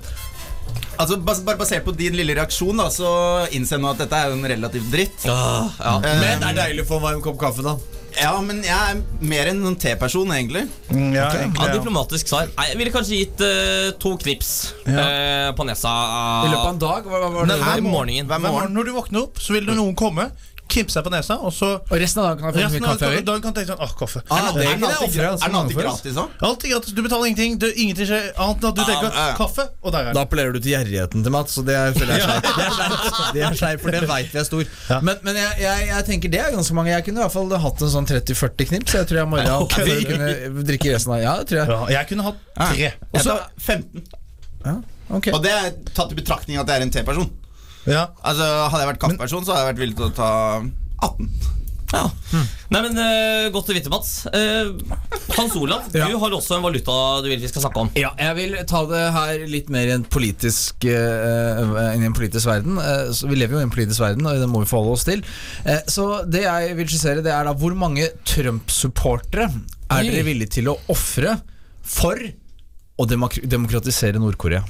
Altså, 0.98 1.16
bas 1.18 1.40
Bare 1.44 1.58
basert 1.58 1.84
på 1.84 1.92
din 1.96 2.14
lille 2.16 2.36
reaksjon, 2.38 2.78
da 2.78 2.86
så 2.92 3.08
innser 3.54 3.76
jeg 3.76 3.82
nå 3.82 3.90
at 3.90 4.04
dette 4.04 4.20
er 4.20 4.30
jo 4.30 4.38
en 4.38 4.46
relativt 4.54 4.92
dritt. 4.92 5.26
Ah, 5.26 5.66
ja. 5.80 5.96
Eh, 5.98 6.20
Men 6.22 6.40
det 6.40 6.52
er 6.52 6.60
deilig 6.62 6.86
å 6.86 6.90
få 6.92 7.00
en 7.00 7.06
varm 7.08 7.24
kopp 7.24 7.38
kaffe, 7.40 7.66
da. 7.66 7.76
Ja, 8.14 8.34
men 8.44 8.60
jeg 8.62 8.70
er 8.74 9.00
mer 9.26 9.48
en 9.50 9.74
T-person, 9.80 10.30
egentlig. 10.36 10.64
Mm, 10.90 11.14
ja, 11.16 11.26
okay. 11.26 11.40
egentlig, 11.42 11.66
ja. 11.66 11.74
diplomatisk 11.74 12.30
svar. 12.30 12.50
Nei, 12.54 12.66
Jeg 12.70 12.78
ville 12.78 12.92
kanskje 12.94 13.18
gitt 13.18 13.42
uh, 13.42 13.90
to 13.98 14.14
knips 14.22 14.50
eh, 14.86 15.50
på 15.56 15.66
nesa. 15.66 15.90
I 16.46 16.52
løpet 16.52 16.62
av 16.62 16.70
en 16.70 16.82
dag? 16.84 17.08
Hva, 17.10 17.22
hva 17.24 17.30
var 17.34 17.50
det? 17.50 17.58
Hver 17.64 17.82
i 17.82 17.86
morgenen. 17.86 18.30
Hver 18.30 18.44
morgen. 18.44 18.54
morgen 18.60 18.78
når 18.78 18.90
du 18.90 18.92
våkner 18.94 19.26
opp, 19.26 19.42
så 19.42 19.56
vil 19.56 19.66
det 19.66 19.74
noen 19.80 19.96
komme, 19.98 20.28
knipser 20.70 20.98
seg 20.98 21.04
på 21.06 21.12
nesa, 21.12 21.36
og 21.44 21.52
så 21.54 21.68
Og 21.78 21.94
resten 22.00 22.22
av 22.22 22.30
dagen 22.30 22.40
kan 22.40 22.58
jeg 22.58 22.70
få 22.72 22.80
mye 22.80 22.88
kaffe 22.88 23.10
dagen 23.28 23.42
kan 23.44 23.54
tenke 23.56 23.70
sånn 23.72 23.82
Åh, 23.84 23.92
kaffe. 23.98 24.22
Ah, 24.32 24.48
Er 24.48 24.78
den 24.78 24.86
alltid, 24.88 25.18
den 25.20 25.52
mange 25.52 25.60
alltid 25.60 25.78
gratis 25.80 26.18
òg? 26.20 26.34
Alt 26.48 26.64
er 26.64 26.72
gratis. 26.72 26.94
Du 26.96 27.02
betaler 27.04 27.30
ingenting. 27.30 27.58
Du, 27.60 27.66
ingenting 27.70 28.08
skjer 28.08 28.30
annet 28.32 28.64
enn 28.64 28.70
at 28.70 28.78
du 28.78 28.82
tenker 28.82 29.08
ja, 29.08 29.26
ja. 29.28 29.36
kaffe, 29.38 29.66
og 29.82 29.94
der 29.94 30.10
er 30.10 30.16
Da 30.16 30.24
appellerer 30.24 30.56
du 30.56 30.60
til 30.60 30.74
gjerrigheten 30.74 31.26
til 31.26 31.34
Mats, 31.34 31.58
og 31.60 31.68
det 31.68 31.76
er, 31.78 31.94
føler 31.98 32.16
jeg 32.16 32.24
er 32.24 32.30
sleip. 32.30 32.48
Det 32.48 32.64
er 32.64 32.74
sleip, 32.78 33.34
Det 33.34 33.44
er 33.44 33.58
sleip, 33.60 33.84
for 33.84 33.98
det 33.98 34.02
veit 34.10 34.32
vi 34.32 34.40
er 34.40 34.48
stor. 34.48 34.72
Men, 35.04 35.22
men 35.26 35.40
jeg, 35.42 35.52
jeg, 35.64 35.86
jeg 35.90 36.08
tenker 36.10 36.34
det 36.34 36.42
er 36.42 36.56
ganske 36.56 36.78
mange. 36.78 36.94
Jeg 36.94 37.06
kunne 37.08 37.22
i 37.22 37.24
hvert 37.24 37.36
fall 37.36 37.54
hatt 37.66 37.84
en 37.84 37.94
sånn 37.98 38.10
30-40 38.10 38.70
knips. 38.72 38.96
Jeg 38.98 39.10
tror 39.10 39.22
jeg 39.22 39.30
må 39.30 39.34
morgen 39.34 39.54
okay. 39.66 40.02
kunne 40.08 40.64
drikke 40.64 40.94
resten 40.94 41.14
av 41.14 41.22
Ja, 41.22 41.36
det 41.40 41.50
tror 41.50 41.60
jeg. 41.60 41.70
Ja, 41.70 41.80
jeg 41.98 42.10
kunne 42.10 42.28
hatt 42.30 42.42
tre. 42.58 42.92
Og 43.12 43.24
så 43.24 43.38
15. 43.60 44.04
Ja, 44.64 44.76
okay. 45.10 45.34
Og 45.34 45.42
det 45.44 45.54
er 45.54 45.72
tatt 45.92 46.12
i 46.14 46.18
betraktning 46.18 46.60
at 46.60 46.70
jeg 46.70 46.80
er 46.80 46.86
en 46.86 46.94
T-person. 46.94 47.32
Ja. 47.90 48.06
Altså 48.24 48.46
Hadde 48.70 48.84
jeg 48.84 48.92
vært 48.94 49.02
kaffeperson, 49.02 49.44
så 49.44 49.52
hadde 49.54 49.64
jeg 49.66 49.72
vært 49.74 49.82
villig 49.84 49.98
til 50.00 50.08
å 50.08 50.14
ta 50.16 50.30
18. 51.04 51.28
Ja. 51.94 52.08
Nei, 52.74 52.80
men 52.88 52.96
uh, 52.98 53.44
Godt 53.54 53.68
å 53.70 53.74
vite, 53.76 53.90
Mats. 53.92 54.24
Uh, 54.26 54.72
Hans 55.36 55.52
Olav, 55.60 55.84
Ja. 55.94 56.08
du 56.10 56.16
har 56.18 56.32
også 56.34 56.56
en 56.56 56.64
valuta 56.64 56.94
du 57.22 57.28
vil 57.30 57.38
vi 57.38 57.50
skal 57.50 57.62
snakke 57.62 57.84
om. 57.84 57.90
Ja, 58.00 58.10
jeg 58.18 58.34
vil 58.40 58.56
ta 58.66 58.80
det 58.90 59.02
her 59.14 59.44
litt 59.52 59.70
mer 59.70 59.86
i 59.92 59.94
en 59.94 60.06
politisk, 60.10 60.88
uh, 60.88 61.92
inn 61.92 62.02
i 62.02 62.08
en 62.08 62.16
politisk 62.16 62.48
verden. 62.50 62.80
Så 63.14 63.28
vi 63.30 63.38
lever 63.38 63.58
jo 63.58 63.62
i 63.62 63.68
en 63.68 63.74
politisk 63.74 64.02
verden, 64.02 64.26
og 64.26 64.42
det 64.42 64.48
må 64.50 64.64
vi 64.64 64.70
forholde 64.72 64.96
oss 64.96 65.06
til. 65.06 65.22
Eh, 65.68 65.84
så 65.90 66.08
det 66.26 66.42
jeg 66.48 66.74
vil 66.80 66.90
skissere, 66.90 67.22
det 67.22 67.30
er 67.36 67.46
da 67.46 67.54
hvor 67.62 67.76
mange 67.78 68.08
Trump-supportere 68.26 69.46
er 69.92 70.08
dere 70.08 70.26
villige 70.26 70.56
til 70.58 70.72
å 70.72 70.78
ofre 70.90 71.36
for 71.84 72.18
å 72.94 73.06
demok 73.10 73.34
demokratisere 73.50 74.20
Nord-Korea? 74.22 74.60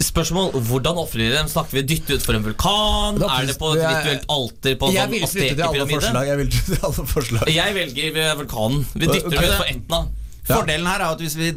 Spørsmål, 0.00 0.52
Hvordan 0.64 0.96
ofrer 1.02 1.26
de 1.26 1.32
dem? 1.34 1.48
Snakker 1.52 1.76
vi 1.76 1.82
dytte 1.90 2.16
utfor 2.16 2.38
en 2.38 2.44
vulkan? 2.46 3.18
Da- 3.20 3.28
er 3.40 3.46
det 3.50 3.58
på 3.60 3.72
et 3.74 3.80
det 3.82 3.90
virtuelt 3.90 4.24
alter 4.32 4.76
på 4.80 4.92
Jeg 4.94 5.08
sånn 5.10 5.26
Azteker-pyramide? 5.28 6.00
forslag. 6.00 6.26
Jeg 6.26 6.36
vil 6.40 6.48
til 6.56 6.78
alle 6.82 7.06
forslag. 7.12 7.50
Jeg 7.52 7.74
velger 7.74 8.36
vulkanen. 8.40 8.86
Vi 8.94 9.06
dytter 9.06 9.26
ut 9.26 9.32
dem 9.34 9.42
utfor 9.50 9.68
Etna. 9.74 10.00
Ja. 10.46 10.60
Fordelen 10.60 10.86
her 10.86 11.00
er 11.02 11.10
at 11.10 11.18
hvis 11.20 11.34
vi 11.34 11.50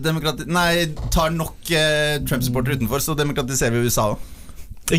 nei, 0.49 0.85
tar 1.13 1.29
nok 1.29 1.55
eh, 1.71 2.17
Trump-supportere 2.25 2.79
utenfor, 2.79 2.99
så 2.99 3.15
demokratiserer 3.15 3.77
vi 3.77 3.85
USA 3.85 4.09
òg. 4.15 4.27
Det 4.89 4.97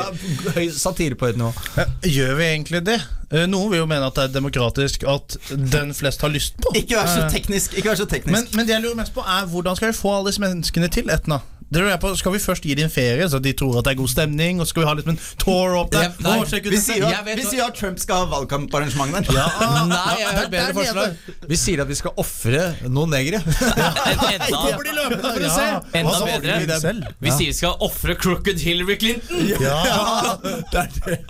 er 0.00 0.54
høy 0.56 0.70
satire 0.72 1.14
på 1.20 1.28
høyt 1.28 1.36
nivå. 1.36 1.50
Ja, 1.76 1.84
Gjør 2.08 2.38
vi 2.38 2.44
egentlig 2.48 2.80
det? 2.86 2.96
Eh, 3.30 3.46
Noen 3.46 3.70
vil 3.70 3.78
jo 3.78 3.86
mene 3.86 4.08
at 4.10 4.16
det 4.18 4.24
er 4.24 4.32
demokratisk 4.40 5.04
at 5.06 5.36
den 5.50 5.92
flest 5.94 6.20
har 6.24 6.32
lyst 6.34 6.56
på. 6.58 6.72
Ikke 6.74 6.96
vær 6.98 7.06
så 7.06 7.24
Eh, 7.26 7.30
teknisk. 7.30 7.76
Ikke 7.78 7.92
vær 7.92 8.00
så 8.00 8.06
teknisk. 8.10 8.34
Men, 8.34 8.48
men 8.58 8.66
det 8.66 8.74
jeg 8.74 8.82
lurer 8.82 8.98
mest 8.98 9.14
på 9.14 9.22
er 9.22 9.46
hvordan 9.46 9.76
skal 9.78 9.92
vi 9.92 9.98
få 10.00 10.16
alle 10.16 10.32
disse 10.32 10.42
menneskene 10.42 10.88
til 10.90 11.10
Etna? 11.14 11.38
På, 11.70 12.16
Skal 12.18 12.32
vi 12.34 12.38
først 12.42 12.64
gi 12.66 12.74
dem 12.74 12.90
ferie, 12.90 13.28
så 13.30 13.38
de 13.38 13.52
tror 13.54 13.76
at 13.78 13.84
det 13.86 13.92
er 13.92 13.98
god 14.00 14.08
stemning? 14.10 14.58
Og 14.60 14.66
skal 14.66 14.82
vi 14.82 14.86
ha 14.88 14.94
liksom 14.98 15.12
en 15.14 15.20
tour 15.38 15.76
opp 15.78 15.92
der? 15.94 16.08
Ja, 16.18 16.32
ut 16.42 16.66
vi 16.66 16.78
sier 16.82 17.04
at, 17.06 17.28
vi 17.38 17.44
sier 17.46 17.62
at 17.68 17.76
Trump 17.78 17.98
skal 18.02 18.24
ha 18.24 18.30
valgkamparrangement 18.32 19.14
der. 19.14 19.30
Nei, 19.90 20.16
jeg 20.18 20.26
har 20.26 20.40
et 20.42 20.50
bedre 20.50 20.74
forslag. 20.74 21.14
Vi 21.52 21.58
sier 21.60 21.82
at 21.84 21.88
vi 21.92 21.94
skal 22.00 22.16
ofre 22.18 22.64
noen 22.90 23.14
negere. 23.14 23.38
Ja. 23.78 23.92
Enda, 24.10 24.80
de 24.82 24.96
løpende 24.98 25.30
for 25.30 25.38
å 25.38 25.46
Ja. 25.46 25.54
se. 25.54 25.68
enda 26.00 26.18
bedre. 26.26 27.12
vi 27.22 27.30
sier 27.36 27.52
vi 27.52 27.56
skal 27.60 27.78
ofre 27.86 28.14
crooked 28.18 28.58
Hillary 28.64 28.96
Clinton. 28.98 29.46
Ja. 29.62 30.36
Det 30.42 30.82
er 30.82 30.90
det. 31.06 31.20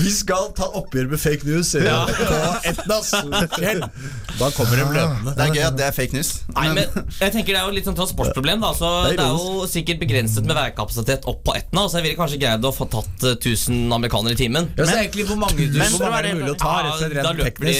Vi 0.00 0.10
skal 0.16 0.48
ta 0.56 0.70
oppgjør 0.80 1.12
med 1.12 1.20
fake 1.20 1.44
news. 1.48 1.74
Ja. 1.76 2.06
Da 4.38 4.50
kommer 4.54 4.76
de 4.76 4.88
løpende. 4.96 5.36
Det 5.36 5.44
er 5.44 5.54
gøy 5.54 5.64
at 5.68 5.76
det 5.78 5.86
er 5.90 5.94
fake 5.96 6.16
news. 6.16 6.32
Nei, 6.56 6.68
men 6.72 6.84
jeg 7.20 7.32
tenker 7.34 7.52
Det 7.52 7.60
er 7.60 7.68
jo 7.68 7.74
litt 7.76 7.86
sånn 7.88 7.96
transportproblem. 7.98 8.60
da 8.64 8.72
Så 8.76 8.90
Det 9.10 9.18
er 9.18 9.24
er 9.28 9.57
jo 9.64 9.68
sikkert 9.70 10.00
begrenset 10.02 10.46
med 10.48 10.56
veikapasitet 10.58 11.26
opp 11.30 11.42
på 11.46 11.54
Etna. 11.58 11.84
Så 11.88 11.98
jeg 11.98 12.06
ville 12.08 12.18
kanskje 12.18 12.38
greid 12.42 12.64
å 12.64 12.72
få 12.74 12.86
tatt 12.92 13.26
eh, 13.28 13.36
1000 13.38 13.92
amerikanere 13.96 14.34
i 14.36 14.40
timen. 14.40 14.68
Ja, 14.78 14.86
så 14.88 14.96
egentlig 15.00 15.26
hvor 15.28 15.38
mange, 15.40 15.56
du, 15.58 15.78
men- 15.78 15.92
hvor 15.92 16.04
mange 16.06 16.18
er 16.18 16.28
det 16.28 16.34
mulig 16.40 16.54
å 16.54 16.58
ta? 16.62 16.74
Rett 16.82 16.92
og 16.92 16.98
slett 17.02 17.16
Ja, 17.18 17.22
rent 17.28 17.42
løper 17.42 17.68
de 17.68 17.74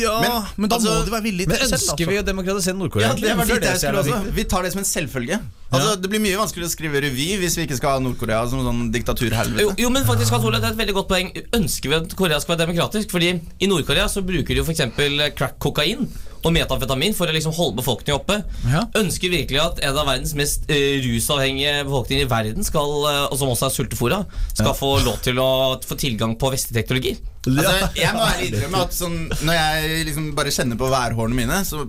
ja, 0.00 0.14
men, 0.22 0.32
Men, 0.56 0.68
da 0.70 0.76
altså, 0.78 0.94
må 0.96 1.04
de 1.06 1.14
være 1.16 1.26
villige 1.28 1.48
Men 1.50 1.56
til 1.56 1.66
det 1.66 1.70
Men 1.70 1.80
ønsker 1.80 2.04
vi 2.06 2.16
Altså. 2.16 2.24
å 2.24 2.28
demokratisere 2.30 2.76
Nord-Korea? 2.80 3.06
Ja, 3.06 3.14
det 3.14 3.36
var 3.36 3.44
Hvorfor 3.46 3.68
jeg 3.70 3.78
skulle 3.82 4.02
også. 4.06 4.34
Vi 4.40 4.44
tar 4.44 4.62
det 4.62 4.72
som 4.72 4.82
en 4.82 4.90
selvfølge. 4.90 5.40
Altså, 5.72 5.96
Det 6.00 6.10
blir 6.12 6.22
mye 6.22 6.38
vanskeligere 6.38 6.70
å 6.70 6.74
skrive 6.74 7.00
revy 7.02 7.26
hvis 7.40 7.56
vi 7.58 7.64
ikke 7.66 7.78
skal 7.80 7.96
ha 7.96 8.02
Nord-Korea 8.04 8.44
som 8.50 8.62
sånn 8.62 8.84
diktaturhelvete. 8.94 9.74
jo, 9.82 9.90
men 9.90 10.06
faktisk 10.06 10.30
Hans 10.36 10.44
Olav, 10.46 10.60
Det 10.62 10.68
er 10.70 10.76
et 10.76 10.80
veldig 10.84 10.94
godt 10.94 11.08
poeng. 11.10 11.32
Ønsker 11.58 11.90
vi 11.90 11.98
at 11.98 12.14
Korea 12.16 12.38
skal 12.40 12.56
være 12.56 12.66
demokratisk? 12.68 13.10
Fordi 13.10 13.32
I 13.60 13.66
Nord-Korea 13.66 14.06
så 14.08 14.22
bruker 14.22 14.54
de 14.54 14.60
jo 14.62 14.64
f.eks. 14.64 15.34
crack-kokain 15.34 16.06
og 16.46 16.52
metamfetamin 16.54 17.14
for 17.18 17.26
å 17.26 17.34
liksom 17.34 17.54
holde 17.56 17.80
befolkningen 17.80 18.20
oppe. 18.20 18.36
Ja. 18.70 18.84
Ønsker 19.00 19.32
virkelig 19.32 19.58
at 19.58 19.80
en 19.82 19.98
av 19.98 20.06
verdens 20.06 20.34
mest 20.38 20.68
eh, 20.70 21.00
rusavhengige 21.02 21.80
befolkninger 21.88 22.22
i 22.22 22.30
verden, 22.30 22.62
skal, 22.66 22.92
eh, 23.10 23.22
og 23.26 23.34
som 23.40 23.50
også 23.50 23.66
er 23.66 23.74
sultefòra, 23.74 24.20
skal 24.54 24.76
få 24.78 24.92
lov 25.02 25.18
til 25.26 25.40
å 25.42 25.48
få 25.82 25.98
tilgang 25.98 26.36
på 26.38 26.52
vestlig 26.54 26.78
teknologi? 26.78 27.16
Altså, 27.50 27.90
jeg 27.98 28.14
må 28.14 28.22
være 28.22 28.46
innrømme 28.46 28.84
at 28.86 28.94
sånn, 28.94 29.18
når 29.42 29.58
jeg 29.58 30.06
liksom 30.12 30.30
bare 30.38 30.54
kjenner 30.54 30.78
på 30.78 30.90
værhårene 30.92 31.40
mine, 31.42 31.58
så 31.66 31.88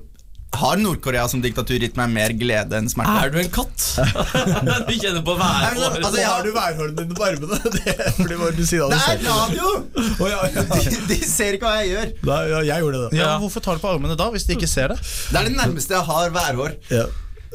har 0.56 0.78
Nord-Korea 0.80 1.28
som 1.30 1.42
diktatur 1.44 1.78
gitt 1.84 1.98
meg 2.00 2.10
mer 2.14 2.32
glede 2.40 2.78
enn 2.80 2.88
smerte. 2.90 3.14
Er 3.26 3.30
du 3.34 3.38
en 3.42 3.50
katt? 3.52 3.84
du 4.88 4.94
kjenner 4.96 5.22
på 5.28 5.36
Nei, 5.38 5.74
men 5.76 5.84
altså, 6.00 6.16
jeg 6.18 6.30
har- 6.32 6.48
værhårene 6.56 6.96
dine 7.02 7.18
på 7.18 7.26
armene? 7.28 7.60
Det 7.76 7.96
fordi 8.16 8.40
hva 8.40 8.50
du 8.56 8.64
sier 8.66 8.88
Det 8.90 9.02
er 9.12 9.22
radio! 9.28 9.74
Oh, 10.18 10.26
ja, 10.32 10.40
ja. 10.56 10.64
De, 10.72 10.98
de 11.12 11.20
ser 11.28 11.58
ikke 11.60 11.68
hva 11.68 11.76
jeg 11.84 11.92
gjør. 11.94 12.12
Da, 12.24 12.40
ja, 12.54 12.64
jeg 12.72 12.86
gjorde 12.88 13.04
det. 13.06 13.20
Ja, 13.20 13.34
Hvorfor 13.44 13.64
tar 13.68 13.78
du 13.78 13.84
på 13.84 13.92
armene 13.92 14.18
da, 14.18 14.30
hvis 14.34 14.48
de 14.48 14.56
ikke 14.58 14.70
ser 14.72 14.96
det? 14.96 15.00
Det 15.04 15.42
er 15.44 15.50
det 15.52 15.56
nærmeste 15.60 15.98
jeg 16.00 16.08
har 16.10 16.34
værhår. 16.40 16.78
Ja. 16.96 17.06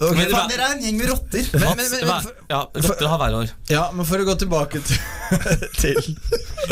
Ok. 0.00 0.16
Men- 0.16 0.30
Faen, 0.32 0.48
dere 0.50 0.62
er 0.66 0.72
en 0.76 0.82
gjeng 0.82 0.96
med 0.98 1.10
rotter. 1.12 1.44
Men, 1.52 1.76
men, 1.76 1.90
men, 1.92 2.06
men, 2.08 2.22
for, 2.24 2.32
ja, 2.50 2.60
rotter 2.88 3.06
har 3.12 3.18
værhår. 3.20 3.50
ja, 3.70 3.82
men 3.92 4.06
for 4.08 4.22
å 4.22 4.24
gå 4.26 4.34
tilbake 4.40 4.80
til, 4.82 4.98
til 5.82 5.98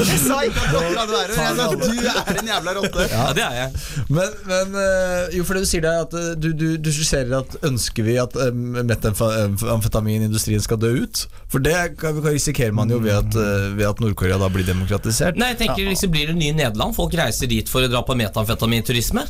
Jeg 0.00 0.18
sa 0.22 0.38
ikke 0.46 0.62
at 0.64 0.72
rotter 0.74 0.98
hadde 0.98 1.12
værhår. 1.12 1.34
Jeg 1.36 1.56
sa 1.58 1.66
at 1.66 1.84
du 1.84 2.34
er 2.34 2.40
en 2.40 2.50
jævla 2.50 2.74
rotte. 2.78 3.06
Ja, 3.12 3.26
det 3.36 3.44
er 3.44 3.58
jeg. 3.60 3.84
Men, 4.08 4.34
men 4.48 4.78
eh, 4.82 5.36
jo, 5.36 5.44
for 5.44 5.54
det 5.58 5.62
du 5.66 5.70
sier 5.70 5.84
der 5.84 6.00
at 6.06 6.16
eh, 6.16 6.30
du, 6.40 6.48
du, 6.56 6.66
du 6.80 6.90
skisserer 6.96 7.36
at 7.42 7.58
ønsker 7.68 8.08
vi 8.08 8.16
at 8.22 8.34
um, 8.40 8.80
metamfetaminindustrien 8.88 10.62
skal 10.64 10.80
dø 10.80 10.90
ut? 11.04 11.24
For 11.52 11.62
det 11.62 11.74
kan, 12.00 12.18
kan 12.22 12.32
risikerer 12.34 12.72
man 12.76 12.90
jo 12.92 12.98
ved 13.02 13.14
at, 13.16 13.36
eh, 13.36 13.68
ved 13.78 13.86
at 13.88 14.00
Nord-Korea 14.02 14.38
da 14.40 14.48
blir 14.52 14.66
demokratisert. 14.66 15.38
Nei, 15.40 15.52
jeg 15.54 15.60
tenker 15.64 15.86
liksom 15.90 16.10
Blir 16.10 16.32
det 16.32 16.36
nye 16.40 16.54
Nederland? 16.56 16.94
Folk 16.96 17.14
reiser 17.18 17.46
dit 17.50 17.68
for 17.70 17.84
å 17.86 17.90
dra 17.90 18.00
på 18.06 18.16
metamfetaminturisme. 18.18 19.22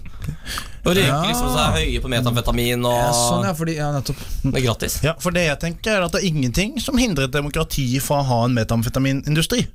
Og 0.81 0.95
røyker 0.97 1.11
Ja. 1.11 1.21
liksom 1.29 1.51
seg 1.53 1.75
høye 1.77 2.01
på 2.01 2.09
metamfetamin 2.09 2.85
og 2.89 2.95
Ja, 2.97 3.11
sånn, 3.13 3.45
ja, 3.45 3.53
fordi, 3.59 3.75
ja, 3.77 3.90
nettopp. 3.99 4.23
Det 4.45 4.55
er 4.61 4.65
gratis. 4.69 5.01
Ja, 5.05 5.15
For 5.21 5.31
det 5.35 5.47
jeg 5.49 5.59
tenker 5.63 5.99
er 5.99 6.07
at 6.07 6.13
det 6.15 6.23
er 6.23 6.29
ingenting 6.31 6.79
som 6.81 6.97
hindrer 7.01 7.29
et 7.29 7.35
demokrati 7.35 7.89
fra 8.01 8.21
å 8.23 8.27
ha 8.31 8.41
en 8.47 8.55
metamfetaminindustri. 8.57 9.67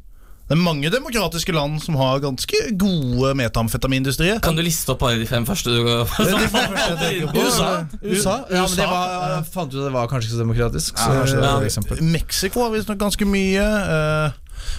Det 0.45 0.53
er 0.53 0.59
mange 0.61 0.91
demokratiske 0.93 1.49
land 1.55 1.79
som 1.81 1.95
har 1.97 2.19
ganske 2.21 2.59
gode 2.77 3.31
metamfetamindustrier. 3.39 4.37
Kan 4.45 4.53
du 4.53 4.61
liste 4.61 4.93
opp 4.93 4.99
bare 5.01 5.17
de 5.17 5.25
fem 5.25 5.41
første 5.47 5.73
du 5.73 5.79
tenker 6.13 7.31
på. 7.31 7.41
USA? 7.41 7.69
USA? 8.03 8.35
Ja, 8.53 8.61
men 8.67 8.75
det 8.77 8.85
var, 8.91 9.15
jeg 9.39 9.47
fant 9.55 9.73
ut 9.73 9.79
at 9.79 9.87
det 9.87 9.93
var 9.95 10.11
kanskje 10.11 10.29
ikke 10.29 10.35
så 10.37 10.43
demokratisk. 10.43 11.01
Så 11.01 11.09
Ja. 11.41 12.03
Mexico 12.05 12.61
har 12.67 12.75
visstnok 12.75 12.99
ganske 13.01 13.25
mye. 13.25 13.65
eh, 13.65 14.31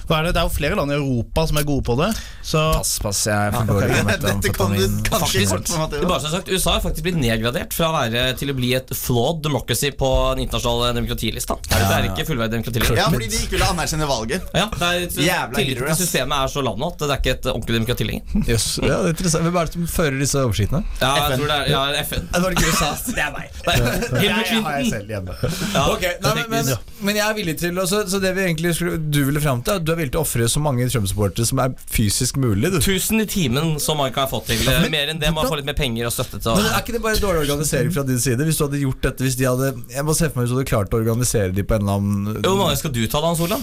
hva 0.09 0.21
er 0.21 0.29
det? 0.29 0.35
det 0.37 0.43
er 0.43 0.49
jo 0.49 0.55
flere 0.55 0.79
land 0.79 0.93
i 0.93 0.97
Europa 0.99 1.47
som 1.51 1.61
er 1.61 1.67
gode 1.69 1.85
på 1.87 1.97
det. 2.01 2.11
Så 2.47 2.63
Pass, 2.77 2.93
pass, 3.03 3.23
jeg 3.27 3.51
er 3.51 3.55
for 3.55 3.69
dårlig 3.71 3.97
på 3.97 4.17
Dette 4.27 4.53
kan 4.55 4.75
du 4.75 4.83
kanskje 5.09 5.45
kort 5.51 5.67
på, 5.67 5.79
Matteo. 5.81 6.09
bare 6.09 6.21
så 6.23 6.33
sagt, 6.35 6.51
USA 6.53 6.77
har 6.77 6.83
faktisk 6.85 7.07
blitt 7.07 7.19
nedgradert 7.21 7.75
fra 7.77 7.91
å 7.91 7.95
være 7.97 8.27
til 8.39 8.53
å 8.53 8.57
bli 8.59 8.73
et 8.79 8.93
flawed 8.97 9.43
democracy 9.47 9.91
på 9.99 10.11
den 10.37 10.45
internasjonale 10.47 10.93
demokratilista. 10.99 11.57
Det 11.67 11.81
er 11.97 12.09
ikke 12.11 12.27
fullverdig 12.29 12.57
demokratilista. 12.59 12.99
Ja, 12.99 13.09
fordi 13.13 13.31
de 13.33 13.41
ikke 13.43 13.57
ville 13.57 13.71
anerkjenne 13.73 14.09
valget. 14.11 14.47
Ja, 14.57 14.67
det 14.73 14.91
er, 14.91 15.07
Jævla 15.27 15.61
Tilliten 15.61 15.91
til 15.91 16.01
systemet 16.03 16.37
er 16.39 16.53
så 16.53 16.65
lav 16.67 16.79
nå 16.81 16.91
at 16.93 17.03
det 17.03 17.11
er 17.11 17.23
ikke 17.23 17.35
et 17.37 17.49
ordentlig 17.53 17.79
demokrati 17.81 18.09
lenger. 18.09 18.37
Yes. 18.47 18.67
ja, 18.83 19.01
det 19.03 19.11
er 19.11 19.15
interessant. 19.17 19.47
Hvem 19.47 19.59
er 19.61 19.69
det 19.71 19.77
som 19.77 19.89
fører 19.97 20.19
disse 20.23 20.43
oversiktene? 20.43 20.83
Ja, 21.01 21.13
jeg 21.31 21.41
tror 21.41 21.51
det 21.51 21.57
er 21.57 21.71
ja, 21.73 21.83
FN. 22.07 22.29
Det 22.33 22.43
var 22.45 22.57
ikke 22.57 22.71
USA. 22.71 22.91
Det 23.07 23.25
er 23.25 23.33
meg. 23.35 23.59
Hillary 23.67 24.47
Clinton. 24.51 24.91
selv 24.91 25.13
hjemme. 25.17 25.37
Ja, 25.75 25.85
Ok, 25.97 26.05
nei, 26.23 26.33
men, 26.37 26.49
men, 26.53 26.71
men 27.09 27.19
jeg 27.19 27.25
er 27.27 27.37
villig 27.37 27.57
til 27.61 27.79
så, 27.89 28.03
så 28.11 28.21
det 28.23 28.33
vi 28.37 28.43
egentlig 28.47 28.75
skulle, 28.77 28.99
du 28.99 29.21
ville 29.29 29.41
fram 29.43 29.63
til, 29.67 29.76
er 29.77 29.83
at 29.83 29.87
du 29.87 29.93
er 29.95 30.01
villig 30.01 30.15
til 30.17 30.21
å 30.21 30.25
ofre 30.27 30.49
så 30.51 30.63
mange 30.65 30.87
Trump-supportere 30.93 31.47
som 31.49 31.61
er 31.63 31.75
fysisk 31.93 32.39
mulig. 32.43 32.73
Du. 32.75 32.79
1000 32.81 33.23
i 33.23 33.29
timen 33.31 33.75
som 33.83 34.01
man 34.01 34.13
kan 34.17 34.29
få 34.31 34.43
til. 34.49 34.61
Mer 34.93 35.13
enn 35.13 35.21
det 35.23 35.31
må 35.33 35.43
man 35.43 35.51
få 35.53 35.61
litt 35.61 35.69
mer 35.69 35.79
penger 35.79 36.09
og 36.09 36.15
støtte 36.17 36.41
til. 36.43 36.57
Men 36.57 36.71
Er 36.73 36.83
ikke 36.83 36.97
det 36.97 37.03
bare 37.05 37.21
dårlig 37.23 37.45
organisering 37.47 37.93
fra 37.95 38.07
din 38.09 38.21
side? 38.23 38.43
Hvis 38.49 38.59
du 38.61 38.67
hadde 38.67 38.83
gjort 38.83 39.03
dette 39.07 39.27
Hvis 39.27 39.37
de 39.39 39.47
hadde 39.49 39.73
Jeg 39.93 40.05
må 40.07 40.15
se 40.17 40.29
for 40.31 40.41
meg 40.41 40.47
hvis 40.47 40.55
du 40.55 40.59
hadde 40.59 40.71
klart 40.71 40.95
å 40.95 41.01
organisere 41.01 41.53
de 41.57 41.65
på 41.67 41.77
en 41.77 41.85
eller 41.87 42.01
annen 42.01 42.41
Hvor 42.45 42.59
mange 42.61 42.79
skal 42.81 42.95
du 42.95 43.03
ta 43.07 43.21
da, 43.21 43.31
Hans 43.31 43.43
Olav? 43.45 43.63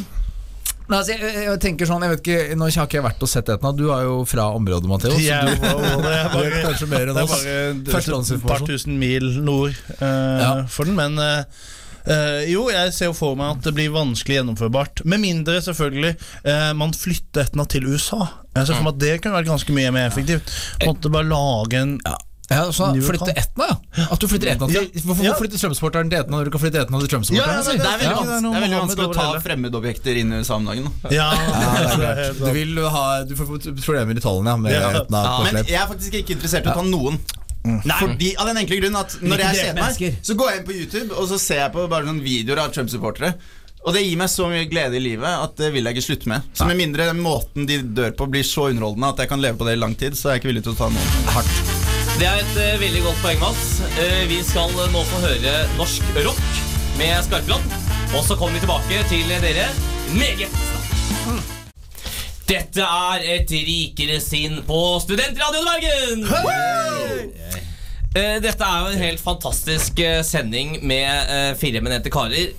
Nei, 0.84 0.98
altså, 1.00 1.14
jeg, 1.16 1.36
jeg 1.48 1.60
tenker 1.64 1.88
sånn, 1.88 2.04
jeg 2.04 2.12
vet 2.12 2.24
ikke 2.26 2.58
Nå 2.60 2.68
har 2.68 2.88
ikke 2.88 2.98
jeg 3.00 3.06
vært 3.06 3.22
og 3.24 3.30
sett 3.32 3.52
Etna. 3.54 3.72
Du 3.76 3.86
er 3.96 4.04
jo 4.04 4.18
fra 4.28 4.50
området, 4.58 4.90
Matheo. 4.92 5.16
Ja, 5.24 5.40
det 5.48 5.56
er 5.64 6.34
bare- 6.34 6.64
kanskje 6.66 6.90
mer 6.92 7.08
enn 7.08 7.16
det 7.16 7.24
er 7.24 7.32
bare 7.32 8.18
et 8.20 8.44
par 8.44 8.66
tusen 8.68 9.00
mil 9.00 9.30
nord 9.46 9.78
uh, 10.02 10.04
Ja. 10.04 10.52
for 10.68 10.90
den, 10.90 10.98
men 11.00 11.16
eh, 11.24 11.46
eh, 12.08 12.44
jo, 12.52 12.68
jeg 12.74 12.94
ser 12.96 13.10
jo 13.12 13.16
for 13.18 13.36
meg 13.40 13.58
at 13.58 13.64
det 13.70 13.74
blir 13.78 13.94
vanskelig 13.94 14.40
gjennomførbart. 14.42 15.04
Med 15.06 15.24
mindre 15.24 15.60
selvfølgelig 15.64 16.16
uh, 16.48 16.74
man 16.78 16.94
flytter 16.98 17.46
Etna 17.48 17.66
til 17.70 17.88
USA. 17.88 18.28
Jeg 18.56 18.68
ser 18.68 18.78
for 18.78 18.84
meg 18.90 18.94
at 18.96 19.02
det 19.06 19.16
kunne 19.24 19.40
vært 19.40 19.50
ganske 19.54 19.74
mye 19.76 19.92
mer 19.96 20.12
effektivt. 20.12 20.54
Måtte 20.86 21.12
bare 21.14 21.30
lage 21.30 21.80
en 21.82 21.98
Ja, 22.52 22.66
så 22.76 22.90
flytte 23.02 23.32
Etna, 23.40 23.66
ja. 23.72 24.06
At 24.12 24.20
du 24.22 24.28
flytter 24.30 24.52
Etna 24.52 24.68
til 24.68 24.90
Hvorfor 25.08 25.24
Ja. 25.26 25.34
flytter 25.40 25.58
Strømsporteren 25.58 26.10
til 26.12 26.20
Etna 26.20 26.38
når 26.38 26.50
du 26.50 26.52
kan 26.54 26.62
flytte 26.62 26.82
Etna 26.84 27.00
til 27.00 27.08
Ja, 27.08 27.12
Strømsporteren? 27.14 27.40
ja, 27.40 27.62
det, 27.64 27.78
det 27.80 27.88
er 27.88 27.98
veldig, 27.98 28.10
Ja. 28.10 28.18
vanskelig, 28.20 28.42
det 28.44 28.58
er 28.58 28.66
veldig 28.66 28.82
vanskelig 28.82 29.08
å 29.08 29.14
ta 29.18 29.40
fremmedobjekter 29.48 30.20
inn 30.22 30.34
i. 30.34 30.42
Da. 30.44 31.14
Ja, 31.16 31.30
Ja, 31.34 32.32
Du 32.34 32.52
vil 32.52 32.78
ha 32.84 33.24
Du 33.24 33.34
får 33.40 33.48
problemer 33.86 34.18
i 34.18 34.20
tallene 34.22 34.50
ja, 34.54 34.58
med 34.58 34.72
Ja. 34.76 34.92
Etna 35.02 35.24
Men 35.48 35.64
jeg 35.66 35.80
er 35.80 35.88
faktisk 35.88 36.14
ikke 36.20 36.36
interessert 36.38 36.68
i 36.68 36.70
å 36.70 36.76
ta 36.76 36.84
noen. 36.84 37.18
Fordi, 37.64 38.34
av 38.36 38.50
den 38.50 38.60
enkle 38.60 38.78
grunn 38.82 38.98
at 39.00 39.14
Når 39.24 39.44
jeg 39.46 39.60
kjeder 39.62 39.78
meg, 39.80 40.24
så 40.28 40.36
går 40.36 40.50
jeg 40.52 40.60
inn 40.60 40.66
på 40.68 40.78
YouTube 40.78 41.20
og 41.20 41.28
så 41.32 41.38
ser 41.40 41.62
jeg 41.64 41.74
på 41.76 41.86
bare 41.92 42.08
noen 42.08 42.24
videoer 42.24 42.66
av 42.66 42.74
Trump-supportere. 42.76 43.34
Og 43.84 43.96
det 43.96 44.04
gir 44.06 44.20
meg 44.20 44.32
så 44.32 44.48
mye 44.48 44.68
glede 44.72 44.96
i 44.96 45.04
livet 45.04 45.28
at 45.28 45.58
det 45.60 45.74
vil 45.74 45.88
jeg 45.88 45.98
ikke 45.98 46.06
slutte 46.06 46.30
med. 46.32 46.52
Så 46.56 46.68
med 46.68 46.80
mindre 46.80 47.10
måten 47.18 47.68
de 47.68 47.82
dør 47.84 48.14
på, 48.16 48.30
blir 48.32 48.46
så 48.48 48.70
underholdende 48.72 49.12
at 49.12 49.24
jeg 49.24 49.32
kan 49.32 49.44
leve 49.44 49.60
på 49.60 49.68
det 49.68 49.76
i 49.76 49.82
lang 49.82 49.96
tid, 50.00 50.16
så 50.16 50.30
er 50.30 50.38
jeg 50.38 50.44
ikke 50.44 50.52
villig 50.54 50.64
til 50.68 50.76
å 50.76 50.80
ta 50.80 50.92
noe 50.94 51.34
Hardt. 51.36 51.82
Det 52.14 52.30
er 52.30 52.44
et 52.44 52.56
uh, 52.56 52.82
veldig 52.84 53.02
godt 53.08 53.24
poeng, 53.26 53.42
Mats. 53.42 53.66
Uh, 53.98 54.22
vi 54.32 54.40
skal 54.46 54.72
nå 54.94 55.04
få 55.10 55.24
høre 55.26 55.56
norsk 55.80 56.16
rock 56.22 56.64
med 57.02 57.18
Skarpland. 57.28 57.76
Og 58.14 58.24
så 58.24 58.38
kommer 58.38 58.56
vi 58.56 58.64
tilbake 58.64 59.04
til 59.12 59.36
dere 59.44 59.68
meget 60.14 60.52
snart. 60.54 60.83
Dette 62.54 62.86
er 62.86 63.24
et 63.40 63.52
rikere 63.66 64.20
sinn 64.22 64.60
på 64.68 64.80
Studentradioen 65.02 65.66
Bergen! 65.66 66.20
Hey! 66.30 67.62
Dette 68.44 68.68
er 68.68 68.84
jo 68.84 68.92
en 68.92 69.02
helt 69.02 69.24
fantastisk 69.26 69.98
eh, 70.06 70.20
sending 70.22 70.76
med 70.86 71.32
eh, 71.34 71.56
fire 71.58 71.82
eminente 71.82 72.12
karer. 72.14 72.52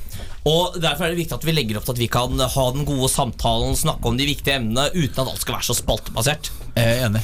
Og 0.48 0.74
Derfor 0.76 1.07
er 1.07 1.14
det 1.14 1.22
viktig 1.22 1.38
at 1.38 1.46
vi 1.46 1.54
legger 1.57 1.78
opp 1.80 1.87
til 1.88 1.96
at 1.96 2.02
vi 2.02 2.11
kan 2.12 2.37
ha 2.37 2.64
den 2.74 2.85
gode 2.88 3.09
samtalen, 3.12 3.76
snakke 3.78 4.11
om 4.11 4.18
de 4.20 4.26
viktige 4.28 4.59
emnene 4.61 4.90
uten 4.92 5.22
at 5.22 5.30
alt 5.30 5.40
skal 5.40 5.57
være 5.57 5.68
så 5.70 5.78
spaltebasert. 5.78 6.52
Jeg 6.74 6.90
er 6.90 7.04
enig. 7.07 7.20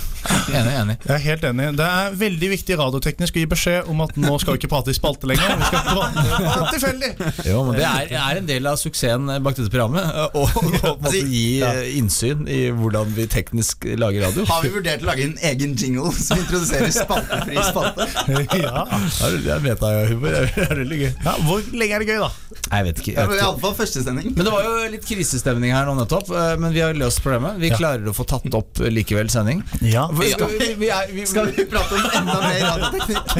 Enig, 0.54 0.72
enig. 0.78 0.94
Jeg 1.02 1.14
er 1.16 1.22
helt 1.24 1.44
enig. 1.48 1.64
Det 1.74 1.86
er 1.90 2.12
veldig 2.20 2.48
viktig 2.52 2.76
radioteknisk 2.78 3.34
å 3.34 3.40
gi 3.40 3.48
beskjed 3.50 3.88
om 3.90 4.02
at 4.04 4.12
nå 4.20 4.36
skal 4.38 4.54
vi 4.54 4.60
ikke 4.60 4.70
prate 4.70 4.92
i 4.92 4.96
spalte 4.96 5.26
lenger. 5.26 5.56
Vi 5.58 5.66
skal 5.66 5.82
prate 5.88 6.68
tilfeldig. 6.76 7.10
Jo, 7.48 7.64
men 7.66 7.80
Det 7.80 7.86
er, 7.88 8.12
er 8.20 8.38
en 8.38 8.46
del 8.46 8.68
av 8.70 8.78
suksessen 8.78 9.26
bak 9.42 9.58
dette 9.58 9.72
programmet. 9.74 10.06
Å 10.06 10.44
å 10.44 10.94
en 11.10 11.32
gi 11.34 11.42
eh, 11.66 11.80
innsyn 11.98 12.46
i 12.46 12.60
hvordan 12.78 13.10
vi 13.16 13.26
teknisk 13.32 13.88
lager 13.98 14.28
radio. 14.28 14.46
Har 14.52 14.62
vi 14.62 14.70
vurdert 14.76 15.02
å 15.02 15.10
lage 15.10 15.26
en 15.26 15.34
egen 15.50 15.74
jingle 15.74 16.14
som 16.14 16.38
introduserer 16.44 16.94
spaltefri 16.94 17.58
spalte? 17.72 18.06
Ja. 18.60 18.84
Ja, 18.86 19.28
Det 19.34 19.50
er 19.54 19.62
metahumor. 19.64 20.34
Det 20.54 20.62
er 20.68 20.78
veldig 20.82 20.98
gøy. 21.00 21.10
Ja, 21.24 21.34
hvor 21.46 21.66
lenge 21.74 21.96
er 21.96 22.04
det 22.04 22.14
gøy, 22.14 22.22
da? 22.22 22.58
Jeg 22.70 22.86
vet 22.86 23.02
ikke. 23.02 23.09
Ja. 23.14 23.24
Iallfall 23.40 23.74
første 23.78 24.02
sending. 24.04 24.30
Men 24.36 24.46
det 24.46 24.52
var 24.52 24.64
jo 24.66 24.74
litt 24.92 25.04
krisestemning 25.08 25.72
her 25.74 25.86
nå 25.88 25.94
nettopp. 25.98 26.30
eh, 26.30 26.54
Men 26.60 26.72
vi 26.74 26.82
har 26.84 26.94
løst 26.98 27.22
problemet. 27.24 27.58
Vi 27.62 27.70
klarer 27.74 28.06
å 28.10 28.14
få 28.16 28.26
tatt 28.28 28.46
opp 28.56 28.80
eh, 28.80 28.90
likevel 28.92 29.30
sending. 29.32 29.62
Ja, 29.80 30.06
Skal 30.10 30.52
vi, 30.58 30.70
vi 30.80 30.90
er, 30.92 31.10
vi, 31.14 31.26
Skal 31.30 31.50
vi 31.50 31.64
prate 31.70 31.98
om 31.98 32.06
enda 32.20 32.38
mer 32.44 32.60
radioteknikk? 32.66 33.34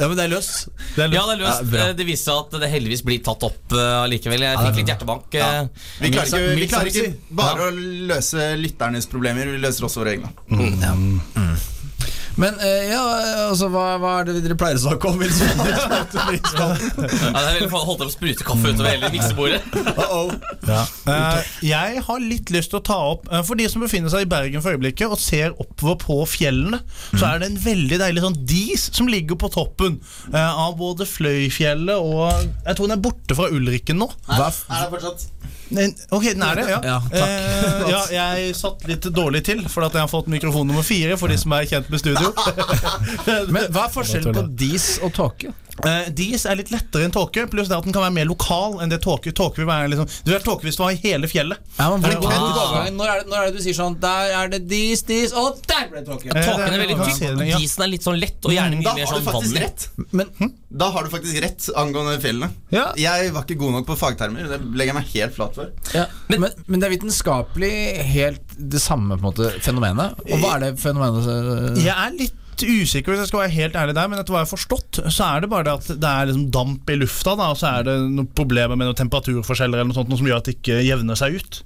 Ja, 0.00 0.08
men 0.08 0.16
det 0.16 0.24
er 0.26 0.32
løst. 0.34 0.68
det 0.96 1.04
er 1.06 1.14
Ja, 1.16 1.24
det 1.28 1.36
er 1.36 1.42
løst. 1.44 1.74
Ja. 1.74 1.88
Eh, 1.88 1.94
det 1.98 2.06
viste 2.08 2.30
seg 2.30 2.44
at 2.44 2.60
det 2.62 2.70
heldigvis 2.72 3.04
blir 3.06 3.20
tatt 3.24 3.42
opp 3.46 3.74
uh, 3.76 4.04
likevel. 4.10 4.46
Jeg 4.46 4.60
fikk 4.66 4.80
litt 4.82 4.92
hjertebank. 4.94 5.36
Ja. 5.36 5.50
Vi 6.00 6.12
klarer 6.14 6.30
ikke, 6.30 6.54
vi 6.60 6.70
klarer 6.70 6.92
ikke 6.94 7.36
bare 7.42 7.68
å 7.68 7.74
løse 8.10 8.52
lytternes 8.60 9.08
problemer, 9.10 9.50
vi 9.54 9.60
løser 9.62 9.86
også 9.88 10.02
våre 10.04 10.16
egne. 10.18 10.32
Men 12.38 12.58
eh, 12.62 12.90
ja, 12.92 13.00
altså, 13.48 13.68
hva, 13.72 13.96
hva 14.00 14.12
er 14.20 14.28
det 14.28 14.42
dere 14.44 14.56
pleier 14.58 14.78
å 14.78 14.84
snakke 14.84 15.10
om? 15.10 15.18
Ja, 16.20 16.76
det 16.76 17.40
er 17.40 17.56
veldig 17.56 17.70
holdt 17.72 18.02
opp 18.02 18.06
å 18.06 18.12
sprute 18.12 18.44
kaffe 18.46 18.72
utover 18.72 18.90
hele 18.90 19.10
miksebordet. 19.12 19.60
Eh, 21.10 21.50
jeg 21.66 22.02
har 22.06 22.22
litt 22.22 22.52
lyst 22.54 22.72
til 22.72 22.80
å 22.80 22.84
ta 22.84 22.96
opp 23.12 23.26
uh, 23.30 23.40
For 23.46 23.58
de 23.58 23.66
som 23.70 23.82
befinner 23.82 24.12
seg 24.12 24.26
i 24.26 24.30
Bergen 24.30 24.62
for 24.62 24.74
øyeblikket 24.74 25.12
og 25.12 25.20
ser 25.20 25.54
oppover 25.60 25.98
på 26.02 26.18
fjellene, 26.30 26.82
så 27.14 27.32
er 27.32 27.42
det 27.42 27.50
en 27.50 27.60
veldig 27.64 28.00
deilig 28.02 28.24
sånn 28.24 28.38
dis 28.48 28.88
som 28.96 29.10
ligger 29.10 29.38
på 29.40 29.50
toppen 29.52 29.98
av 30.34 30.76
både 30.78 31.06
Fløyfjellet 31.08 31.96
og 31.98 32.28
Jeg 32.30 32.76
tror 32.76 32.86
den 32.86 32.96
er 32.98 33.02
borte 33.04 33.36
fra 33.38 33.48
Ulriken 33.52 34.00
nå. 34.02 34.10
Nei, 34.30 34.40
Er 34.46 34.86
det 34.86 34.92
fortsatt? 34.94 35.59
Ok, 35.70 36.24
den 36.32 36.42
er 36.42 36.58
det, 36.58 36.66
ja. 36.70 36.80
Ja. 36.84 36.98
Eh, 37.14 37.84
ja 37.92 38.02
jeg 38.18 38.54
satt 38.58 38.86
litt 38.90 39.06
dårlig 39.14 39.44
til, 39.46 39.62
for 39.70 39.86
at 39.86 39.94
jeg 39.94 40.02
har 40.02 40.10
fått 40.10 40.30
mikrofon 40.32 40.66
nummer 40.66 40.86
fire 40.86 41.18
for 41.20 41.30
de 41.30 41.38
som 41.40 41.54
er 41.56 41.68
kjent 41.70 41.90
med 41.92 42.02
studio. 42.02 42.32
men 43.54 43.68
hva 43.70 43.86
er 43.86 43.94
forskjellen 43.94 44.36
på 44.36 44.46
dis 44.58 44.92
og 45.04 45.14
tåke? 45.16 45.54
Eh, 45.86 46.10
dis 46.12 46.44
er 46.44 46.56
litt 46.60 46.70
lettere 46.72 47.06
enn 47.06 47.12
tåke, 47.14 47.46
pluss 47.50 47.68
det 47.70 47.76
at 47.78 47.84
den 47.86 47.94
kan 47.94 48.02
være 48.04 48.12
mer 48.18 48.26
lokal 48.28 48.80
enn 48.84 48.90
det 48.92 48.98
tåke. 49.04 49.32
Tåke 49.32 49.56
vil 49.62 49.66
være 49.70 49.88
liksom 49.92 50.08
Du 50.26 50.32
vet 50.34 50.44
tåke 50.44 50.66
hvis 50.66 50.76
du 50.76 50.82
var 50.84 50.90
i 50.92 51.00
hele 51.00 51.28
fjellet. 51.30 51.56
Ja, 51.78 51.88
men 51.94 52.04
Er 52.04 52.10
det 52.14 52.18
hvor- 52.20 52.30
kveld? 52.30 52.46
overgangen? 52.50 52.96
når, 53.00 53.08
er 53.08 53.18
det, 53.22 53.28
når 53.30 53.36
er 53.40 53.46
det 53.50 53.56
du 53.56 53.62
sier 53.64 53.76
sånn 53.78 53.96
Der 54.00 54.34
er 54.40 54.48
det 54.52 54.60
dis, 54.68 55.02
dis, 55.08 55.32
og 55.32 55.60
der 55.66 55.88
ble 55.90 56.02
det 56.02 56.06
tåke. 56.10 56.26
Ja, 56.28 56.42
Tåken 56.44 56.74
er 56.74 56.82
veldig 56.84 56.98
tykk. 57.00 57.46
ja. 57.48 57.58
Disen 57.58 57.82
er 57.86 57.88
litt 57.94 58.02
sånn 58.04 58.18
lett 58.20 58.44
og 58.44 58.52
gjerne 58.52 58.82
Da 58.84 58.94
mye 58.94 59.04
mer 59.04 59.06
har 59.06 59.20
du 59.20 59.30
sånn 59.30 59.56
i. 59.56 59.60
rett. 59.64 59.88
Men 60.12 60.54
Da 60.70 60.90
har 60.90 61.04
du 61.04 61.10
faktisk 61.10 61.40
rett 61.42 61.70
angående 61.76 62.20
fjellene. 62.22 62.50
Ja. 62.70 62.92
Jeg 62.96 63.32
var 63.32 63.42
ikke 63.44 63.58
god 63.58 63.72
nok 63.78 63.86
på 63.86 63.96
fagtermer. 63.98 64.46
Det 64.48 64.60
legger 64.74 64.92
jeg 64.92 64.98
meg 65.00 65.08
helt 65.14 65.34
flat 65.34 65.54
for. 65.54 65.70
Ja, 65.94 66.06
men, 66.28 66.46
men, 66.66 66.80
det 66.80 66.86
er 66.86 66.94
vitenskapelig 66.98 67.72
helt 68.12 68.54
det 68.56 68.80
samme 68.82 69.16
på 69.18 69.24
en 69.24 69.32
måte 69.32 69.50
fenomenet. 69.64 70.14
Og 70.30 70.38
hva 70.44 70.56
er 70.56 70.60
det 70.66 70.78
fenomenet? 70.78 71.26
eh, 71.26 71.82
Jeg 71.84 71.96
er 71.96 72.10
litt 72.18 72.36
usikker, 72.66 73.12
hvis 73.12 73.22
jeg 73.24 73.30
skal 73.30 73.42
være 73.44 73.54
helt 73.56 73.78
ærlig 73.80 73.96
der, 73.96 74.10
men 74.10 74.20
etter 74.20 74.34
hva 74.34 74.42
jeg 74.42 74.48
har 74.48 74.52
forstått, 74.54 75.00
så 75.08 75.26
er 75.26 75.44
det 75.44 75.50
bare 75.52 75.66
det 75.68 75.74
at 75.78 75.88
det 76.02 76.10
er 76.10 76.30
liksom 76.30 76.46
damp 76.54 76.92
i 76.92 76.98
lufta, 76.98 77.34
da, 77.38 77.50
og 77.52 77.60
så 77.60 77.72
er 77.72 77.88
det 77.88 77.96
noen 78.06 78.30
problemer 78.36 78.78
med 78.78 78.90
noen 78.90 79.00
temperaturforskjeller 79.00 79.80
eller 79.80 79.90
noe 79.92 79.98
sånt, 79.98 80.12
noe 80.12 80.20
som 80.20 80.30
gjør 80.30 80.42
at 80.42 80.50
det 80.50 80.56
ikke 80.58 80.80
jevner 80.84 81.18
seg 81.18 81.40
ut. 81.40 81.60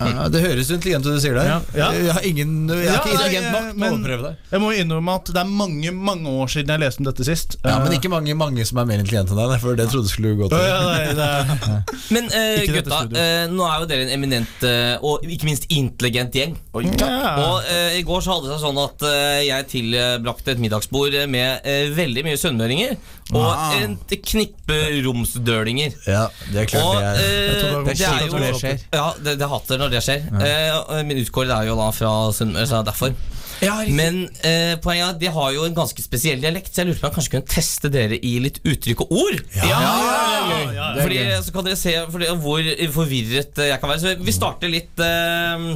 Ja, 0.00 0.26
det 0.32 0.42
høres 0.44 0.70
intelligent 0.72 1.06
ut 1.06 1.16
du 1.16 1.20
sier 1.22 1.36
det. 1.38 1.44
Ja, 1.48 1.58
ja. 1.76 1.88
Jeg, 1.96 2.12
har 2.16 2.26
ingen, 2.28 2.54
jeg 2.68 2.84
er 2.84 2.88
Ja, 2.90 2.96
ikke 3.00 3.12
intelligent 3.14 3.46
nok 3.50 3.68
til 3.70 3.84
å 3.84 3.90
overprøve 3.90 4.22
det. 4.26 4.32
Jeg 4.52 4.62
må 4.64 4.72
innrømme 4.76 5.14
at 5.20 5.30
det 5.34 5.42
er 5.42 5.52
mange 5.60 5.92
mange 6.10 6.34
år 6.42 6.50
siden 6.52 6.72
jeg 6.74 6.82
leste 6.84 7.02
om 7.02 7.08
dette 7.08 7.26
sist. 7.26 7.56
Ja, 7.64 7.78
Men 7.82 7.96
ikke 7.96 8.10
mange, 8.12 8.34
mange 8.38 8.66
som 8.68 8.80
er 8.82 8.88
mer 8.90 9.02
intelligente 9.02 9.34
enn 9.34 9.40
deg, 9.40 9.56
for 9.62 9.78
det 9.78 9.88
trodde 9.92 10.12
skulle 10.12 10.34
gå 10.38 10.50
til. 10.52 10.64
ja, 10.64 10.80
nei, 10.86 10.98
er, 11.10 11.80
Men 12.14 12.28
uh, 12.32 12.60
gutta, 12.74 13.00
eh, 13.22 13.44
nå 13.52 13.68
er 13.68 13.84
jo 13.84 13.90
dere 13.90 14.06
en 14.06 14.14
eminent 14.16 14.66
uh, 14.66 15.06
og 15.06 15.24
ikke 15.26 15.48
minst 15.48 15.68
intelligent 15.70 16.36
gjeng. 16.36 16.56
ja. 17.00 17.12
Og 17.40 17.70
I 17.96 18.02
går 18.06 18.22
så 18.24 18.36
hadde 18.36 18.50
det 18.50 18.56
seg 18.56 18.66
sånn 18.66 18.80
at 18.82 19.04
jeg 19.44 19.66
tilbrakte 19.70 20.54
et 20.54 20.60
middagsbord 20.62 21.14
med 21.30 21.66
veldig 21.96 22.24
mye 22.26 22.38
sunnmøringer 22.40 22.96
og 23.30 23.40
Wow. 23.40 23.74
et 24.10 24.22
knippe 24.26 24.76
romsdølinger. 25.04 25.92
Ja, 26.10 26.26
det 26.50 26.64
er 26.64 26.66
klart 26.66 26.84
Og 26.84 26.96
det 26.96 27.04
er 27.06 27.14
det 27.14 27.26
er 27.26 27.46
det 27.50 28.08
er 28.10 28.26
jo 28.26 28.40
det 28.42 28.50
skjer. 28.58 28.80
Ja, 28.92 29.04
det, 29.22 29.36
det 29.38 29.48
hater 29.52 29.69
når 29.78 29.92
det 29.92 30.02
skjer. 30.06 30.24
Eh, 30.40 31.02
min 31.06 31.20
utkårede 31.22 31.54
er 31.54 31.68
jo 31.70 31.76
da 31.78 31.90
fra 31.94 32.10
Sunnmøre, 32.34 32.66
så 32.66 32.80
er 32.80 32.88
derfor. 32.88 33.14
Ja. 33.60 33.74
Men 33.92 34.22
eh, 34.46 34.74
poenget 34.80 35.04
er 35.04 35.14
at 35.14 35.20
de 35.20 35.30
har 35.34 35.52
jo 35.52 35.66
en 35.66 35.76
ganske 35.76 36.02
spesiell 36.02 36.40
dialekt, 36.40 36.72
så 36.72 36.82
jeg 36.82 36.90
lurte 36.90 37.02
på 37.02 37.06
om 37.06 37.10
jeg 37.10 37.16
kanskje 37.18 37.34
kunne 37.34 37.52
teste 37.54 37.90
dere 37.92 38.16
i 38.16 38.32
litt 38.40 38.60
uttrykk 38.64 39.04
og 39.04 39.14
ord. 39.20 39.40
ja, 39.58 39.68
ja, 39.68 39.78
ja, 39.84 40.60
ja, 40.78 40.88
Det 40.96 41.04
Fordi. 41.04 41.20
Så 41.44 41.54
kan 41.54 41.68
dere 41.68 41.80
se 41.80 41.94
fordi, 42.10 42.30
hvor 42.40 42.70
forvirret 42.96 43.60
eh, 43.60 43.70
jeg 43.72 43.80
kan 43.82 43.92
være. 43.92 44.02
Så 44.02 44.14
vi 44.24 44.36
starter 44.36 44.72
litt 44.72 45.04
eh, 45.04 45.66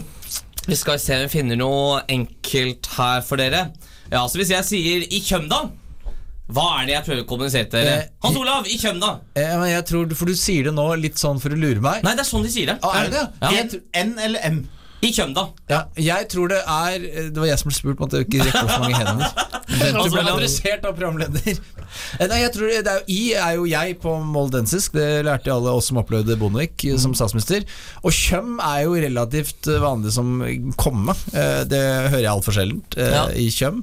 Vi 0.64 0.78
skal 0.80 1.00
se 1.02 1.18
om 1.18 1.26
vi 1.26 1.32
finner 1.36 1.60
noe 1.60 2.00
enkelt 2.08 2.88
her 2.96 3.24
for 3.26 3.40
dere. 3.40 3.66
Ja, 4.10 4.24
så 4.28 4.40
Hvis 4.40 4.52
jeg 4.52 4.64
sier 4.68 5.04
'i 5.04 5.20
Kjømda', 5.20 5.66
hva 6.52 6.66
er 6.82 6.86
det 6.90 6.92
jeg 6.98 7.04
prøver 7.06 7.22
å 7.24 7.28
kommunisere 7.28 7.68
til 7.72 7.80
dere? 7.80 8.02
Eh, 8.04 8.10
Hans 8.26 8.36
Olav, 8.36 8.66
i 8.68 8.76
Kjømda! 8.76 9.14
Eh, 9.40 9.54
men 9.62 9.70
jeg 9.72 9.84
tror, 9.88 10.10
For 10.18 10.28
du 10.28 10.34
sier 10.36 10.68
det 10.68 10.74
nå 10.76 10.84
litt 11.00 11.16
sånn 11.20 11.40
for 11.40 11.54
å 11.54 11.56
lure 11.58 11.80
meg. 11.80 12.02
Nei, 12.04 12.12
det 12.18 12.26
er 12.26 12.28
sånn 12.28 12.44
de 12.44 12.52
sier 12.52 12.68
det. 12.74 12.78
Ah, 12.84 12.98
er 13.00 13.08
det 13.08 13.16
det? 13.16 13.26
Ja. 13.40 13.52
Jeg, 13.56 13.82
N 14.04 14.16
eller 14.28 14.44
M? 14.50 14.64
I 15.04 15.10
Kjømda. 15.12 15.42
ja, 15.68 15.82
jeg 16.00 16.28
tror 16.32 16.48
det 16.48 16.62
er 16.64 17.02
Det 17.28 17.36
var 17.36 17.44
jeg 17.50 17.58
som 17.60 17.68
ble 17.68 17.74
spurt, 17.76 17.98
måtte 18.00 18.22
jeg 18.22 18.28
ikke 18.30 18.46
rekke 18.46 18.62
opp 18.64 18.70
så 18.72 18.78
mange 18.80 19.00
hender. 19.02 19.34
Du 19.74 20.14
ble 20.14 20.22
adressert 20.30 20.84
av 20.86 20.94
programleder. 20.96 21.58
Eh, 22.20 22.26
Nei, 22.30 22.38
jeg 22.44 22.52
tror 22.54 22.70
det 22.70 22.92
er, 22.92 23.02
I 23.10 23.18
er 23.36 23.56
jo 23.58 23.64
jeg 23.68 23.98
på 24.00 24.14
moldensisk. 24.24 24.94
Det 24.96 25.24
lærte 25.26 25.52
alle 25.52 25.72
oss 25.76 25.88
som 25.90 26.00
opplevde 26.00 26.36
Bondevik 26.40 26.84
eh, 26.88 26.96
som 27.00 27.12
statsminister. 27.16 27.64
Og 28.04 28.12
Kjøm 28.16 28.56
er 28.64 28.84
jo 28.86 28.96
relativt 29.04 29.68
eh, 29.72 29.80
vanlig 29.82 30.12
som 30.16 30.38
komme. 30.80 31.16
Eh, 31.36 31.64
Det 31.68 31.82
hører 31.84 32.22
jeg 32.24 32.32
altfor 32.32 32.56
sjeldent 32.56 32.96
eh, 33.00 33.12
Ja. 33.16 33.26
i 33.32 33.48
Kjøm. 33.52 33.82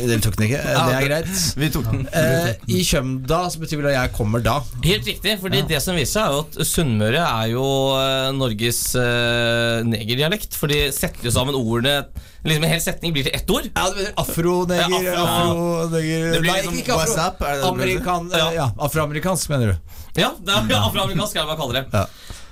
Dere 0.00 0.20
tok 0.24 0.36
den 0.38 0.46
ikke? 0.48 0.58
Eh, 0.60 0.86
Det 0.88 0.94
er 0.98 1.06
greit. 1.08 1.32
Vi 1.60 1.68
tok 1.74 1.84
den. 1.90 2.02
Eh, 2.12 2.48
I 2.68 2.82
Kjømda 2.86 3.38
så 3.52 3.60
betyr 3.62 3.80
vel 3.80 3.88
at 3.92 3.96
jeg 3.96 4.12
kommer 4.16 4.42
da. 4.44 4.58
Helt 4.84 5.06
riktig, 5.08 5.36
fordi 5.42 5.62
det 5.70 5.80
som 5.84 5.96
viser 5.98 6.12
seg 6.18 6.24
er 6.24 6.34
jo 6.34 6.42
at 6.44 6.58
Sunnmøre 6.70 7.22
er 7.24 7.48
jo 7.54 7.64
eh, 7.98 8.28
Norges 8.36 8.80
uh, 8.98 9.80
negerdialekt. 9.88 10.54
For 10.58 10.70
de 10.72 10.80
setter 10.94 11.28
jo 11.30 11.34
sammen 11.34 11.56
ordene 11.58 12.04
Liksom 12.44 12.64
En 12.66 12.72
hel 12.74 12.80
setning 12.84 13.12
blir 13.16 13.24
til 13.24 13.32
ett 13.38 13.48
ord. 13.48 13.64
Ja, 13.72 13.86
det 13.88 14.02
betyr 14.02 14.18
afroneger. 14.20 15.04
Ja, 15.06 15.14
afro- 15.16 15.54
afroneger 15.88 16.42
Nei, 16.44 16.56
liksom 16.58 16.74
ikke 16.82 16.92
afro. 16.92 16.98
WhatsApp, 17.00 17.40
er 17.40 17.54
det 17.54 17.62
det 17.62 17.70
Amerikan, 17.70 18.26
Ja. 18.36 18.48
ja, 18.52 18.66
afroamerikansk, 18.84 19.48
mener 19.48 19.72
du? 19.72 19.94
Ja, 20.20 20.28
det 20.44 20.52
er 20.52 20.74
afroamerikansk 20.84 21.38
er 21.38 21.40
det 21.40 21.48
man 21.54 21.56
kaller 21.62 21.78
det. 21.80 21.86
Ja. 21.96 22.04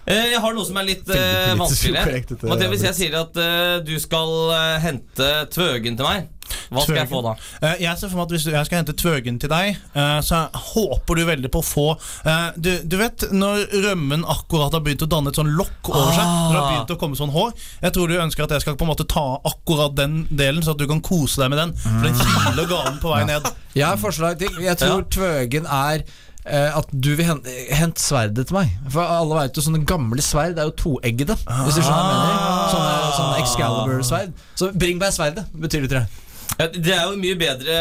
Eh, 0.08 0.30
Jeg 0.32 0.40
har 0.42 0.56
noe 0.56 0.64
som 0.66 0.80
er 0.80 0.86
litt 0.88 1.12
eh, 1.12 1.52
vanskeligere. 1.60 2.06
ukorrekt, 2.08 2.32
dette, 2.32 2.48
Og 2.50 2.58
det 2.58 2.70
Hvis 2.72 2.86
jeg 2.88 2.96
sier 3.02 3.18
at 3.20 3.36
eh, 3.38 3.76
du 3.86 3.92
skal 4.02 4.32
eh, 4.56 4.78
hente 4.86 5.28
Tvøgen 5.52 6.00
til 6.00 6.08
meg, 6.08 6.31
Hva 6.72 6.84
skal 6.86 6.98
jeg 7.02 7.10
få 7.10 7.20
da? 7.24 7.34
Uh, 7.62 7.74
Jeg 7.82 8.00
ser 8.00 8.10
for 8.10 8.18
meg 8.20 8.26
at 8.26 8.34
Hvis 8.36 8.46
jeg 8.52 8.68
skal 8.68 8.80
hente 8.80 8.94
Tvøgen 9.02 9.38
til 9.42 9.52
deg, 9.52 9.78
uh, 9.96 10.18
så 10.24 10.44
håper 10.72 11.18
du 11.18 11.24
veldig 11.28 11.50
på 11.52 11.62
å 11.62 11.66
få 11.66 11.86
uh, 11.98 12.48
du, 12.56 12.70
du 12.84 12.96
vet 13.00 13.26
når 13.32 13.66
rømmen 13.86 14.24
akkurat 14.28 14.74
har 14.74 14.82
begynt 14.84 15.04
å 15.06 15.10
danne 15.10 15.32
et 15.32 15.38
sånn 15.38 15.52
lokk 15.58 15.92
over 15.92 16.10
seg? 16.16 16.24
Når 16.24 16.52
det 16.54 16.60
har 16.60 16.68
begynt 16.70 16.94
å 16.96 16.98
komme 17.00 17.18
sånn 17.18 17.32
hår 17.34 17.52
Jeg 17.84 17.94
tror 17.96 18.10
du 18.12 18.18
ønsker 18.22 18.46
at 18.46 18.56
jeg 18.56 18.64
skal 18.64 18.78
på 18.80 18.86
en 18.86 18.92
måte 18.92 19.06
ta 19.08 19.26
akkurat 19.52 19.94
den 19.98 20.22
delen, 20.30 20.62
så 20.64 20.74
at 20.74 20.80
du 20.80 20.86
kan 20.90 21.00
kose 21.04 21.40
deg 21.42 21.52
med 21.52 21.60
den. 21.60 21.72
For 21.82 22.04
den 22.06 22.18
kiler 22.18 22.68
galen 22.70 22.98
på 23.02 23.12
vei 23.12 23.22
ned. 23.28 23.48
Jeg 23.76 23.86
har 23.86 24.00
forslag 24.00 24.38
til. 24.40 24.60
Jeg 24.62 24.78
tror 24.80 25.04
Tvøgen 25.12 25.66
er 25.68 26.04
at 26.42 26.88
du 26.90 27.12
vil 27.14 27.26
hente, 27.28 27.52
hente 27.70 28.02
sverdet 28.02 28.48
til 28.50 28.56
meg. 28.56 28.72
For 28.90 29.06
alle 29.06 29.36
vet 29.38 29.58
jo 29.58 29.62
sånne 29.62 29.84
gamle 29.86 30.24
sverd 30.24 30.58
er 30.58 30.66
jo 30.70 30.74
toeggede. 30.80 31.36
Hvis 31.38 31.78
du 31.78 31.82
skjønner 31.84 32.02
hva 32.02 32.16
jeg 32.16 32.24
mener. 32.24 32.66
Sånne, 32.72 32.96
sånne 33.18 33.38
Excalibur-sverd. 33.44 34.34
Så 34.58 34.72
bring 34.74 34.98
meg 35.02 35.14
sverdet, 35.14 35.46
betyr 35.54 35.84
det, 35.86 35.92
tror 35.92 36.02
jeg. 36.02 36.21
Ja, 36.58 36.66
Det 36.72 36.94
er 36.94 37.06
jo 37.06 37.16
mye 37.20 37.38
bedre, 37.38 37.78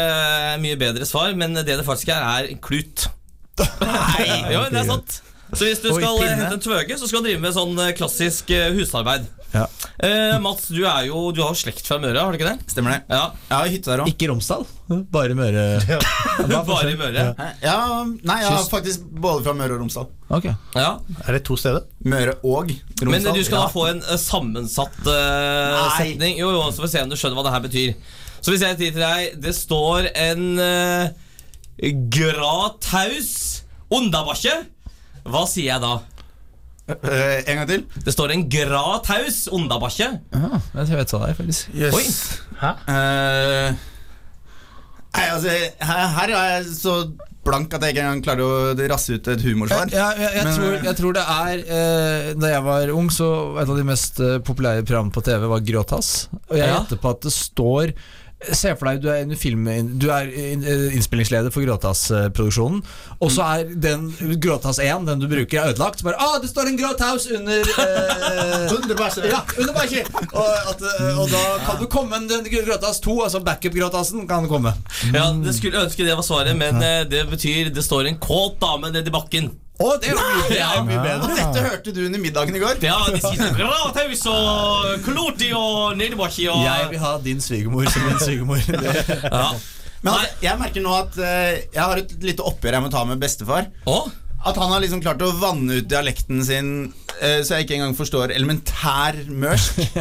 mye 0.62 0.78
bedre 0.80 1.08
svar, 1.08 1.34
men 1.38 1.54
det 1.60 1.66
det 1.68 1.84
faktisk 1.86 2.14
er, 2.14 2.24
er 2.24 2.56
klut. 2.62 3.08
Nei, 3.60 4.26
jo, 4.54 4.64
det 4.72 4.82
er 4.82 4.88
sant. 4.88 5.20
Så 5.52 5.68
hvis 5.68 5.82
du 5.84 5.90
skal 5.92 6.16
hente 6.24 6.48
en 6.54 6.64
tvøge, 6.64 6.96
så 6.96 7.08
skal 7.08 7.20
du 7.20 7.28
drive 7.28 7.42
med 7.42 7.52
sånn 7.52 7.76
eh, 7.84 7.92
klassisk 7.96 8.48
eh, 8.56 8.70
husarbeid. 8.72 9.26
Ja. 9.52 9.66
Eh, 10.00 10.38
Mats, 10.40 10.70
du 10.72 10.80
er 10.88 11.10
jo 11.10 11.26
Du 11.36 11.42
har 11.42 11.50
jo 11.52 11.58
slekt 11.60 11.84
fra 11.84 11.98
Møre, 12.00 12.16
har 12.16 12.32
du 12.32 12.38
ikke 12.38 12.48
det? 12.48 12.70
Stemmer 12.72 12.94
det? 12.94 13.00
Ja, 13.12 13.34
Jeg 13.50 13.52
har 13.52 13.72
hytte 13.74 13.90
der 13.90 14.00
òg. 14.00 14.08
Ikke 14.08 14.30
Romsdal, 14.30 14.64
bare 15.12 15.36
Møre. 15.36 15.64
Bare 16.70 16.88
i 16.88 16.96
Møre. 16.96 17.26
Ja, 17.60 17.76
nei, 18.08 18.38
jeg 18.40 18.48
har 18.48 18.64
faktisk 18.70 19.04
både 19.12 19.44
fra 19.44 19.54
Møre 19.56 19.76
og 19.76 19.84
Romsdal. 19.84 20.08
Ok. 20.32 20.48
Ja. 20.78 20.94
Er 21.26 21.36
det 21.36 21.42
to 21.48 21.58
steder? 21.60 21.84
Møre 22.08 22.38
og 22.40 22.72
Romsdal. 22.72 23.12
Men 23.12 23.28
du 23.28 23.44
skal 23.44 23.58
ja. 23.58 23.66
da 23.66 23.70
få 23.74 23.86
en 23.90 24.02
eh, 24.02 24.18
sammensatt 24.20 24.98
uh, 25.04 25.92
setning. 25.98 26.40
Jo, 26.40 26.48
jo, 26.56 26.64
så 26.70 26.80
får 26.80 26.88
vi 26.88 26.92
se 26.94 27.04
om 27.04 27.12
du 27.12 27.18
skjønner 27.20 27.38
hva 27.38 27.46
det 27.50 27.54
her 27.58 27.64
betyr. 27.68 28.18
Så 28.42 28.50
hvis 28.50 28.62
jeg 28.66 28.74
sier 28.80 28.90
til 28.96 29.02
deg 29.04 29.36
Det 29.42 29.52
står 29.54 30.08
en 30.18 30.46
uh, 30.58 31.10
grataus 32.10 33.62
underbakke. 33.92 34.54
Hva 35.28 35.44
sier 35.50 35.68
jeg 35.74 35.82
da? 35.84 35.92
Uh, 36.90 37.38
En 37.46 37.60
gang 37.60 37.68
til. 37.70 37.84
Det 38.04 38.14
står 38.14 38.34
en 38.34 38.46
grataus 38.50 39.44
underbakke. 39.52 40.08
Ah, 40.34 40.58
jeg 40.82 40.98
vet 40.98 41.14
hva 41.14 41.20
det 41.22 41.32
er, 41.32 41.36
faktisk. 41.38 41.74
Oi. 41.92 42.06
Eh, 42.62 43.82
nei, 45.12 45.26
altså, 45.34 45.52
her, 45.82 46.02
her 46.16 46.32
er 46.38 46.50
jeg 46.56 46.66
så 46.78 46.96
blank 47.42 47.72
at 47.74 47.82
jeg 47.82 47.96
ikke 47.96 48.02
engang 48.04 48.20
klarer 48.22 48.46
å 48.46 48.88
rasse 48.92 49.16
ut 49.18 49.30
et 49.32 49.42
humorsvar. 49.42 49.90
Ja, 49.90 50.12
jeg, 50.14 50.28
jeg, 50.38 50.44
Men, 50.46 50.54
tror, 50.58 50.74
eh, 50.76 50.84
jeg 50.86 50.98
tror 51.00 51.16
det 51.16 51.24
er 51.34 51.62
eh, 51.78 52.28
Da 52.38 52.52
jeg 52.52 52.62
var 52.68 52.92
ung, 52.94 53.08
så 53.10 53.28
et 53.58 53.66
av 53.72 53.78
de 53.80 53.86
mest 53.88 54.20
eh, 54.22 54.36
populære 54.46 54.84
programmene 54.86 55.14
på 55.16 55.24
TV 55.26 55.48
var 55.50 55.64
Gråtass. 55.66 56.12
Og 56.48 56.54
jeg 56.58 56.68
Ja. 56.68 56.76
gjetter 56.80 57.02
på 57.02 57.10
at 57.16 57.26
det 57.26 57.34
står 57.34 57.94
Se 58.50 58.72
for 58.78 58.90
deg 58.90 59.02
du 59.02 59.08
er, 59.12 59.22
en 59.22 59.36
film, 59.38 59.68
du 60.02 60.08
er 60.10 60.30
eh, 60.30 60.94
innspillingsleder 60.96 61.52
for 61.54 61.62
Gråtass-produksjonen, 61.62 62.80
og 63.22 63.30
så 63.32 63.46
er 63.46 63.70
den 63.84 64.08
Gråtass 64.42 64.80
1, 64.82 65.06
den 65.06 65.22
du 65.22 65.28
bruker, 65.30 65.60
er 65.60 65.72
ødelagt. 65.72 66.00
Så 66.00 66.08
bare 66.08 66.18
ah, 66.18 66.38
det 66.42 66.50
står 66.50 66.72
en 66.72 66.78
Gråtaus 66.80 67.28
under 67.30 67.72
eh, 67.86 68.74
Underbæsje. 68.76 69.26
Ja, 69.30 69.42
under 69.58 69.74
bæsjen! 69.78 70.10
Og, 70.32 70.52
at, 70.72 70.82
eh, 70.90 71.20
og 71.22 71.30
da 71.30 71.42
kan 71.66 71.80
du 71.82 71.88
komme 71.92 72.18
en 72.18 72.28
den 72.30 72.48
Gråtass 72.50 73.00
2, 73.06 73.18
altså 73.28 73.42
backup-Gråtassen, 73.46 74.26
kan 74.28 74.48
komme. 74.50 74.74
Ja, 75.14 75.28
det 75.44 75.54
skulle 75.56 75.82
ønske 75.86 76.06
det 76.06 76.16
var 76.18 76.26
svaret, 76.26 76.56
men 76.58 76.82
eh, 76.82 77.02
det 77.08 77.26
betyr 77.30 77.70
det 77.74 77.84
står 77.84 78.10
en 78.10 78.18
kåt 78.22 78.58
dame 78.62 78.90
nedi 78.94 79.14
bakken. 79.14 79.52
Å, 79.80 79.92
det 79.98 80.12
mye, 80.14 80.42
det 80.50 80.58
er 80.60 80.82
mye 80.84 80.98
bedre. 81.00 81.28
bedre. 81.28 81.36
dette 81.38 81.62
hørte 81.64 81.94
du 81.96 82.00
under 82.04 82.20
middagen 82.22 82.56
i 82.58 82.60
går. 82.62 82.80
Ja, 82.84 82.98
de 83.08 83.20
sier 83.24 83.54
grataus 83.56 84.24
og 84.30 85.06
kloti 85.06 85.48
og 85.56 85.96
nedibakke 85.98 86.48
og 86.52 86.64
Jeg 86.66 86.90
vil 86.92 87.00
ha 87.02 87.12
din 87.24 87.40
svigermor 87.42 87.88
som 87.90 88.04
min 88.08 88.20
svigermor. 88.22 88.60
Ja. 89.32 89.46
Men 90.02 90.16
altså, 90.16 90.30
jeg 90.42 90.58
merker 90.58 90.82
nå 90.82 90.92
at 90.98 91.16
uh, 91.22 91.50
jeg 91.62 91.78
har 91.78 92.00
et 92.00 92.12
lite 92.26 92.42
oppgjør 92.42 92.74
jeg 92.74 92.82
må 92.82 92.88
ta 92.90 93.04
med 93.06 93.20
bestefar. 93.22 93.68
Å? 93.86 93.98
At 94.44 94.56
han 94.58 94.72
har 94.74 94.80
liksom 94.82 95.02
klart 95.04 95.22
å 95.22 95.30
vanne 95.38 95.76
ut 95.78 95.86
dialekten 95.90 96.40
sin 96.42 96.68
eh, 97.22 97.42
så 97.46 97.54
jeg 97.60 97.66
ikke 97.68 97.76
engang 97.76 97.92
forstår 97.94 98.32
elementær 98.34 99.18
mørsk. 99.30 99.78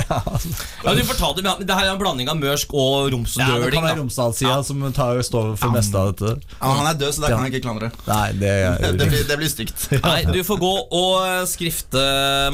Ja, 0.82 0.94
du 0.98 1.02
fortalte 1.06 1.44
meg, 1.46 1.60
Det 1.68 1.76
her 1.78 1.86
er 1.86 1.92
en 1.94 2.00
blanding 2.02 2.30
av 2.32 2.40
mørsk 2.42 2.72
og 2.74 3.12
Ja, 3.38 3.60
det 3.62 3.70
kan 3.76 3.86
være 3.86 4.00
da. 4.02 4.26
ja. 4.50 4.56
som 4.66 4.82
tar, 4.98 5.22
står 5.26 5.52
for 5.62 5.76
meste 5.76 5.98
av 6.00 6.10
dette. 6.16 6.34
Ja, 6.58 6.72
han 6.80 6.90
er 6.90 6.98
død, 6.98 7.14
så 7.14 7.22
da 7.26 7.30
kan 7.36 7.46
jeg 7.46 7.54
ikke 7.54 7.66
klandre. 7.68 7.92
Nei, 8.08 8.32
det 8.42 8.50
er 8.50 8.80
Det 9.02 9.10
blir, 9.12 9.26
det 9.30 9.38
blir 9.44 9.52
stygt. 9.52 9.86
Nei, 10.02 10.18
Du 10.32 10.42
får 10.48 10.62
gå 10.64 10.72
og 11.02 11.14
eh, 11.28 11.44
skrifte, 11.52 12.06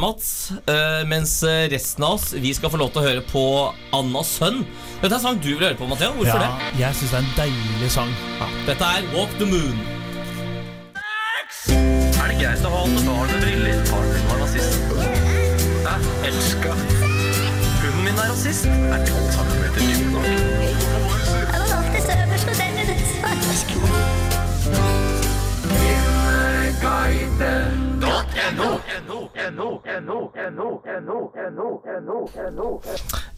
Mats. 0.04 0.34
eh, 0.67 1.04
Mens 1.08 1.38
resten 1.71 2.04
av 2.04 2.17
oss 2.17 2.34
Vi 2.36 2.52
skal 2.58 2.73
få 2.73 2.80
lov 2.82 2.91
til 2.91 3.04
å 3.04 3.08
høre 3.08 3.23
på 3.32 3.45
Annas 3.95 4.36
sønn. 4.41 4.65
Dette 5.00 5.13
er 5.13 5.19
en 5.21 5.23
sang 5.30 5.39
du 5.39 5.54
vil 5.54 5.63
høre 5.63 5.80
på, 5.80 5.88
Matheo. 5.88 6.12
Hvorfor 6.19 6.43
Ja, 6.43 6.52
jeg 6.82 7.00
syns 7.00 7.13
det 7.15 7.21
er 7.21 7.23
en 7.23 7.38
deilig 7.39 7.93
sang. 7.95 8.12
det? 8.41 8.52
Dette 8.73 8.91
er 8.97 9.08
Walk 9.15 9.32
the 9.39 9.47
Moon. 9.47 10.06
Er 11.47 12.27
det 12.27 12.36
greit 12.41 12.65
å 12.67 12.69
ha 12.73 12.79
alle 12.83 13.01
barn 13.05 13.29
med 13.31 13.39
briller? 13.39 13.77
Faren 13.88 14.10
min 14.12 14.25
var 14.27 14.41
nazist. 14.41 14.81
Hæ? 15.86 15.93
Elska. 16.27 16.73
Hunden 16.75 18.01
min 18.03 18.19
er 18.19 18.27
rasist. 18.33 18.65
Er 18.67 19.05
12 19.07 19.31
cm 19.38 19.63
dyp 19.77 20.01
nok? 20.12 20.27
Jeg 20.27 21.60
var 21.62 21.69
alltid 21.77 22.12
øverst 22.17 22.45
på 22.49 22.53
den 22.60 22.73
i 22.83 22.88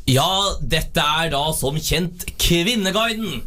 Ja, 0.09 0.33
dette 0.65 1.05
er 1.21 1.29
da 1.29 1.45
som 1.53 1.77
kjent 1.77 2.25
Kvinneguiden. 2.41 3.43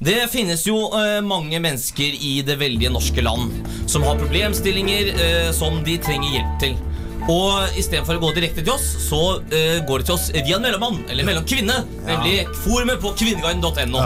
Det 0.00 0.30
finnes 0.32 0.62
jo 0.64 0.78
eh, 0.96 1.18
mange 1.20 1.58
mennesker 1.60 2.14
i 2.24 2.38
det 2.46 2.54
veldige 2.56 2.88
norske 2.92 3.20
land 3.20 3.52
som 3.90 4.06
har 4.08 4.16
problemstillinger 4.16 5.10
eh, 5.12 5.50
som 5.52 5.82
de 5.84 5.98
trenger 6.00 6.38
hjelp 6.38 6.54
til. 6.62 6.78
Og 7.28 7.76
istedenfor 7.76 8.16
å 8.16 8.22
gå 8.22 8.30
direkte 8.38 8.62
til 8.64 8.72
oss, 8.72 8.86
så 9.04 9.20
eh, 9.52 9.82
går 9.84 10.00
de 10.00 10.08
til 10.08 10.14
oss 10.16 10.30
via 10.32 10.56
en 10.56 10.64
mellommann, 10.64 11.02
eller 11.12 11.26
mellomkvinne, 11.28 11.76
nemlig 12.08 12.46
forumet 12.62 13.02
på 13.02 13.12
kvinneguiden.no. 13.20 14.00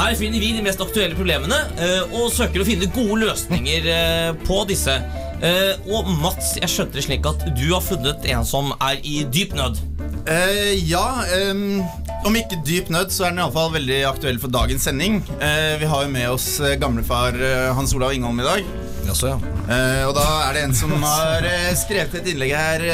Her 0.00 0.18
finner 0.18 0.42
vi 0.42 0.50
de 0.58 0.64
mest 0.66 0.82
aktuelle 0.82 1.14
problemene 1.14 1.60
eh, 1.78 2.16
og 2.18 2.32
søker 2.34 2.64
å 2.64 2.66
finne 2.66 2.90
gode 2.92 3.22
løsninger 3.22 3.86
eh, 3.94 4.30
på 4.42 4.64
disse. 4.68 4.98
Eh, 5.42 5.74
og 5.90 6.06
Mats, 6.22 6.54
jeg 6.60 6.70
skjønte 6.70 6.98
det 6.98 7.02
slik 7.08 7.26
at 7.26 7.42
du 7.58 7.64
har 7.72 7.82
funnet 7.82 8.28
en 8.30 8.46
som 8.46 8.70
er 8.78 9.00
i 9.02 9.22
dyp 9.26 9.56
nød. 9.58 9.80
Uh, 10.22 10.70
ja, 10.86 11.02
Um, 11.50 11.82
om 12.22 12.36
ikke 12.38 12.60
dyp 12.62 12.92
nød, 12.94 13.10
så 13.10 13.26
er 13.26 13.32
den 13.32 13.40
iallfall 13.42 13.72
veldig 13.74 13.96
aktuell 14.06 14.38
for 14.38 14.52
dagens 14.54 14.84
sending. 14.86 15.18
Uh, 15.40 15.74
vi 15.80 15.88
har 15.90 16.04
jo 16.04 16.12
med 16.12 16.28
oss 16.30 16.46
gamlefar 16.78 17.34
Hans 17.74 17.94
Olav 17.98 18.14
Ingholm 18.14 18.38
i 18.38 18.46
dag. 18.46 18.68
Jaså, 19.08 19.32
ja. 19.32 19.38
Eh, 19.62 20.04
og 20.06 20.14
da 20.14 20.26
er 20.44 20.54
det 20.54 20.62
en 20.68 20.76
som 20.78 20.92
har 21.02 21.46
skrevet 21.78 22.14
et 22.20 22.28
innlegg 22.30 22.54
her 22.54 22.84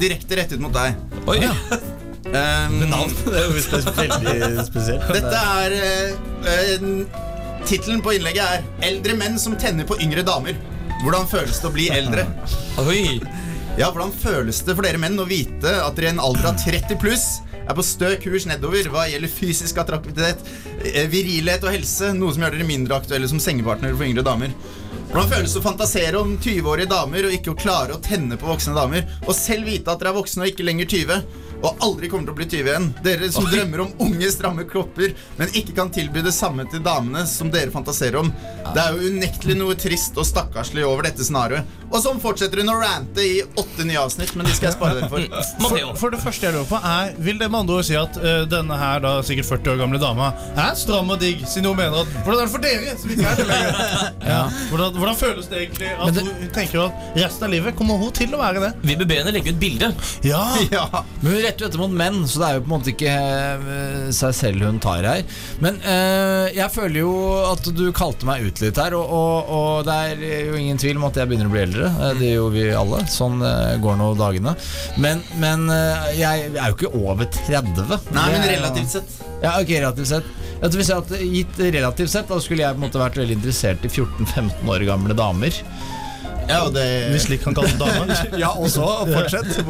direkte 0.00 0.40
rettet 0.40 0.62
mot 0.64 0.72
deg. 0.72 0.96
Oi, 1.28 1.42
Um, 2.24 2.80
Det 2.80 3.36
er 3.36 3.42
jo 3.44 3.50
veldig 3.52 4.62
spesielt. 4.66 5.10
Dette 5.12 5.42
er 5.60 5.74
uh, 6.48 7.20
Tittelen 7.68 8.00
på 8.02 8.14
innlegget 8.16 8.42
er 8.42 8.64
'Eldre 8.88 9.14
menn 9.20 9.36
som 9.38 9.54
tenner 9.60 9.86
på 9.86 10.00
yngre 10.02 10.24
damer'. 10.26 10.56
Hvordan 11.02 11.26
føles 11.28 11.58
det 11.60 11.68
å 11.68 11.74
bli 11.74 11.88
eldre? 11.92 12.26
Oi. 12.84 13.20
Ja, 13.74 13.88
Hvordan 13.90 14.12
føles 14.14 14.60
det 14.62 14.76
for 14.76 14.86
dere 14.86 15.00
menn 15.02 15.18
å 15.18 15.26
vite 15.26 15.72
at 15.82 15.96
dere 15.96 16.12
i 16.12 16.14
en 16.14 16.22
alder 16.22 16.52
av 16.52 16.60
30 16.62 17.00
pluss 17.02 17.26
er 17.64 17.74
på 17.74 17.84
stø 17.86 18.12
kurs 18.20 18.46
nedover 18.46 18.86
hva 18.92 19.06
gjelder 19.08 19.32
fysisk 19.32 19.80
attraktivitet, 19.80 20.42
eh, 20.84 21.08
virilhet 21.10 21.64
og 21.64 21.72
helse, 21.72 22.12
noe 22.14 22.34
som 22.34 22.44
gjør 22.44 22.58
dere 22.58 22.68
mindre 22.68 22.98
aktuelle 23.00 23.28
som 23.30 23.40
sengepartnere 23.42 23.96
for 23.96 24.06
yngre 24.06 24.24
damer? 24.26 24.52
Hvordan 25.10 25.30
føles 25.30 25.52
det 25.54 25.60
å 25.60 25.64
fantasere 25.64 26.20
om 26.20 26.36
20-årige 26.38 26.90
damer 26.90 27.26
og 27.28 27.34
ikke 27.36 27.54
å 27.54 27.58
klare 27.58 27.96
å 27.96 28.02
tenne 28.02 28.38
på 28.38 28.48
voksne 28.50 28.76
damer? 28.76 29.08
Og 29.24 29.34
selv 29.36 29.68
vite 29.70 29.90
at 29.90 30.00
dere 30.00 30.12
er 30.12 30.18
voksne 30.20 30.44
og 30.44 30.52
ikke 30.52 30.66
lenger 30.66 30.90
20? 30.90 31.43
Og 31.62 31.78
aldri 31.84 32.08
kommer 32.12 32.26
til 32.28 32.34
å 32.34 32.38
bli 32.38 32.46
20 32.50 32.70
igjen. 32.70 32.88
Dere 33.04 33.30
som 33.32 33.46
drømmer 33.48 33.84
om 33.86 33.92
unge, 34.04 34.28
stramme 34.34 34.64
kropper, 34.68 35.14
men 35.38 35.52
ikke 35.56 35.74
kan 35.76 35.92
tilby 35.94 36.22
det 36.24 36.32
samme 36.36 36.66
til 36.70 36.82
damene 36.84 37.22
som 37.30 37.50
dere 37.52 37.72
fantaserer 37.72 38.18
om. 38.20 38.32
Det 38.74 38.82
er 38.82 38.96
jo 38.98 39.12
unektelig 39.14 39.56
noe 39.60 39.76
trist 39.78 40.18
og 40.20 40.26
stakkarslig 40.28 40.84
over 40.86 41.06
dette 41.08 41.24
scenarioet. 41.24 41.64
Og 41.94 42.00
sånn 42.02 42.18
fortsetter 42.20 42.58
hun 42.62 42.72
å 42.72 42.78
rante 42.80 43.22
i 43.22 43.38
åtte 43.60 43.84
nye 43.86 44.00
avsnitt, 44.02 44.32
men 44.34 44.48
de 44.48 44.54
skal 44.56 44.70
jeg 44.72 44.76
spare 44.76 44.98
dere 44.98 45.10
for. 45.12 45.22
For, 45.64 45.78
for 45.98 46.12
det 46.12 46.18
første 46.20 46.46
jeg 46.46 46.54
lurer 46.54 46.66
på 46.68 46.78
er 46.86 47.12
Vil 47.24 47.38
det 47.40 47.46
med 47.50 47.60
andre 47.62 47.76
ord 47.78 47.86
si 47.86 47.94
at 47.98 48.16
uh, 48.20 48.42
denne 48.50 48.76
her 48.78 49.00
da 49.02 49.12
sikkert 49.26 49.46
40 49.48 49.70
år 49.72 49.78
gamle 49.80 49.98
dama 50.02 50.28
er 50.60 50.74
stram 50.78 51.08
og 51.14 51.20
digg, 51.22 51.40
siden 51.48 51.70
hun 51.70 51.78
mener 51.78 52.02
at 52.02 52.10
Hvordan 52.26 52.42
er 52.42 52.48
det 52.48 52.52
for 52.52 52.64
dere 52.64 52.94
som 53.00 53.12
ikke 53.14 53.30
er 53.30 53.38
det 53.40 53.46
lenger? 53.48 53.78
Ja. 54.34 54.40
Hvordan, 54.70 54.96
hvordan 54.98 55.18
føles 55.18 55.48
det 55.50 55.60
egentlig 55.64 55.90
at 55.94 56.14
det- 56.16 56.24
hun 56.26 56.52
tenker 56.54 56.82
at 56.86 57.18
resten 57.20 57.46
av 57.48 57.52
livet 57.54 57.76
kommer 57.78 58.00
hun 58.00 58.12
til 58.16 58.34
å 58.36 58.40
være 58.40 58.62
det? 58.64 58.70
Vi 58.84 58.96
ber 59.04 59.20
henne 59.22 59.34
legge 59.36 59.54
ut 59.54 59.60
bilde. 59.62 59.90
Ja, 60.26 60.42
Ja. 60.74 60.86
Men 61.22 61.36
retter 61.44 61.64
jo 61.64 61.68
etter 61.70 61.80
mot 61.82 61.92
menn, 61.94 62.22
så 62.28 62.40
det 62.40 62.46
er 62.48 62.56
jo 62.58 62.62
på 62.64 62.68
en 62.70 62.72
måte 62.74 62.92
ikke 62.94 63.12
eh, 63.14 64.08
seg 64.16 64.34
selv 64.36 64.64
hun 64.66 64.80
tar 64.82 65.06
her. 65.06 65.22
Men 65.64 65.78
eh, 65.84 66.48
jeg 66.56 66.72
føler 66.74 67.00
jo 67.02 67.12
at 67.52 67.68
du 67.76 67.84
kalte 67.96 68.26
meg 68.28 68.46
ut 68.48 68.62
litt 68.64 68.80
her, 68.80 68.96
og, 68.98 69.12
og, 69.18 69.52
og 69.58 69.88
det 69.88 69.96
er 70.14 70.48
jo 70.50 70.58
ingen 70.60 70.80
tvil 70.80 70.98
om 71.00 71.06
at 71.08 71.20
jeg 71.20 71.30
begynner 71.30 71.50
å 71.50 71.54
bli 71.54 71.62
eldre. 71.66 71.90
Eh, 71.92 72.14
Det 72.20 72.30
gjør 72.32 72.40
jo 72.42 72.48
vi 72.56 72.64
alle. 72.82 73.02
Sånn 73.12 73.44
eh, 73.44 73.74
går 73.84 74.00
nå 74.00 74.10
dagene. 74.18 74.56
Men, 75.00 75.22
men 75.42 75.68
jeg 76.16 76.50
er 76.54 76.70
jo 76.72 76.78
ikke 76.78 76.94
over 76.98 77.28
30. 77.30 78.10
Nei, 78.14 78.28
men 78.34 78.48
relativt 78.48 78.96
sett. 78.98 79.18
Ja, 79.44 79.56
ok, 79.60 79.74
relativt 79.76 80.10
sett. 80.14 80.30
hvis 80.64 80.88
jeg 80.88 80.96
hadde 81.00 81.24
gitt 81.28 81.58
relativt 81.74 82.12
sett, 82.14 82.30
da 82.30 82.38
skulle 82.40 82.64
jeg 82.64 82.76
på 82.76 82.80
en 82.82 82.86
måte 82.88 83.02
vært 83.02 83.18
veldig 83.20 83.38
interessert 83.40 83.84
i 83.84 83.90
14-15 83.92 84.72
år 84.72 84.86
gamle 84.88 85.16
damer. 85.18 85.62
Ja, 86.48 86.60
og 86.66 86.74
det 86.74 86.84
Hvis 87.12 87.26
slik 87.28 87.42
kan 87.44 87.56
kalles 87.56 87.74
dame. 87.80 88.16
Ja, 88.42 88.52
og 88.58 88.68
så 88.72 88.86
fortsett. 89.08 89.52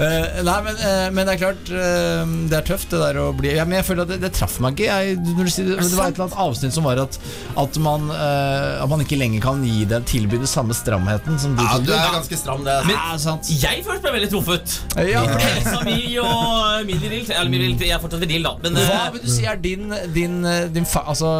Eh, 0.00 0.38
nei, 0.46 0.54
men, 0.64 0.78
eh, 0.80 1.06
men 1.12 1.28
det 1.28 1.34
er 1.34 1.40
klart 1.42 1.70
eh, 1.76 2.30
Det 2.48 2.56
er 2.56 2.64
tøft, 2.64 2.86
det 2.88 3.00
der 3.02 3.18
å 3.20 3.26
bli 3.36 3.50
ja, 3.52 3.66
Men 3.68 3.80
jeg 3.80 3.86
føler 3.90 4.06
at 4.06 4.12
det, 4.14 4.16
det 4.22 4.30
traff 4.32 4.54
meg 4.64 4.78
ikke. 4.78 4.86
Jeg, 4.88 5.18
når 5.36 5.48
du 5.48 5.52
sier, 5.52 5.68
det 5.76 5.90
var 5.98 6.08
et 6.08 6.16
eller 6.16 6.24
annet 6.24 6.38
avsnitt 6.40 6.72
som 6.76 6.86
var 6.88 7.02
at, 7.02 7.18
at, 7.60 7.78
man, 7.84 8.06
eh, 8.14 8.80
at 8.80 8.88
man 8.88 9.04
ikke 9.04 9.18
lenger 9.20 9.44
kan 9.44 9.60
gi 9.66 9.84
det 9.90 10.00
tilby 10.08 10.40
den 10.40 10.48
samme 10.48 10.76
stramheten 10.76 11.36
som 11.42 11.52
du 11.58 11.60
Ja, 11.66 11.76
du 11.84 11.92
er 11.92 12.14
ganske 12.16 12.38
stram, 12.40 12.64
det. 12.64 12.78
Men- 12.88 12.96
Ja, 12.96 13.18
sant. 13.20 13.50
Jeg 13.60 13.84
først 13.84 14.06
ble 14.06 14.14
veldig 14.16 14.30
truffet. 14.32 14.78
Ja, 15.10 15.26
Helsa 15.44 15.82
mi 15.84 16.00
og 16.22 16.86
min 16.88 17.00
viril 17.02 17.28
Eller 17.28 17.52
min 17.52 17.60
viril, 17.66 17.76
jeg 17.84 17.96
er 17.96 18.02
fortsatt 18.02 18.24
da. 18.24 18.54
Men 18.64 18.80
Hva 18.80 19.02
vil 19.12 19.24
du 19.26 19.30
si 19.30 19.44
er 19.48 19.60
din, 19.60 19.92
din, 20.16 20.40
din 20.72 20.80
din 20.80 20.86
altså, 21.04 21.30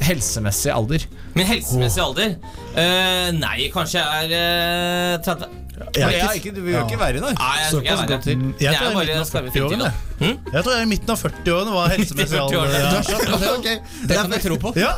helsemessige 0.00 0.74
alder? 0.74 1.06
min 1.34 1.46
helsemessige 1.46 2.04
alder 2.04 2.34
eh, 2.76 3.28
Nei, 3.36 3.68
kanskje 3.72 4.00
jeg 4.00 4.32
er 4.32 5.18
uh, 5.18 5.24
30. 5.24 5.71
Jeg 5.94 6.02
er 6.02 6.10
Ja, 6.12 6.30
ikke, 6.32 6.48
ikke, 6.50 6.54
du 6.56 6.60
jo 6.70 6.84
ikke 6.86 6.98
være 7.00 7.16
i 7.16 7.24
dag. 7.26 7.34
Nei, 7.38 7.56
jeg 7.62 7.70
tror 7.72 7.82
jeg 7.82 7.92
er 7.92 8.10
godt 8.12 8.26
jeg 8.26 8.38
Jeg 8.62 8.74
tror 8.78 8.92
jeg 8.92 9.06
er 9.06 9.22
i 9.22 9.22
midten 9.22 9.22
av 9.22 9.30
40-årene. 9.32 9.92
fint 10.18 10.52
jeg. 10.52 10.62
Tror 10.62 10.72
jeg 10.72 10.80
er 10.80 10.86
i 10.86 10.90
midten 10.92 11.10
av 11.14 11.18
40-årene 11.22 11.72
var 11.76 11.88
helsemessig 11.94 12.38
40-årene, 12.42 12.76
alder. 12.82 13.02
ja. 13.12 13.20
Ja. 13.42 13.76
Det 14.08 14.16
kan 14.18 14.32
jeg 14.36 14.42
tro 14.46 14.56
på. 14.62 14.72
Ja, 14.78 14.92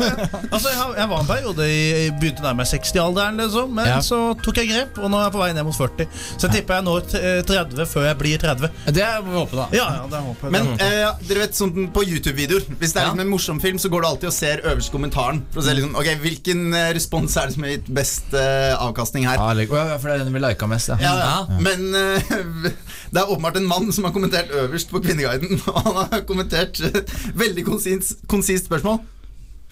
altså 0.51 0.69
jeg, 0.73 0.89
jeg 0.99 1.09
var 1.13 1.21
en 1.21 1.29
periode 1.29 1.69
i, 1.71 2.11
begynte 2.21 2.43
nærmere 2.45 2.55
nærme 2.55 2.63
meg 2.65 2.71
60-alderen, 2.73 3.41
liksom, 3.43 3.73
men 3.75 3.87
Ja. 3.89 3.99
så 4.05 4.19
tok 4.43 4.57
jeg 4.63 4.69
grep, 4.71 4.99
og 5.03 5.11
nå 5.13 5.19
er 5.21 5.27
jeg 5.29 5.35
på 5.35 5.41
vei 5.43 5.51
ned 5.57 5.67
mot 5.67 5.77
40. 5.77 6.09
Så 6.39 6.47
jeg 6.49 6.55
tipper 6.59 6.79
jeg 6.79 6.87
når 6.87 7.17
eh, 7.21 7.41
30 7.49 7.87
før 7.91 8.07
jeg 8.09 8.19
blir 8.21 8.39
30. 8.43 8.71
Det 8.95 9.09
må 9.25 9.33
vi 9.35 9.39
håpe, 9.41 9.57
da. 9.59 9.67
Ja, 9.77 9.87
ja, 9.99 10.05
det 10.13 10.21
håper 10.29 10.49
jeg. 10.49 10.55
Men 10.55 10.71
eh, 10.85 11.25
dere 11.29 11.45
vet 11.45 11.59
sånn 11.59 11.89
på 11.95 12.05
YouTube-videoer 12.05 12.69
Hvis 12.81 12.95
det 12.95 13.01
er 13.03 13.09
liksom 13.09 13.23
en 13.25 13.31
morsom 13.33 13.61
film, 13.63 13.79
så 13.83 13.91
går 13.93 14.05
du 14.05 14.09
alltid 14.11 14.31
og 14.31 14.37
ser 14.37 14.63
øverste 14.65 14.95
kommentaren. 14.95 15.43
For 15.55 15.63
å 15.63 15.67
se 15.67 15.77
liksom, 15.79 15.95
ok, 16.01 16.11
Hvilken 16.25 16.65
eh, 16.75 16.91
respons 16.97 17.37
er 17.41 17.51
det 17.51 17.57
som 17.57 17.67
har 17.67 17.75
gitt 17.77 17.91
best 18.01 18.35
eh, 18.39 18.73
avkastning 18.79 19.27
her? 19.29 19.41
Ja, 19.41 19.99
for 19.99 20.11
det 20.11 20.19
er 20.21 20.25
den 20.27 20.35
vi 20.37 20.43
lika 20.45 20.69
mest, 20.75 20.93
ja. 20.93 20.99
Ja, 21.01 21.15
ja. 21.23 21.33
Ja. 21.49 21.63
Men 21.65 21.89
uh, 21.95 22.69
det 23.15 23.23
er 23.23 23.31
åpenbart 23.31 23.59
en 23.61 23.71
mann 23.71 23.91
som 23.95 24.07
har 24.09 24.15
kommentert 24.15 24.53
øverst 24.53 24.93
på 24.93 25.03
Kvinneguiden. 25.05 25.63
Og 25.73 25.81
han 25.81 26.01
har 26.13 26.25
kommentert 26.29 26.81
et 26.85 27.17
veldig 27.35 27.67
konsist, 27.67 28.19
konsist 28.31 28.71
spørsmål. 28.71 29.03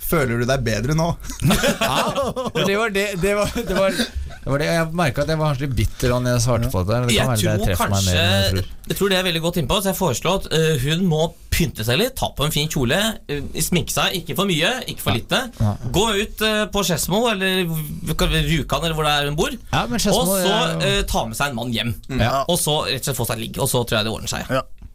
Føler 0.03 0.43
du 0.43 0.49
deg 0.49 0.65
bedre 0.67 0.97
nå? 0.99 1.13
ja, 1.47 1.99
det 2.69 2.77
var 2.79 2.93
det, 2.95 3.07
det, 3.23 3.35
var, 3.39 3.53
det, 3.55 3.77
var, 3.77 4.01
det 4.43 4.51
var 4.51 4.59
det 4.59 4.67
Jeg 4.67 4.87
merka 4.99 5.23
at 5.23 5.31
jeg 5.31 5.39
var 5.39 5.61
litt 5.61 5.75
bitter 5.79 6.11
da 6.11 6.33
jeg 6.33 6.43
svarte 6.43 6.71
på 6.73 6.81
det. 6.89 6.97
Det 7.07 7.15
Jeg 7.15 7.29
kan 7.29 7.31
være 7.31 7.53
det 7.63 7.77
tror 7.77 7.93
meg 7.93 7.93
kanskje 7.93 8.09
mer 8.09 8.23
enn 8.23 8.33
jeg 8.33 8.49
tror. 8.51 8.73
Jeg 8.89 8.99
tror 8.99 9.13
det 9.13 9.19
er 9.19 9.27
veldig 9.29 9.43
godt 9.45 9.61
innpå, 9.63 9.79
så 9.79 9.93
jeg 9.93 9.99
foreslår 10.01 10.41
at 10.41 10.49
uh, 10.51 10.83
hun 10.83 11.05
må 11.07 11.21
pynte 11.53 11.87
seg 11.87 12.01
litt, 12.01 12.17
ta 12.19 12.33
på 12.35 12.49
en 12.49 12.55
fin 12.55 12.67
kjole, 12.73 12.99
uh, 12.99 13.61
sminke 13.63 13.95
seg, 13.95 14.19
ikke 14.19 14.35
for 14.41 14.51
mye, 14.51 14.73
ikke 14.91 15.05
for 15.05 15.15
lite. 15.15 15.45
Ja. 15.63 15.77
Gå 15.95 16.05
ut 16.19 16.43
uh, 16.43 16.65
på 16.75 16.83
Skedsmo 16.89 17.23
eller 17.31 17.63
Rjukan 17.63 18.83
eller 18.83 18.99
hvor 18.99 19.07
det 19.07 19.15
er 19.15 19.31
hun 19.31 19.39
bor, 19.39 19.55
Ja, 19.55 19.87
men 19.87 20.03
Skedsmo, 20.03 20.27
og 20.27 20.43
så 20.43 20.59
ja. 20.83 20.95
ta 21.07 21.27
med 21.31 21.39
seg 21.39 21.53
en 21.53 21.61
mann 21.63 21.75
hjem. 21.77 21.95
Ja. 22.19 22.43
Og 22.51 22.59
så 22.59 22.81
rett 22.89 22.99
og 22.99 23.13
slett 23.13 23.23
få 23.23 23.31
seg 23.31 23.45
ligg, 23.45 23.63
og 23.63 23.71
så 23.71 23.87
tror 23.87 24.01
jeg 24.01 24.11
det 24.11 24.17
ordner 24.17 24.35
seg. 24.35 24.51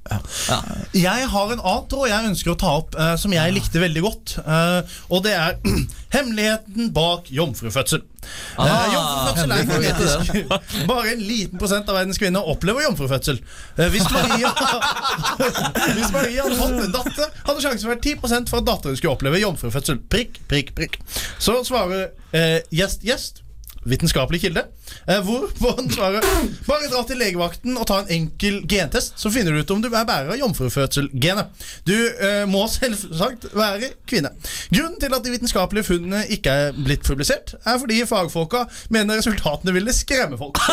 Ja. 0.10 0.18
Ja. 0.50 0.58
Jeg 0.96 1.30
har 1.34 1.52
en 1.54 1.60
annen 1.62 1.88
tråd 1.92 2.10
jeg 2.12 2.30
ønsker 2.32 2.54
å 2.54 2.58
ta 2.60 2.74
opp, 2.82 2.96
eh, 2.96 3.16
som 3.20 3.34
jeg 3.36 3.54
likte 3.56 3.82
veldig 3.84 4.04
godt. 4.06 4.36
eh, 4.44 4.98
og 5.12 5.24
det 5.26 5.34
er 5.36 5.58
hemmeligheten 6.16 6.94
bak 6.96 7.28
jomfrufødsel. 7.34 8.04
Eh, 8.04 8.28
Ah, 8.60 8.88
jomfrufødsel 8.92 9.52
er 9.56 9.66
genetisk. 9.70 10.32
Bare 10.90 11.12
en 11.14 11.22
liten 11.24 11.60
prosent 11.62 11.88
av 11.92 11.96
verdens 12.00 12.20
kvinner 12.20 12.44
opplever 12.52 12.84
jomfrufødsel. 12.88 13.40
Eh, 13.78 13.90
hvis, 13.94 14.08
Maria, 14.12 14.52
hvis 15.96 16.12
Maria 16.16 16.44
hadde 16.48 16.60
fått 16.60 16.80
en 16.86 16.96
datter, 16.96 17.34
hadde 17.48 17.64
sjansen 17.64 17.92
vært 17.92 18.06
10% 18.08 18.52
for 18.52 18.62
at 18.64 18.68
datteren 18.70 19.00
skulle 19.00 19.16
oppleve 19.16 19.42
jomfrufødsel. 19.44 20.00
Prikk, 20.12 20.40
prikk, 20.52 20.74
prikk. 20.78 21.00
Så 21.40 21.60
svarer 21.68 22.10
eh, 22.36 22.60
gjest, 22.76 23.04
gjest. 23.08 23.44
Vitenskapelig 23.88 24.42
kilde. 24.46 24.66
Hvor 25.24 25.38
hvorpå 25.38 25.74
han 25.78 25.90
svarer 25.92 26.26
Bare 26.68 26.90
dra 26.92 27.02
til 27.08 27.20
legevakten 27.22 27.78
og 27.80 27.88
ta 27.90 28.02
en 28.04 28.12
enkel 28.14 28.60
gentest, 28.70 29.16
så 29.20 29.32
finner 29.34 29.54
du 29.56 29.62
ut 29.62 29.74
om 29.74 29.82
du 29.84 29.90
er 29.90 30.06
bærer 30.08 30.34
av 30.34 30.40
jomfrufødselgenet. 30.40 31.52
Du 31.88 31.96
eh, 31.96 32.44
må 32.50 32.66
selvsagt 32.72 33.50
være 33.58 33.92
kvinne. 34.10 34.32
Grunnen 34.74 34.98
til 35.02 35.16
at 35.16 35.26
de 35.26 35.34
vitenskapelige 35.34 35.88
funnene 35.88 36.24
ikke 36.34 36.54
er 36.68 36.78
blitt 36.78 37.06
publisert, 37.08 37.56
er 37.64 37.80
fordi 37.82 38.02
fagfolka 38.10 38.66
mener 38.94 39.20
resultatene 39.22 39.76
ville 39.76 39.96
skremme 39.96 40.40
folk. 40.40 40.62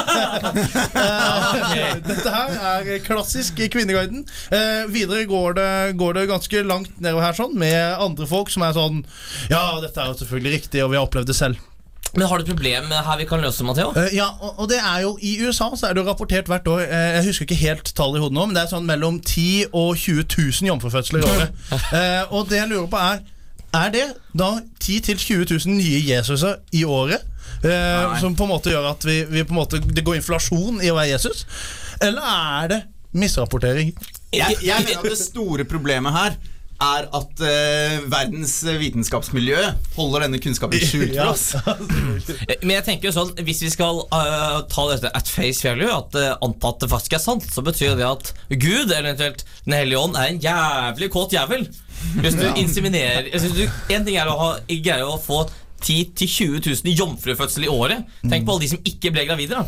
Eh, 0.95 1.97
Dette 2.05 2.31
her 2.31 2.55
er 2.69 2.89
klassisk 3.05 3.59
Kvinneguiden. 3.73 4.25
Eh, 4.55 4.85
videre 4.93 5.25
går 5.29 5.57
det, 5.59 5.69
går 5.99 6.17
det 6.19 6.27
ganske 6.31 6.63
langt 6.67 7.01
nedover 7.03 7.27
her 7.27 7.37
sånn 7.37 7.55
med 7.59 7.99
andre 8.03 8.29
folk 8.31 8.53
som 8.53 8.65
er 8.67 8.75
sånn 8.77 9.03
Ja, 9.51 9.81
dette 9.83 10.01
er 10.01 10.13
jo 10.13 10.19
selvfølgelig 10.21 10.59
riktig, 10.59 10.85
og 10.85 10.93
vi 10.93 10.99
har 11.01 11.07
opplevd 11.09 11.31
det 11.33 11.39
selv. 11.39 11.61
Men 12.15 12.29
har 12.31 12.39
du 12.39 12.45
et 12.45 12.51
problem 12.51 12.91
her 12.95 13.21
vi 13.21 13.27
kan 13.29 13.43
løse, 13.43 13.67
Matheo? 13.67 13.91
Uh, 13.97 14.09
ja, 14.15 14.29
og, 14.41 14.59
og 14.63 14.71
det 14.71 14.79
er 14.79 15.03
jo 15.03 15.15
I 15.23 15.35
USA 15.43 15.71
så 15.75 15.89
er 15.89 15.97
det 15.97 16.05
jo 16.05 16.09
rapportert 16.09 16.51
hvert 16.51 16.69
år 16.71 16.83
uh, 16.87 16.97
Jeg 17.17 17.25
husker 17.29 17.49
ikke 17.49 17.61
helt 17.65 17.93
tallet 17.97 18.21
i 18.21 18.25
hodet 18.25 18.39
nå, 18.39 18.47
men 18.47 18.57
det 18.57 18.65
er 18.65 18.73
sånn 18.73 18.89
mellom 18.89 19.21
10 19.21 19.73
og 19.73 19.95
20 19.99 20.27
000 20.31 20.71
jomfrufødsler 20.71 21.25
i 21.25 21.31
året. 21.35 21.63
uh, 21.75 22.23
og 22.37 22.51
det 22.51 22.63
jeg 22.63 22.71
lurer 22.73 22.91
på, 22.93 23.03
er 23.03 23.23
Er 23.75 23.95
det 23.95 24.09
da 24.39 24.51
10 24.81 25.01
000-20 25.11 25.67
000 25.67 25.79
nye 25.79 26.03
Jesuser 26.07 26.61
i 26.73 26.85
året? 26.87 27.31
Eh, 27.65 28.21
som 28.21 28.37
på 28.37 28.45
en 28.45 28.53
måte 28.53 28.73
gjør 28.73 28.91
at 28.91 29.05
vi, 29.07 29.23
vi 29.29 29.45
på 29.45 29.55
en 29.55 29.61
måte, 29.63 29.81
det 29.81 30.05
går 30.05 30.19
inflasjon 30.21 30.83
i 30.85 30.91
å 30.93 30.99
være 30.99 31.15
Jesus? 31.15 31.45
Eller 32.03 32.25
er 32.29 32.73
det 32.73 32.81
misrapportering? 33.17 33.95
Jeg, 34.35 34.59
jeg 34.65 34.85
mener 34.85 35.01
at 35.01 35.09
det 35.09 35.21
store 35.21 35.65
problemet 35.69 36.13
her 36.15 36.37
er 36.83 37.07
at 37.15 37.43
uh, 37.45 38.07
verdens 38.11 38.55
vitenskapsmiljø 38.67 39.61
holder 39.95 40.27
denne 40.27 40.41
kunnskapen 40.43 40.83
skjult 40.83 41.15
for 41.17 41.33
oss. 41.33 41.47
Eh, 42.45 42.59
Men 42.63 42.77
jeg 42.79 42.85
tenker 42.87 43.09
jo 43.09 43.13
sånn 43.15 43.31
Hvis 43.47 43.61
vi 43.65 43.71
skal 43.73 44.01
uh, 44.13 44.61
ta 44.71 44.85
dette 44.91 45.11
at 45.17 45.31
face 45.31 45.65
value, 45.67 45.91
at 45.93 46.17
uh, 46.19 46.35
anta 46.45 46.73
at 46.75 46.85
det 46.85 46.91
faktisk 46.93 47.17
er 47.17 47.23
sant, 47.23 47.47
så 47.51 47.65
betyr 47.65 47.97
det 47.99 48.07
at 48.07 48.33
Gud, 48.51 48.91
eller 48.91 49.13
eventuelt 49.13 49.45
Den 49.65 49.77
hellige 49.79 50.01
ånd, 50.03 50.19
er 50.19 50.33
en 50.33 50.41
jævlig 50.43 51.11
kåt 51.15 51.35
jævel. 51.37 51.67
Hvis 52.21 52.39
du 52.39 52.47
inseminerer 52.61 53.31
jeg 53.31 53.45
synes 53.45 53.59
du, 53.59 53.95
En 53.95 54.07
ting 54.07 54.19
er 54.21 54.31
å 54.31 54.39
ha, 54.41 54.51
greie 54.69 55.07
å 55.07 55.21
få 55.23 55.45
10 55.85 56.15
000-20 56.17 56.85
000 56.85 56.97
jomfrufødsel 56.97 57.67
i 57.67 57.69
året. 57.69 58.07
Tenk 58.25 58.47
på 58.47 58.55
alle 58.55 58.65
de 58.65 58.71
som 58.73 58.87
ikke 58.89 59.11
ble 59.13 59.27
gravide. 59.29 59.59
da 59.59 59.65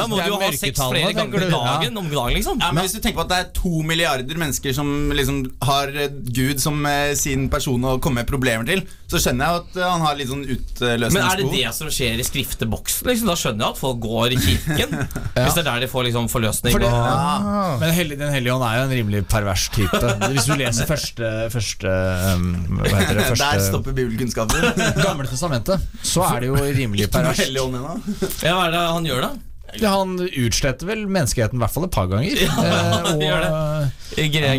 Da 0.00 0.06
må 0.10 0.18
du 0.20 0.30
jo 0.30 0.38
ha 0.40 0.50
sex 0.56 0.80
flere 0.80 1.12
ganger 1.16 1.46
om 1.46 1.54
dagen 1.54 2.00
om 2.00 2.08
dagen, 2.10 2.34
liksom. 2.38 2.60
Ja, 2.62 2.72
men 2.74 2.86
Hvis 2.86 2.96
du 2.96 3.00
tenker 3.00 3.20
på 3.20 3.26
at 3.26 3.32
det 3.32 3.40
er 3.40 3.50
to 3.56 3.82
milliarder 3.86 4.40
mennesker 4.40 4.74
som 4.76 5.12
liksom 5.14 5.42
har 5.66 5.92
Gud 6.10 6.62
som 6.62 6.80
eh, 6.88 7.12
sin 7.18 7.48
person 7.52 7.84
å 7.86 7.96
komme 8.02 8.22
med 8.22 8.30
problemer 8.30 8.66
til, 8.68 8.82
så 9.10 9.20
skjønner 9.22 9.46
jeg 9.46 9.62
at 9.62 9.78
eh, 9.80 9.88
han 9.90 10.04
har 10.04 10.18
litt 10.18 10.30
sånn 10.30 10.44
Men 10.44 11.20
er 11.24 11.42
det 11.42 11.48
det 11.54 11.72
som 11.76 11.90
skjer 11.92 12.20
i 12.20 12.26
skrifteboksen? 12.26 13.08
Liksom? 13.10 13.30
Da 13.30 13.38
skjønner 13.38 13.66
jeg 13.66 13.76
at 13.76 13.80
folk 13.80 14.00
går 14.04 14.36
i 14.36 14.40
kirken. 14.40 14.96
Hvis 15.40 15.56
det 15.56 15.64
er 15.64 15.68
der 15.70 15.86
de 15.86 15.90
får 15.90 16.08
liksom 16.10 16.28
forløsning. 16.32 16.74
Fordi, 16.76 16.90
og, 16.90 17.08
ja. 17.10 17.64
Men 17.80 17.94
Hellig, 17.96 18.18
Den 18.20 18.32
hellige 18.34 18.54
ånd 18.54 18.66
er 18.66 18.78
jo 18.80 18.84
en 18.88 18.94
rimelig 18.94 19.24
pervers 19.30 19.68
type. 19.74 20.02
Hvis 20.30 20.48
du 20.48 20.54
leser 20.58 20.88
første, 20.88 21.32
første 21.52 21.94
um, 22.34 22.50
Hva 22.80 22.92
heter 22.96 23.20
det? 23.22 23.28
Der 23.44 23.62
stopper 23.64 23.96
bibelkunnskapen. 23.96 24.70
Gamle 25.00 25.28
testamentet. 25.30 25.88
Så 26.06 26.24
er 26.26 26.44
det 26.44 26.52
jo 26.52 26.58
rimelig 26.60 27.10
pervers 27.10 27.30
perverst. 27.30 28.44
ja, 28.44 28.54
hva 28.56 28.66
er 28.68 28.74
det 28.74 28.82
han 28.94 29.08
gjør, 29.08 29.24
da? 29.28 29.49
Ja, 29.78 29.92
han 30.00 30.16
utsletter 30.18 30.88
vel 30.88 31.04
menneskeheten 31.06 31.58
i 31.58 31.62
hvert 31.62 31.74
fall 31.74 31.86
et 31.86 31.94
par 31.94 32.08
ganger. 32.10 32.34
Ja, 32.40 32.48
Eh, 32.70 33.04
han 33.06 33.20
gjør 33.22 33.44
det. 33.44 34.26
grei, 34.34 34.54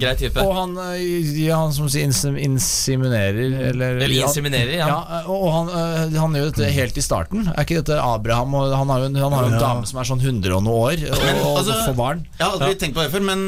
grei 0.00 0.14
type. 0.18 0.42
Og 0.42 0.52
han, 0.56 0.74
eh, 0.96 1.30
ja, 1.44 1.60
han 1.62 1.72
som 1.76 1.86
sier 1.92 2.08
insim, 2.08 2.34
inseminerer 2.36 3.70
Eller, 3.70 4.00
Eller 4.02 4.16
inseminerer, 4.26 4.74
ja. 4.80 4.88
ja. 4.88 5.20
Og 5.30 5.46
han, 5.54 5.70
eh, 5.70 6.18
han 6.18 6.34
gjør 6.36 6.50
dette 6.50 6.72
helt 6.74 6.98
i 6.98 7.04
starten. 7.04 7.46
Er 7.54 7.62
ikke 7.64 7.80
dette 7.82 8.00
Abraham? 8.02 8.54
Og 8.58 8.74
han 8.74 8.90
har 8.92 9.04
jo 9.04 9.10
en, 9.12 9.20
han 9.22 9.32
har 9.38 9.46
en 9.50 9.56
Ja. 9.56 9.62
dame 9.62 9.86
som 9.86 10.00
er 10.02 10.10
sånn 10.10 10.20
100 10.24 10.56
og 10.58 10.66
noe 10.66 10.90
år, 10.90 11.06
og, 11.12 11.24
og 11.46 11.62
altså, 11.62 11.78
får 11.86 11.96
barn. 11.98 12.26
Jeg 12.38 12.46
har 12.46 12.58
aldri 12.58 12.74
tenkt 12.82 12.98
på 12.98 13.06
det 13.06 13.12
før, 13.14 13.24
men 13.30 13.46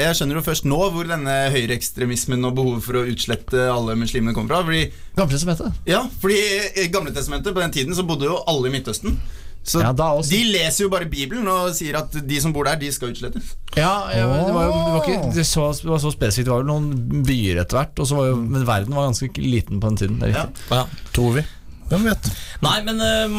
jeg 0.00 0.14
skjønner 0.16 0.38
jo 0.38 0.44
først 0.46 0.64
nå 0.70 0.76
hvor 0.94 1.04
denne 1.10 1.32
høyreekstremismen 1.52 2.46
og 2.48 2.54
behovet 2.56 2.84
for 2.86 2.96
å 3.00 3.04
utslette 3.10 3.66
alle 3.68 3.96
muslimene 4.00 4.32
kommer 4.36 4.54
fra. 4.54 4.62
Fordi, 4.64 4.86
Gamle 5.18 5.34
testamentet. 5.34 5.80
ja, 5.90 6.04
fordi 6.22 6.38
i 6.80 6.86
Gamletestamentet 6.94 7.52
på 7.52 7.60
den 7.60 7.74
tiden 7.74 7.96
så 7.98 8.06
bodde 8.08 8.24
jo 8.30 8.38
alle 8.48 8.70
i 8.70 8.74
Midtøsten. 8.78 9.18
Så 9.70 9.82
Ja, 9.84 9.92
da 9.94 10.08
også. 10.18 10.32
de 10.34 10.40
leser 10.50 10.84
jo 10.84 10.90
bare 10.90 11.06
Bibelen 11.10 11.46
og 11.50 11.70
sier 11.76 12.00
at 12.00 12.14
de 12.26 12.40
som 12.42 12.54
bor 12.54 12.66
der, 12.66 12.78
de 12.80 12.90
skal 12.92 13.12
utslettes. 13.14 13.54
Ja, 13.76 14.10
ja 14.10 14.26
det 14.26 14.54
var 14.56 14.66
jo 14.66 14.72
det 14.74 14.94
var 14.96 15.06
ikke 15.06 15.34
det 15.36 15.46
så, 15.46 15.68
det 15.78 15.92
var 15.92 16.02
så 16.02 16.10
spesifikt. 16.14 16.48
Det 16.48 16.54
var 16.54 16.64
jo 16.64 16.70
noen 16.72 17.22
byer 17.26 17.62
etter 17.62 17.78
hvert, 17.78 18.02
og 18.02 18.10
så 18.10 18.18
var 18.18 18.32
jo, 18.32 18.40
men 18.42 18.66
verden 18.66 18.98
var 18.98 19.08
ganske 19.10 19.30
liten 19.38 19.78
på 19.78 19.92
den 19.92 20.00
tiden. 20.02 20.18
Det 20.20 20.32
er 20.32 20.40
riktig. 20.40 20.68
Ja. 20.74 20.84
Tror 21.14 21.38
vi. 21.38 21.46
Hvem 21.90 22.06
vet? 22.06 22.28
Nei, 22.60 22.76
men 22.86 23.00
eh, 23.02 23.32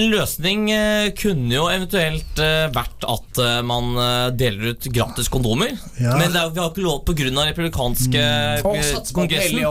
en 0.00 0.08
løsning 0.10 0.64
eh, 0.74 1.10
kunne 1.18 1.52
jo 1.54 1.66
eventuelt 1.70 2.40
eh, 2.42 2.66
vært 2.72 3.06
at 3.06 3.40
man 3.66 3.94
deler 4.38 4.72
ut 4.72 4.86
gratis 4.92 5.28
kondomer. 5.32 5.72
Ja. 6.00 6.16
Men 6.20 6.32
det 6.34 6.40
er, 6.40 6.50
vi 6.54 6.60
har 6.60 6.70
ikke 6.70 6.84
lov 6.84 7.02
pga. 7.06 7.30
republikanske 7.48 8.22
Mm. 8.22 8.66
Og 8.66 8.78
at 8.78 9.10
kongressen. 9.14 9.58
Ja. 9.60 9.70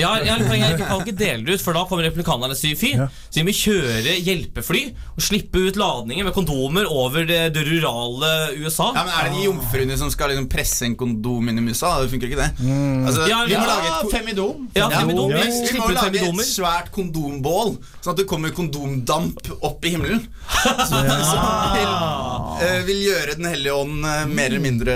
Ja, 0.00 0.10
jeg, 0.20 0.26
jeg, 0.26 0.60
jeg, 0.60 0.78
kan 0.80 1.00
ikke 1.02 1.14
dele 1.16 1.46
det 1.46 1.56
ut, 1.56 1.62
for 1.64 1.76
da 1.76 1.84
kommer 1.88 2.06
republikanerne 2.06 2.56
sier 2.58 2.78
fy. 2.78 2.92
Ja. 2.98 3.06
Så 3.28 3.40
vi 3.40 3.44
må 3.48 3.54
kjøre 3.56 4.16
hjelpefly 4.26 4.82
og 5.14 5.24
slippe 5.24 5.62
ut 5.68 5.78
ladninger 5.80 6.26
med 6.26 6.34
kondomer 6.36 6.88
over 6.90 7.26
det, 7.28 7.40
det 7.56 7.64
rurale 7.68 8.32
USA. 8.60 8.90
Ja, 8.96 9.04
men 9.06 9.14
Er 9.14 9.28
det 9.30 9.38
de 9.38 9.46
jomfruene 9.48 9.98
som 10.00 10.12
skal 10.12 10.32
liksom 10.32 10.48
presse 10.52 10.86
en 10.88 10.96
kondom 11.00 11.50
inn 11.52 11.60
i 11.62 11.66
musa? 11.70 11.94
Det 12.02 12.12
funker 12.12 12.30
ikke 12.30 12.42
det. 12.42 12.50
Altså, 12.60 13.28
Ja, 13.30 13.42
vi 13.48 13.56
må 13.56 13.64
ja, 13.64 13.70
lage 13.70 13.92
et 13.94 14.14
Femidom. 14.14 14.68
Ja, 14.74 14.84
Ja, 14.84 15.00
femidom. 15.00 15.32
vi, 15.32 15.44
Vi 15.44 15.72
vi 15.74 15.80
må 15.80 15.90
lage 15.96 16.24
et 16.24 16.46
svært 16.48 16.74
svært 16.74 16.92
kondombål, 17.34 17.74
sånn 18.02 18.14
at 18.14 18.20
det 18.20 18.26
kommer 18.28 18.54
kondomdamp 18.54 19.50
opp 19.64 19.84
i 19.84 19.94
himmelen. 19.94 20.24
Som, 20.64 21.06
som 21.06 21.40
vil, 21.74 21.88
uh, 21.88 22.80
vil 22.86 22.98
gjøre 23.06 23.34
Den 23.38 23.46
hellige 23.48 23.74
ånd 23.74 24.04
uh, 24.04 24.24
mer 24.28 24.50
eller 24.50 24.62
mindre 24.62 24.94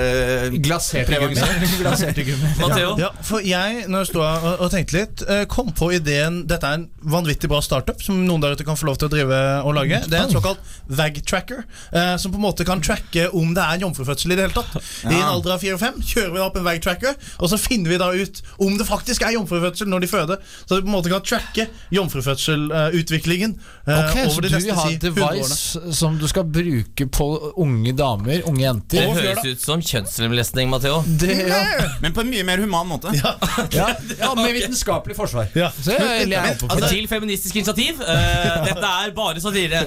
Glaserte 0.62 1.18
gummi. 1.18 1.38
Glaserte 1.82 2.24
Ja, 3.02 3.10
for 3.24 3.44
jeg, 3.44 3.84
når 3.88 4.04
jeg 4.04 4.10
stod 4.10 4.24
og, 4.24 4.48
og 4.64 4.72
tenkte 4.72 4.96
litt, 4.96 5.24
uh, 5.28 5.42
kom 5.50 5.70
på 5.76 5.90
ideen 5.96 6.42
Dette 6.48 6.68
er 6.68 6.80
en 6.80 6.86
vanvittig 7.08 7.50
bra 7.50 7.60
startup 7.64 8.02
som 8.04 8.20
noen 8.26 8.44
der 8.44 8.56
ute 8.56 8.66
kan 8.68 8.78
få 8.78 8.88
lov 8.88 8.98
til 9.00 9.08
å 9.08 9.12
drive 9.12 9.40
og 9.64 9.76
lage. 9.78 10.00
Det 10.08 10.18
er 10.18 10.26
en 10.26 10.34
såkalt 10.34 10.60
vag-tracker, 10.88 11.64
eh, 11.92 12.14
som 12.20 12.32
på 12.32 12.38
en 12.40 12.44
måte 12.44 12.66
kan 12.68 12.82
tracke 12.84 13.28
om 13.36 13.54
det 13.56 13.64
er 13.64 13.82
jomfrufødsel 13.84 14.34
i 14.34 14.38
det 14.38 14.48
hele 14.48 14.56
tatt. 14.56 14.76
I 15.08 15.16
en 15.16 15.30
alder 15.30 15.54
av 15.56 15.64
4-5 15.64 16.02
kjører 16.04 16.32
vi 16.34 16.40
da 16.40 16.46
opp 16.48 16.58
en 16.60 16.66
vag-tracker, 16.66 17.16
og 17.38 17.52
så 17.52 17.60
finner 17.60 17.94
vi 17.94 18.00
da 18.00 18.10
ut 18.12 18.42
om 18.64 18.76
det 18.78 18.88
faktisk 18.88 19.24
er 19.24 19.36
jomfrufødsel 19.38 19.90
når 19.90 20.04
de 20.04 20.10
føder. 20.10 20.42
Så 20.64 20.78
vi 20.78 20.84
på 20.84 20.90
en 20.90 20.96
måte 20.96 21.12
kan 21.12 21.24
tracke 21.24 21.68
jomfrufødselutviklingen 21.94 22.27
eh, 22.34 23.98
Ok, 23.98 24.16
så 24.18 24.24
over 24.32 24.44
de 24.44 24.48
du 24.48 24.54
neste 24.54 24.68
vil 24.68 24.76
ha 24.76 24.84
si, 24.86 24.94
et 24.94 25.04
100 25.04 25.08
device 25.08 25.94
som 25.98 26.18
du 26.20 26.26
skal 26.30 26.44
bruke 26.44 27.06
på 27.14 27.28
unge 27.64 27.94
damer, 27.96 28.42
unge 28.50 28.62
jenter? 28.64 29.00
Det 29.00 29.16
høres 29.22 29.46
ut 29.46 29.64
som 29.64 29.82
kjønnslemlestning, 29.84 30.70
Matteo. 30.72 31.02
Ja. 31.24 31.62
Men 32.02 32.16
på 32.16 32.24
en 32.24 32.32
mye 32.32 32.46
mer 32.46 32.62
human 32.62 32.88
måte. 32.90 33.12
Ja, 33.16 33.34
ja, 34.20 34.34
med 34.38 34.52
vitenskapelig 34.56 35.16
forsvar. 35.18 35.50
Ja. 35.58 35.72
Så 35.74 35.96
jeg, 35.96 36.28
jeg 36.30 36.56
det. 36.60 36.88
Til 36.88 37.08
Feministisk 37.10 37.56
initiativ. 37.56 38.00
Uh, 38.02 38.64
dette 38.68 38.94
er 38.94 39.14
bare 39.16 39.40
satire. 39.42 39.84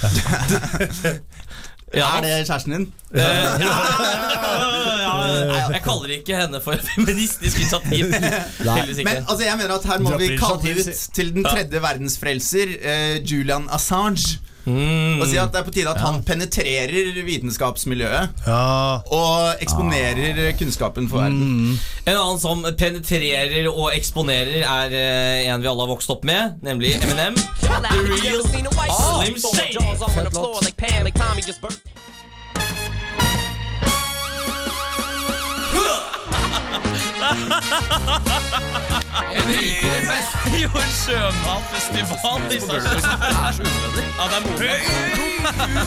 Ja, 1.94 2.06
Er 2.16 2.20
det 2.22 2.46
kjæresten 2.46 2.72
din? 2.76 2.92
Eh, 3.10 3.20
ja, 3.20 3.74
ja, 5.50 5.64
jeg 5.74 5.80
kaller 5.82 6.12
ikke 6.14 6.36
henne 6.38 6.60
for 6.62 6.76
Feministisk 6.94 7.56
initiativ. 7.58 8.06
Men 9.06 9.16
altså, 9.28 9.44
jeg 9.44 9.56
mener 9.58 9.74
at 9.74 9.84
her 9.90 9.98
må 9.98 10.12
vi 10.18 10.28
kalle 10.38 10.76
ut 10.78 11.00
til 11.14 11.32
den 11.34 11.44
tredje 11.44 11.82
verdensfrelser, 11.82 12.76
eh, 12.80 13.16
Julian 13.32 13.66
Assange. 13.72 14.38
Mm. 14.66 15.20
Og 15.20 15.26
si 15.30 15.38
at 15.40 15.52
det 15.52 15.60
er 15.60 15.66
på 15.66 15.72
tide 15.74 15.90
at 15.90 16.00
han 16.02 16.22
penetrerer 16.26 17.22
vitenskapsmiljøet 17.26 18.44
Ja. 18.46 19.00
og 19.06 19.62
eksponerer 19.62 20.52
kunnskapen 20.58 21.08
for 21.10 21.22
verden. 21.24 21.78
En 22.06 22.16
annen 22.16 22.40
som 22.42 22.62
penetrerer 22.78 23.68
og 23.70 23.90
eksponerer, 23.94 24.62
er 24.64 24.96
eh, 24.96 25.48
en 25.52 25.62
vi 25.62 25.68
alle 25.70 25.84
har 25.86 25.92
vokst 25.94 26.10
opp 26.12 26.24
med, 26.24 26.60
nemlig 26.62 26.96
Eminem. 27.00 27.36
The 27.60 27.78
Real 28.10 28.42
Slim 28.48 28.66
Shady. 29.40 29.78
Jo, 40.60 40.68
en 40.68 40.92
sjømatfestival 40.94 42.18
Sarpsborg. 42.22 42.84
Ja, 44.18 44.24
det 44.30 44.36
er 44.36 44.42
moro. 44.46 44.74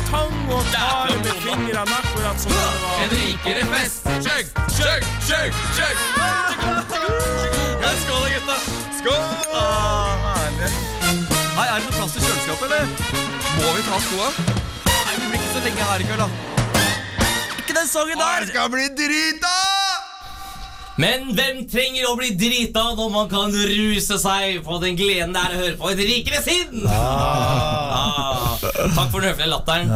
Tang 0.09 0.51
og 0.51 0.65
tar 0.73 1.11
med 1.23 1.35
fingrene 1.43 1.97
akkurat 1.99 2.41
som 2.41 2.51
det 2.51 2.63
var. 2.63 2.95
En 3.03 3.09
rikere 3.13 3.65
fest. 3.73 4.01
Chug, 4.25 4.45
chug, 4.77 5.01
chug, 5.27 5.51
chug. 5.77 5.97
Skål, 8.03 8.25
gutta. 8.33 8.57
Skål. 8.99 9.23
Hei, 11.53 11.67
er 11.67 11.75
det 11.77 11.85
noe 11.85 11.93
plass 11.97 12.15
til 12.15 12.25
kjøleskapet, 12.25 12.65
eller? 12.65 12.85
Må 13.59 13.75
vi 13.77 13.85
ta 13.85 14.01
skoa? 14.07 14.31
Nei, 14.89 15.13
vi 15.19 15.29
blir 15.29 15.37
ikke 15.39 15.53
så 15.53 15.63
lenge 15.67 15.91
her 15.91 16.01
i 16.01 16.09
kveld, 16.09 16.25
da. 16.25 16.27
Ikke 17.61 17.77
den 17.77 17.87
sangen 17.87 18.25
der. 18.25 18.49
skal 18.49 18.73
bli 18.73 18.89
drita! 18.97 19.72
Men 21.01 21.31
hvem 21.33 21.63
trenger 21.71 22.05
å 22.05 22.13
bli 22.19 22.27
drita 22.37 22.83
når 22.93 23.07
man 23.09 23.29
kan 23.31 23.49
ruse 23.55 24.17
seg 24.21 24.59
på 24.65 24.75
den 24.83 24.93
gleden 24.99 25.31
det 25.33 25.41
er 25.41 25.55
å 25.55 25.61
høre 25.63 25.77
på 25.79 25.89
et 25.89 26.01
rikere 26.05 26.41
sinn? 26.45 26.83
Ah. 26.85 28.59
Takk 28.61 29.09
for 29.09 29.17
den 29.23 29.31
høflige 29.31 29.49
latteren. 29.49 29.89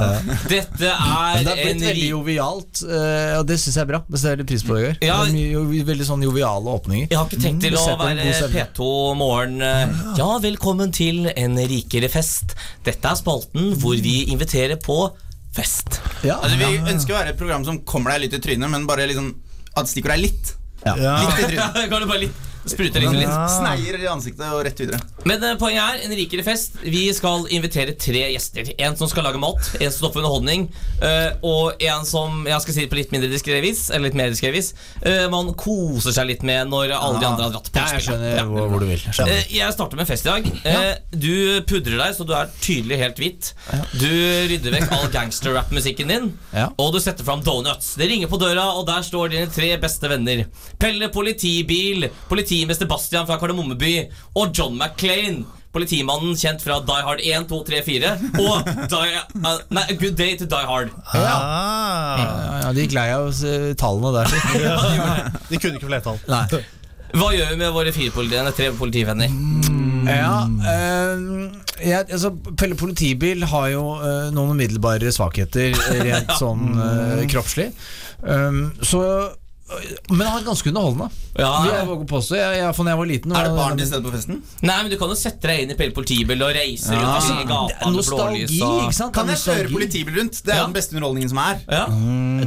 Dette 0.49 0.89
er 0.89 1.37
en 1.37 1.45
det 1.45 1.53
er 1.53 1.61
blitt 1.61 1.85
veldig 1.85 2.07
jovialt, 2.09 2.81
eh, 2.87 3.35
og 3.37 3.45
det 3.49 3.59
syns 3.61 3.77
jeg 3.77 3.83
er 3.85 3.91
bra. 3.91 4.01
Det 4.09 4.21
setter 4.23 4.41
jeg 4.41 4.49
pris 4.49 4.65
på, 4.65 4.79
Det, 4.79 4.91
Ja. 5.05 5.19
Det 5.27 5.37
er 5.37 5.69
mye, 5.69 5.85
veldig 5.91 6.09
sånn 6.09 6.25
joviale 6.25 6.75
åpninger. 6.79 7.07
Jeg 7.11 7.19
har 7.19 7.29
ikke 7.29 7.43
tenkt 7.45 7.61
til 7.67 7.77
mm, 7.77 7.79
å 7.83 7.85
være 8.01 8.17
god 8.23 8.37
stemning. 8.41 8.67
P2 8.73 8.89
morgen. 9.21 9.61
eh, 9.61 9.95
Ja, 10.17 10.29
velkommen 10.49 10.93
til 10.97 11.29
En 11.37 11.57
rikere 11.57 12.09
fest. 12.09 12.55
Dette 12.87 13.05
er 13.13 13.21
spalten 13.21 13.73
hvor 13.77 13.97
vi 14.01 14.23
inviterer 14.33 14.81
på 14.81 15.11
fest. 15.53 16.01
Ja. 16.25 16.39
Altså, 16.41 16.57
vi 16.57 16.77
ønsker 16.89 17.13
å 17.13 17.21
være 17.21 17.35
et 17.35 17.37
program 17.39 17.65
som 17.65 17.83
kommer 17.85 18.15
deg 18.15 18.25
litt 18.27 18.39
i 18.39 18.41
trynet, 18.41 18.69
men 18.73 18.89
bare 18.89 19.05
liksom 19.09 19.35
at 19.77 19.85
stikker 19.89 20.15
deg 20.15 20.31
litt. 20.31 20.55
Ja. 20.95 21.17
Litt 21.21 21.39
i 21.39 21.55
trynet. 21.55 22.31
kan 22.67 22.85
du 22.85 22.91
bare 22.91 22.93
litt 22.93 22.93
sprute 22.93 22.99
liksom 22.99 23.17
litt? 23.19 23.51
Sneier 23.57 23.99
i 24.03 24.07
ansiktet 24.11 24.45
og 24.53 24.63
rett 24.67 24.79
videre. 24.83 24.99
Men 25.27 25.43
uh, 25.43 25.55
poenget 25.59 25.83
er 25.83 26.05
en 26.07 26.15
rikere 26.17 26.43
fest. 26.43 26.77
Vi 26.83 27.05
skal 27.13 27.47
invitere 27.53 27.95
tre 27.99 28.25
gjester. 28.33 28.73
En 28.77 28.95
som 28.99 29.07
skal 29.11 29.23
lage 29.27 29.39
mat, 29.41 29.59
en 29.79 29.91
som 29.91 29.97
står 30.01 30.13
for 30.13 30.21
underholdning, 30.23 30.67
uh, 31.01 31.31
og 31.47 31.81
en 31.83 32.05
som 32.07 32.43
jeg 32.47 32.61
skal 32.63 32.73
si 32.73 32.85
det 32.85 32.89
på 32.91 32.99
litt 32.99 33.11
mindre 33.15 33.29
diskré 33.31 33.61
vis, 33.63 33.89
eller 33.91 34.09
litt 34.09 34.17
mer 34.17 34.29
diskré 34.31 34.51
vis, 34.53 34.73
eh, 35.01 35.25
man 35.31 35.53
koser 35.57 36.11
seg 36.15 36.27
litt 36.29 36.43
med 36.47 36.69
når 36.71 36.91
alle 36.95 37.19
de 37.21 37.27
andre 37.27 37.43
har 37.47 37.53
dratt 37.53 37.69
på 37.71 37.79
Ja, 37.81 37.87
jeg 37.97 38.03
skjønner 38.07 38.35
Ja. 38.37 38.43
hvor, 38.47 38.67
hvor 38.71 38.79
du 38.83 38.85
vil. 38.89 38.99
Jeg. 39.05 39.27
Eh, 39.27 39.51
Jeg 39.57 39.73
starter 39.73 39.97
med 39.97 40.07
fest 40.07 40.25
i 40.25 40.29
dag. 40.29 40.47
Eh, 40.65 40.95
Du 41.11 41.61
pudrer 41.67 41.97
deg 41.97 42.15
så 42.15 42.25
du 42.27 42.33
er 42.37 42.49
tydelig 42.61 42.97
helt 43.01 43.17
hvit. 43.21 43.51
Du 43.99 44.07
rydder 44.51 44.75
vekk 44.77 44.91
all 44.97 45.07
gangster-rap-musikken 45.13 46.07
din, 46.11 46.29
Ja. 46.53 46.69
og 46.77 46.93
du 46.93 46.99
setter 47.03 47.23
fram 47.27 47.41
donuts. 47.43 47.95
Det 47.95 48.09
ringer 48.09 48.27
på 48.31 48.39
døra, 48.41 48.65
og 48.77 48.85
der 48.87 49.01
står 49.05 49.29
dine 49.33 49.47
tre 49.53 49.75
beste 49.81 50.09
venner. 50.11 50.45
Pelle 50.79 51.09
politibil, 51.13 52.09
politimester 52.57 52.87
Bastian 52.89 53.27
fra 53.27 53.37
Kardemommeby 53.37 54.09
og 54.35 54.49
John 54.53 54.77
McClain. 54.77 55.45
Politimannen 55.75 56.33
kjent 56.39 56.63
fra 56.63 56.79
Die 56.81 57.03
Hard 57.05 57.19
1, 57.21 57.45
2, 57.51 57.59
3, 57.67 57.81
4 57.85 58.13
og 58.41 58.69
Die, 58.89 59.19
uh, 59.43 59.59
nei, 59.69 59.83
A 59.83 59.97
Good 59.99 60.15
Day 60.17 60.37
to 60.39 60.47
Die 60.49 60.65
Hard. 60.65 60.89
Ah. 61.13 62.17
Ja, 62.17 62.31
ja, 62.63 62.71
de 62.73 62.85
gikk 62.87 62.95
lei 62.97 63.05
av 63.13 63.29
eh, 63.45 63.67
tallene 63.77 64.13
der. 64.15 64.33
De 65.51 65.59
kunne 65.59 65.77
ikke 65.77 65.91
flertall. 65.91 66.17
Nei. 66.31 66.63
Hva 67.13 67.29
gjør 67.35 67.53
vi 67.53 67.59
med 67.61 67.75
våre 67.75 67.93
fire 67.93 68.15
politi 68.15 68.41
tre 68.57 68.71
politivenner? 68.79 69.37
Ja, 70.07 70.47
øh, 70.47 71.53
jeg, 71.83 72.05
altså, 72.09 72.31
Pelle 72.57 72.75
politibil 72.79 73.45
har 73.45 73.69
jo 73.75 73.85
øh, 74.01 74.31
noen 74.33 74.55
umiddelbare 74.55 75.11
svakheter 75.13 75.77
rent 76.01 76.33
sånn 76.41 76.73
øh, 76.73 77.23
kroppslig. 77.29 77.69
Um, 78.23 78.71
så 78.81 79.03
men 80.09 80.21
han 80.27 80.37
er 80.39 80.45
ganske 80.47 80.69
underholdende. 80.71 81.09
Ja, 81.37 81.49
jeg 81.67 81.87
våge 81.89 82.05
påstå. 82.07 82.35
Jeg, 82.39 82.59
jeg, 82.61 82.75
for 82.77 82.87
når 82.87 82.93
jeg 82.93 82.99
var 83.01 83.09
liten 83.11 83.33
Er 83.35 83.47
det 83.49 83.55
barn 83.57 83.77
til 83.77 83.87
stede 83.89 84.03
på 84.05 84.13
festen? 84.15 84.37
Nei, 84.63 84.77
men 84.83 84.91
Du 84.93 84.97
kan 85.01 85.11
jo 85.11 85.17
sette 85.19 85.43
deg 85.51 85.63
inn 85.65 85.73
i 85.73 85.77
Pelle 85.77 85.93
politibil 85.97 86.41
og 86.47 86.53
reise 86.55 86.95
rundt 86.95 87.09
Altså, 87.17 87.35
i 87.35 87.47
gata 87.51 87.89
med 87.89 87.97
nostalgi, 87.99 88.45
blålys. 88.47 88.61
Og... 88.63 88.83
ikke 88.87 88.97
sant? 89.01 89.13
Kan 89.17 89.33
jeg 89.33 89.41
kjøre 89.43 89.73
politibil 89.73 90.13
rundt? 90.21 90.39
Det 90.45 90.53
er 90.53 90.61
Ja. 90.61 90.65
den 90.69 90.77
beste 90.79 90.95
underholdningen 90.95 91.29
som 91.35 91.41
er. 91.43 91.59
Ja. 91.67 91.83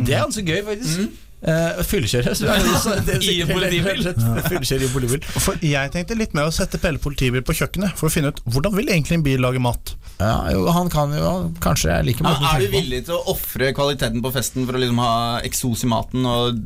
Det 0.00 0.14
er 0.16 0.24
ganske 0.24 0.46
gøy, 0.48 0.62
faktisk. 0.72 1.26
Eh, 1.40 1.78
fyllekjøre. 1.88 2.34
I 2.36 3.44
politibil. 3.48 4.02
Fyllekjøre 4.44 4.84
i 4.84 4.90
politibil. 4.92 5.22
For 5.40 5.56
Jeg 5.64 5.92
tenkte 5.94 6.16
litt 6.18 6.34
med 6.36 6.44
å 6.44 6.52
sette 6.52 6.76
Pelle 6.82 7.00
politibil 7.00 7.40
på 7.46 7.54
kjøkkenet 7.56 7.96
for 7.96 8.10
å 8.10 8.12
finne 8.12 8.28
ut 8.34 8.42
hvordan 8.44 8.74
vil 8.76 8.90
egentlig 8.92 9.16
en 9.16 9.24
bil 9.24 9.40
lage 9.40 9.62
mat. 9.62 9.94
Ja, 10.20 10.34
jo, 10.52 10.66
han 10.68 10.90
kan 10.92 11.14
jo 11.16 11.30
Kanskje 11.64 11.88
jeg 11.94 12.04
liker 12.10 12.26
Ja, 12.28 12.50
er 12.52 12.60
du 12.60 12.66
villig 12.74 12.98
til 13.06 13.14
å 13.16 13.22
ofre 13.32 13.70
kvaliteten 13.72 14.20
på 14.20 14.28
festen 14.34 14.66
for 14.68 14.76
å 14.76 14.80
liksom 14.82 14.98
ha 15.00 15.14
eksos 15.48 15.84
i 15.86 15.88
maten 15.88 16.26
og 16.28 16.58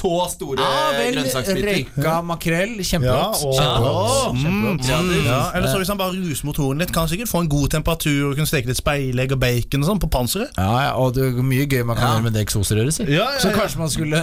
så 0.00 0.12
store 0.32 0.64
Ja 0.64 0.86
vel, 0.96 1.18
grønnsaksbiter? 1.18 1.68
røyka 1.68 2.14
makrell. 2.24 2.72
Kjempegodt. 2.80 3.44
Ja, 3.60 3.74
og- 3.76 4.38
Kjempegodt. 4.40 4.88
Ja, 4.88 5.42
eller 5.52 5.68
så 5.68 5.78
Hvis 5.82 5.92
han 5.92 5.98
bare 6.00 6.16
ruser 6.16 6.46
motoren 6.48 6.78
litt, 6.80 6.92
kan 6.92 7.04
han 7.04 7.12
sikkert 7.12 7.28
få 7.28 7.42
en 7.44 7.48
god 7.52 7.68
temperatur 7.76 8.30
og 8.30 8.36
kunne 8.40 8.48
steke 8.48 8.66
litt 8.72 8.80
speilegg 8.80 9.32
og 9.36 9.40
bacon 9.44 9.84
og 9.84 9.88
sånn 9.90 10.00
på 10.00 10.08
panseret. 10.10 10.48
Ja, 10.56 10.72
ja, 10.88 10.92
og 10.96 11.12
det 11.14 11.28
er 11.28 11.42
mye 11.44 11.66
gøy 11.68 11.84
man 11.84 11.96
kan 11.96 12.06
Ja. 12.08 12.14
gjøre 12.16 12.22
med 12.24 12.32
det 12.38 12.46
eksosrøret 12.48 12.92
sitt. 12.96 13.08
Ja, 13.12 13.28
ja, 13.34 13.38
Så 13.38 13.50
ja. 13.52 13.56
kanskje 13.60 13.76
man 13.78 13.88
skulle 13.98 14.22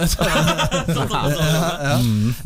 ja. 1.06 1.96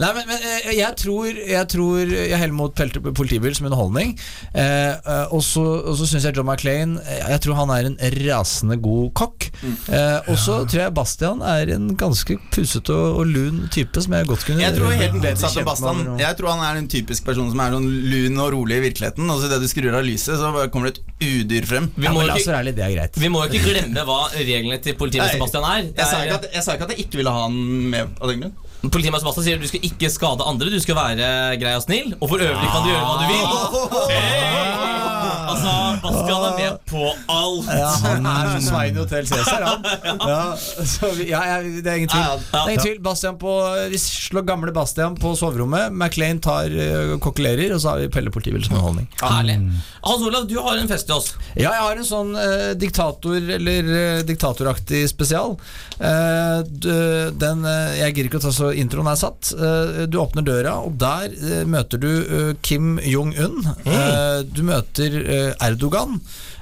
Nei, 0.00 0.10
men, 0.16 0.24
men 0.28 0.36
eh, 0.38 0.70
jeg 0.78 0.96
tror 1.00 1.28
Jeg 1.30 1.66
tror 1.72 2.10
jeg 2.12 2.38
heller 2.40 2.56
mot 2.56 2.74
politibil 3.16 3.54
som 3.56 3.68
underholdning. 3.70 4.14
Eh, 4.52 4.92
eh, 4.98 5.26
og 5.34 5.42
så 5.46 5.64
så 6.00 6.06
syns 6.08 6.26
jeg 6.26 6.36
John 6.36 6.48
McClain 6.48 6.96
eh, 7.02 7.22
Jeg 7.34 7.42
tror 7.44 7.58
han 7.60 7.72
er 7.74 7.88
en 7.90 7.96
rasende 8.26 8.76
god 8.82 9.10
kokk. 9.18 9.48
Eh, 9.90 10.30
og 10.30 10.38
så 10.40 10.60
tror 10.70 10.82
jeg 10.86 10.94
Bastian 10.96 11.42
er 11.46 11.72
en 11.76 11.90
ganske 12.00 12.36
pusete 12.54 12.94
og, 12.94 13.20
og 13.22 13.30
lun 13.30 13.62
type 13.74 14.02
som 14.02 14.14
jeg 14.16 14.28
godt 14.30 14.46
kunne 14.48 14.64
Jeg 14.64 14.76
tror 14.78 14.94
helt 14.94 15.16
bedre 15.18 15.34
motsatt 15.36 15.50
av 15.50 15.60
med 15.60 15.68
Bastan. 15.70 16.02
Jeg 16.20 16.38
tror 16.40 16.52
han 16.54 16.64
er 16.70 16.80
en 16.82 16.90
typisk 16.90 17.26
person 17.28 17.50
som 17.52 17.62
er 17.64 17.76
sånn 17.76 17.88
lun 18.10 18.40
og 18.44 18.52
rolig 18.56 18.80
i 18.80 18.84
virkeligheten. 18.88 19.28
Og 19.30 19.42
så 19.42 19.50
idet 19.50 19.60
du 19.64 19.68
skrur 19.70 19.96
av 20.00 20.06
lyset, 20.06 20.36
så 20.40 20.52
kommer 20.72 20.90
det 20.90 21.00
et 21.00 21.26
udyr 21.44 21.68
frem. 21.68 21.90
Vi 21.96 22.08
må, 22.08 22.22
la 22.26 22.36
ikke, 22.38 22.50
være 22.50 22.62
ærlig, 22.64 22.74
det 22.78 22.90
greit. 22.94 23.18
vi 23.20 23.30
må 23.32 23.42
ikke 23.46 23.62
glemme 23.66 24.04
hva 24.08 24.20
reglene 24.34 24.78
til 24.82 24.96
politiet 25.00 25.34
Sebastian 25.34 25.66
er. 25.68 25.88
Det 25.90 26.00
Jeg 26.00 26.08
sa, 26.10 26.20
er- 26.20 26.26
ikke 26.30 26.38
at, 26.40 26.46
jeg 26.56 26.64
sa 26.66 26.76
ikke 26.76 26.88
at 26.88 26.94
jeg 26.96 27.04
ikke 27.06 27.19
ville 27.20 27.32
ha 27.34 27.46
han 27.46 27.60
med 27.92 28.18
av 28.20 28.32
den 28.32 28.44
grunn. 28.44 28.58
Politimester 28.80 29.26
Sebastian 29.28 29.44
sier 29.44 29.60
du 29.60 29.68
skal 29.68 29.84
ikke 29.90 30.08
skade 30.12 30.46
andre, 30.48 30.70
du 30.72 30.80
skal 30.80 30.96
være 30.96 31.30
grei 31.60 31.74
og 31.76 31.84
snill. 31.84 32.14
Og 32.20 32.30
for 32.32 32.40
øvrig 32.40 32.72
kan 32.72 32.86
du 32.86 32.92
gjøre 32.92 33.04
hva 33.04 33.16
du 33.20 33.26
vil. 33.34 33.44
Hey! 34.14 35.00
Altså, 35.50 35.72
Bastian 36.02 36.44
er 36.46 36.54
med 36.56 36.76
på 36.88 37.02
alt. 37.28 37.68
Ja, 37.74 37.88
han 38.04 38.26
er 38.30 38.50
som 38.54 38.62
Svein 38.68 38.96
i 38.96 39.00
Hotell 39.02 39.26
Cæsar, 39.28 39.64
han. 39.66 39.86
Ja, 40.30 40.84
så 40.86 41.10
vi, 41.16 41.26
ja, 41.30 41.40
det 41.60 41.90
er 41.90 41.98
ingen 42.00 42.12
tvil. 42.12 42.44
Det 42.46 42.60
er 42.60 42.70
ingen 42.70 42.84
tvil. 42.84 43.00
Bastian 43.04 43.38
på, 43.40 43.54
vi 43.90 43.98
slår 44.00 44.46
gamle 44.48 44.72
Bastian 44.76 45.16
på 45.20 45.32
soverommet. 45.38 45.92
Maclean 45.92 46.40
tar 46.42 46.70
uh, 46.72 47.16
kokkelerer, 47.22 47.74
og 47.74 47.82
så 47.82 47.94
har 47.94 48.04
vi 48.04 48.10
Pelle 48.14 48.32
politibil 48.32 48.64
som 48.64 48.76
underholdning. 48.78 49.10
Herlig. 49.20 49.58
Hans 50.06 50.24
Olav, 50.26 50.46
du 50.48 50.56
har 50.62 50.78
en 50.80 50.88
fest 50.90 51.08
til 51.10 51.18
oss. 51.18 51.32
Ja, 51.54 51.74
jeg 51.74 51.82
har 51.84 51.98
en 52.00 52.06
sånn 52.08 52.32
eh, 52.38 52.70
diktator- 52.80 53.50
eller 53.56 53.90
eh, 53.96 54.22
diktatoraktig 54.26 55.02
spesial. 55.10 55.56
Eh, 55.98 56.62
den 57.40 57.66
Jeg 58.00 58.14
gidder 58.14 58.30
ikke 58.30 58.40
å 58.40 58.44
ta 58.46 58.52
så 58.54 58.69
introen 58.76 59.08
er 59.10 59.18
satt. 59.20 59.52
Eh, 59.56 60.04
du 60.10 60.18
åpner 60.22 60.46
døra, 60.46 60.76
og 60.84 60.98
der 61.00 61.32
eh, 61.34 61.64
møter 61.68 62.00
du 62.02 62.10
eh, 62.10 62.52
Kim 62.62 62.98
Jong-un. 63.04 63.60
Eh, 63.84 64.40
du 64.46 64.62
møter 64.66 65.20
Erdogan. 65.60 66.20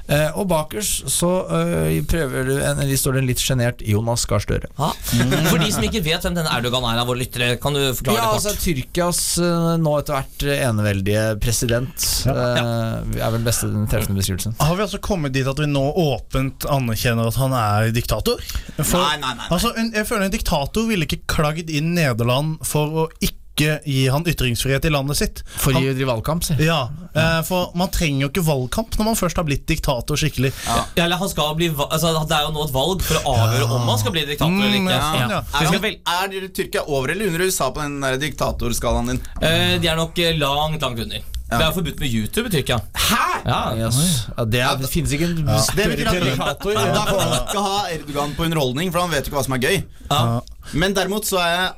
Eh, 0.09 0.39
og 0.41 0.47
bakerst 0.49 1.09
så 1.13 1.31
eh, 1.53 1.99
prøver 2.09 2.47
du 2.49 2.55
en, 2.65 2.81
står 2.97 3.19
det 3.19 3.21
en 3.23 3.29
litt 3.29 3.43
sjenert 3.45 3.83
Jonas 3.85 4.25
Gahr 4.29 4.41
Støre. 4.41 4.71
For 4.79 5.61
de 5.61 5.69
som 5.75 5.85
ikke 5.85 6.01
vet 6.07 6.25
hvem 6.25 6.39
denne 6.39 6.53
Erdogan 6.57 6.87
er 6.89 7.03
av 7.03 7.11
våre 7.11 7.21
lyttere, 7.21 7.51
kan 7.61 7.77
du 7.77 7.83
forklare 7.93 8.17
Ja, 8.17 8.25
det 8.31 8.39
altså 8.39 8.55
kort? 8.55 8.65
Tyrkias 8.65 9.21
eh, 9.45 9.69
nå 9.85 9.95
etter 10.01 10.17
hvert 10.17 10.47
eneveldige 10.57 11.25
president 11.45 12.07
eh, 12.33 13.19
er 13.21 13.35
vel 13.37 13.45
beste 13.47 13.69
treffende 13.93 14.23
beskrivelsen. 14.23 14.57
Har 14.63 14.79
vi 14.79 14.87
altså 14.87 15.03
kommet 15.05 15.37
dit 15.37 15.49
at 15.49 15.61
vi 15.61 15.69
nå 15.69 15.85
åpent 16.01 16.65
anerkjenner 16.73 17.29
at 17.29 17.41
han 17.43 17.57
er 17.59 17.93
diktator? 17.97 18.41
For, 18.79 18.97
Nei, 19.03 19.19
nei, 19.21 19.35
nei, 19.35 19.35
nei. 19.43 19.51
Altså, 19.55 19.75
en, 19.77 19.93
jeg 19.95 20.07
føler 20.09 20.29
En 20.29 20.35
diktator 20.35 20.89
ville 20.89 21.07
ikke 21.09 21.21
klagd 21.29 21.69
inn 21.73 21.93
Nederland 21.99 22.57
for 22.67 23.05
å 23.05 23.11
ikke 23.21 23.38
gi 23.59 24.05
han 24.13 24.25
ytringsfrihet 24.29 24.85
i 24.89 24.93
landet 24.95 25.19
sitt. 25.21 25.43
For 25.59 25.75
å 25.77 25.81
drive 25.83 26.07
valgkamp, 26.09 26.45
si. 26.47 26.57
ja, 26.65 26.79
eh, 27.15 27.41
For 27.49 27.73
man 27.79 27.91
trenger 27.95 28.27
jo 28.27 28.31
ikke 28.33 28.45
valgkamp 28.47 28.99
når 28.99 29.09
man 29.11 29.19
først 29.19 29.37
har 29.41 29.47
blitt 29.49 29.67
diktator 29.71 30.17
skikkelig. 30.21 30.53
Ja, 30.67 30.79
eller 31.05 31.17
han 31.23 31.29
skal 31.33 31.55
bli, 31.59 31.71
altså, 31.75 32.13
det 32.29 32.37
er 32.39 32.47
jo 32.49 32.53
nå 32.57 32.67
et 32.69 32.75
valg 32.75 33.03
for 33.07 33.21
å 33.23 33.35
avgjøre 33.37 33.71
om 33.79 33.89
han 33.93 33.99
skal 34.03 34.15
bli 34.17 34.27
diktator 34.29 34.53
eller 34.53 34.79
Mm, 34.79 34.85
ikke. 34.85 34.99
ja, 34.99 35.09
sånn, 35.09 35.33
ja. 35.33 35.41
Er, 35.41 35.73
han, 35.73 36.37
er 36.43 36.49
Tyrkia 36.55 36.85
over 36.87 37.11
eller 37.15 37.27
under 37.33 37.47
USA 37.49 37.71
på 37.75 37.83
den 37.83 38.01
der 38.05 38.17
diktatorskalaen 38.23 39.13
din? 39.15 39.21
eh, 39.43 39.79
de 39.83 39.89
er 39.89 39.97
nok 39.99 40.19
eh, 40.19 40.37
langt, 40.39 40.81
langt 40.83 41.01
under. 41.07 41.27
Det 41.49 41.65
er 41.65 41.73
forbudt 41.73 42.01
med 42.03 42.13
YouTube 42.13 42.51
i 42.51 42.53
Tyrkia. 42.59 42.77
Hæ?! 42.93 43.25
Ja, 43.49 43.61
Yes. 43.79 44.27
Ja, 44.37 44.45
det, 44.45 44.61
er, 44.61 44.77
det 44.83 44.91
finnes 44.93 45.13
ikke 45.17 45.25
en 45.31 45.47
ja. 45.49 45.57
at. 45.57 46.61
Da 46.61 47.05
kan 47.09 47.17
man 47.17 47.33
ikke 47.39 47.63
ha 47.65 47.79
Erdogan 47.95 48.35
på 48.37 48.45
underholdning, 48.45 48.93
for 48.93 49.01
han 49.01 49.11
vet 49.15 49.25
jo 49.25 49.31
ikke 49.33 49.39
hva 49.39 49.45
som 49.47 49.57
er 49.57 49.63
gøy. 49.65 49.79
Ja. 50.11 50.41
Men 50.77 50.93
derimot 50.99 51.25
så 51.25 51.41
er 51.41 51.55
jeg 51.55 51.71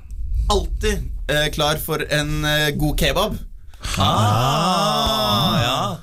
alltid 0.50 1.04
klar 1.54 1.80
for 1.82 2.02
en 2.10 2.44
eh, 2.44 2.70
god 2.78 2.98
kebab. 2.98 3.36
Ah, 3.98 5.56
ja. 5.62 5.96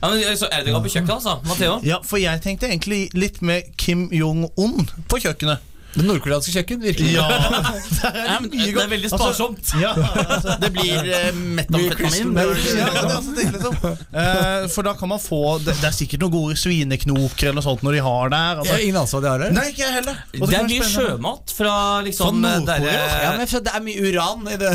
ja 0.00 0.10
men, 0.10 0.38
så 0.38 0.48
Erdogan 0.52 0.82
på 0.82 0.92
kjøkkenet, 0.92 1.14
altså. 1.18 1.38
Matteo. 1.48 1.78
Ja, 1.86 2.00
For 2.06 2.20
jeg 2.22 2.42
tenkte 2.44 2.70
egentlig 2.70 3.08
litt 3.14 3.42
med 3.42 3.74
Kim 3.80 4.08
Jong-un 4.12 4.88
på 5.10 5.22
kjøkkenet. 5.24 5.73
Det 5.94 6.04
nordkoreanske 6.08 6.52
kjøkken, 6.56 6.80
virkelig. 6.82 7.12
Ja, 7.14 7.26
Ja, 8.24 8.38
men, 8.42 8.48
det 8.50 8.72
er 8.82 8.88
veldig 8.90 9.10
sparsomt. 9.12 9.70
ja 9.80 9.92
altså, 10.34 10.56
Det 10.60 10.70
blir 10.74 11.06
uh, 11.06 11.28
metamfetamin. 11.58 12.32
Ja, 12.34 12.44
det 12.44 12.82
er 12.82 13.12
altså 13.14 13.34
liksom. 13.38 13.76
uh, 13.84 14.66
for 14.74 14.86
da 14.88 14.94
kan 14.98 15.08
man 15.12 15.20
få 15.22 15.40
Det, 15.64 15.76
det 15.80 15.88
er 15.90 15.94
sikkert 15.94 16.24
noen 16.24 16.34
gode 16.34 16.58
svineknoker 16.58 17.50
eller 17.50 17.60
noe 17.60 17.66
sånt 17.68 17.84
når 17.86 17.98
de 17.98 18.02
har 18.08 18.32
der. 18.34 18.44
Jeg 18.44 18.58
Altså. 18.64 18.72
har 18.74 18.84
ingen 18.88 18.98
anelse 19.00 19.16
hva 19.16 19.22
de 19.24 19.30
har 19.32 19.44
der. 19.44 19.54
Nei, 19.54 19.66
ikke 19.70 19.84
jeg 19.84 19.94
heller. 20.00 20.18
Også 20.34 20.50
Det 20.50 20.58
er 20.58 20.68
mye 20.72 20.88
sjømat 20.94 21.54
fra 21.58 21.74
liksom 22.08 22.42
der, 22.42 22.88
Ja, 22.90 23.30
men 23.36 23.44
jeg 23.46 23.64
Det 23.68 23.74
er 23.78 23.84
mye 23.84 24.08
uran 24.10 24.48
i, 24.50 24.56
det, 24.64 24.72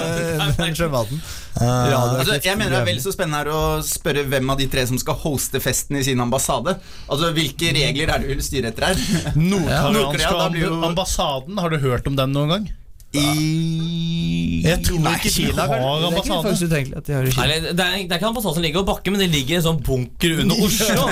den 0.60 0.76
sjømaten. 0.76 1.22
Uh, 1.60 1.64
ja, 1.90 1.98
Altså, 2.20 2.36
jeg 2.44 2.56
mener 2.60 2.70
det 2.76 2.80
er 2.82 2.86
vel 2.90 3.00
så 3.02 3.10
spennende 3.14 3.40
her 3.40 3.48
å 3.54 3.62
spørre 3.84 4.22
hvem 4.28 4.52
av 4.52 4.58
de 4.60 4.66
tre 4.70 4.84
som 4.86 4.98
skal 5.00 5.16
hoste 5.24 5.58
festen 5.62 5.96
i 5.98 6.04
sin 6.06 6.20
ambassade. 6.22 6.76
Altså, 7.08 7.32
Hvilke 7.34 7.72
regler 7.74 8.10
er 8.12 8.18
det 8.22 8.28
du 8.28 8.34
vil 8.36 8.44
styre 8.44 8.66
etter 8.70 8.90
her? 8.90 9.34
Nord-Korea, 9.38 10.30
da 10.36 10.46
blir 10.49 10.49
jo 10.58 10.74
ambassaden, 10.90 11.58
har 11.58 11.72
du 11.72 11.78
hørt 11.82 12.06
om 12.10 12.18
den 12.18 12.34
noen 12.36 12.54
gang? 12.54 12.68
I 13.10 14.62
Jeg 14.62 14.84
tror 14.86 15.00
Nei, 15.02 15.16
ikke 15.18 15.32
Kina, 15.34 15.64
har 15.66 15.80
Det 15.80 16.10
er 16.10 16.18
ikke 16.20 16.34
ambassade. 16.36 16.80
at 16.96 17.06
de 17.08 17.14
har 17.16 17.24
i 17.26 17.32
Kina. 17.34 17.44
Eller, 17.44 17.72
det, 17.72 17.86
er, 17.86 17.96
det 18.06 18.12
er 18.12 18.20
ikke 18.20 18.28
ambassaden 18.28 18.58
som 18.58 18.62
ligger 18.62 18.84
på 18.84 18.92
bakken, 18.92 19.16
men 19.16 19.24
det 19.24 19.30
ligger 19.32 19.58
en 19.58 19.64
sånn 19.64 19.80
bunker 19.82 20.42
under 20.44 20.60
Oslo. 20.66 21.06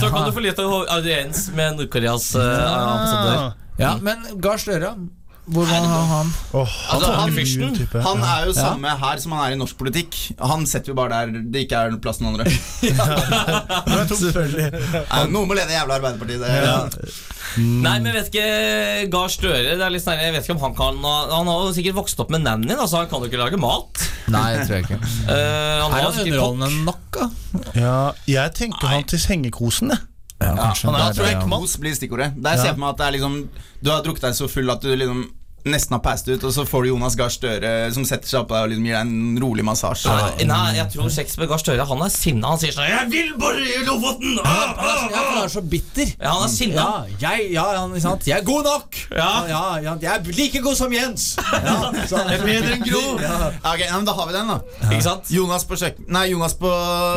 Så 0.00 0.12
kan 0.14 0.28
du 0.28 0.32
få 0.32 0.44
litt 0.44 0.62
audiens 0.62 1.50
med 1.56 1.80
Nord-Koreas 1.80 2.30
uh, 2.38 2.46
ambassadør. 2.46 3.58
Ja, 3.80 3.96
men 4.00 4.24
Gahr 4.40 4.60
Støre, 4.60 4.94
hvor 5.52 5.66
har 5.66 5.82
han 5.82 5.90
oh, 5.90 6.10
han? 6.12 6.28
Altså, 6.94 7.12
han, 7.12 8.02
han 8.04 8.20
er 8.22 8.44
jo 8.46 8.52
samme 8.54 8.92
her 9.00 9.18
som 9.18 9.32
han 9.34 9.48
er 9.48 9.56
i 9.56 9.58
norsk 9.58 9.76
politikk. 9.80 10.14
Han 10.38 10.62
setter 10.70 10.92
jo 10.92 10.96
bare 10.96 11.24
der 11.26 11.42
det 11.52 11.64
ikke 11.66 11.80
er 11.82 11.96
plass 12.02 12.20
til 12.20 12.28
noen 12.28 12.38
andre. 12.38 12.52
Selvfølgelig. 14.22 14.68
Nei, 14.94 15.22
Noen 15.34 15.50
må 15.50 15.58
lede 15.58 15.74
jævla 15.74 15.98
Arbeiderpartiet. 15.98 16.46
Det. 16.46 17.10
Nei, 17.58 17.96
men 18.00 18.08
jeg 18.10 18.16
vet 18.16 18.28
ikke 18.30 19.10
Gahr 19.12 19.32
Støre 19.32 19.74
det 19.76 19.84
er 19.84 19.92
litt 19.92 20.04
sånn, 20.04 20.20
Jeg 20.20 20.32
vet 20.32 20.46
ikke 20.46 20.54
om 20.54 20.62
Han 20.62 20.76
kan 20.78 21.00
Han 21.02 21.50
har 21.50 21.66
jo 21.66 21.74
sikkert 21.76 21.98
vokst 21.98 22.22
opp 22.22 22.32
med 22.32 22.44
nanny, 22.46 22.70
da, 22.72 22.86
så 22.88 23.02
han 23.02 23.10
kan 23.10 23.24
jo 23.24 23.28
ikke 23.28 23.40
lage 23.40 23.60
mat. 23.60 24.04
Nei, 24.32 24.46
jeg 24.54 24.64
tror 24.68 24.78
jeg 24.78 24.86
ikke. 24.86 25.00
uh, 25.02 25.34
han 25.82 25.92
Er 25.92 25.98
har 25.98 26.06
han 26.06 26.22
underholdende 26.22 26.86
nok, 26.86 27.04
da? 27.18 27.28
Ja, 27.76 27.98
jeg 28.30 28.54
tenker 28.56 28.88
han 28.94 29.04
til 29.08 29.20
sengekosen, 29.20 29.92
jeg. 29.92 30.08
Ja, 30.42 30.54
kanskje. 30.58 30.88
han 30.88 30.96
er 30.98 31.14
tror 31.14 31.28
jeg 31.28 31.36
det, 31.36 31.44
ja. 31.44 31.60
kos 31.60 31.76
blir 31.78 31.94
stikkordet. 31.94 32.32
Der 32.42 32.56
ser 32.58 32.72
jeg 32.72 32.74
for 32.74 32.82
meg 32.82 32.94
at 32.94 32.98
det 32.98 33.06
er 33.06 33.14
liksom 33.18 33.36
Du 33.78 33.90
har 33.92 34.02
drukket 34.02 34.24
deg 34.26 34.38
så 34.38 34.48
full 34.50 34.72
at 34.74 34.82
du 34.82 34.90
liksom 34.90 35.22
nesten 35.68 35.94
har 35.94 36.02
passet 36.02 36.32
ut, 36.34 36.44
og 36.48 36.52
så 36.54 36.64
får 36.66 36.84
du 36.84 36.88
Jonas 36.90 37.16
Gahr 37.18 37.30
Støre 37.32 37.70
som 37.94 38.04
setter 38.08 38.28
seg 38.28 38.40
opp 38.42 38.50
deg 38.50 38.64
og 38.64 38.72
liksom 38.72 38.86
gir 38.88 38.96
deg 38.96 39.06
en 39.06 39.42
rolig 39.42 39.64
massasje. 39.66 40.10
Nei, 40.10 40.46
nei, 40.48 40.76
jeg 40.78 40.88
tror 40.94 41.12
Shakespeare 41.14 41.48
Gahr 41.50 41.62
Støre 41.62 41.86
Han 41.88 42.02
er 42.02 42.12
sinna. 42.12 42.52
Han 42.54 42.60
sier 42.62 42.74
sånn 42.74 42.88
'Jeg 42.88 43.10
vil 43.12 43.30
bare 43.38 43.62
i 43.62 43.84
Lofoten!' 43.86 44.40
Ah, 44.42 44.74
ah, 44.76 45.06
Ja, 45.10 45.22
han 45.22 45.38
ah. 45.38 45.44
er 45.44 45.52
så 45.52 45.62
bitter. 45.62 46.08
Ja, 46.18 46.32
han 46.34 46.48
er 46.48 46.52
sinna. 46.52 46.86
Ja, 47.20 47.30
jeg, 47.30 47.52
ja, 47.52 47.66
han, 47.78 47.94
ikke 47.94 48.06
sant? 48.06 48.26
jeg 48.26 48.38
er 48.38 48.44
god 48.44 48.64
nok! 48.64 48.98
Ja. 49.10 49.30
ja, 49.48 49.62
ja, 49.82 49.94
jeg 50.00 50.10
er 50.10 50.32
like 50.32 50.62
god 50.62 50.76
som 50.76 50.92
Jens! 50.92 51.36
Ja, 51.52 51.92
Jeg 51.92 52.40
er 52.40 52.44
bedre 52.44 52.74
enn 52.74 52.84
Gro. 52.86 53.04
Ja. 53.22 53.52
Ok, 53.72 53.80
ja, 53.86 53.96
men 53.96 54.06
Da 54.06 54.12
har 54.18 54.26
vi 54.26 54.34
den, 54.34 54.48
da. 54.48 54.58
Ikke 54.90 55.02
sant? 55.04 55.30
Jonas 55.30 55.64
på, 55.64 55.78
kjøkken, 55.78 56.08
nei, 56.08 56.26
Jonas 56.32 56.54
på 56.58 56.72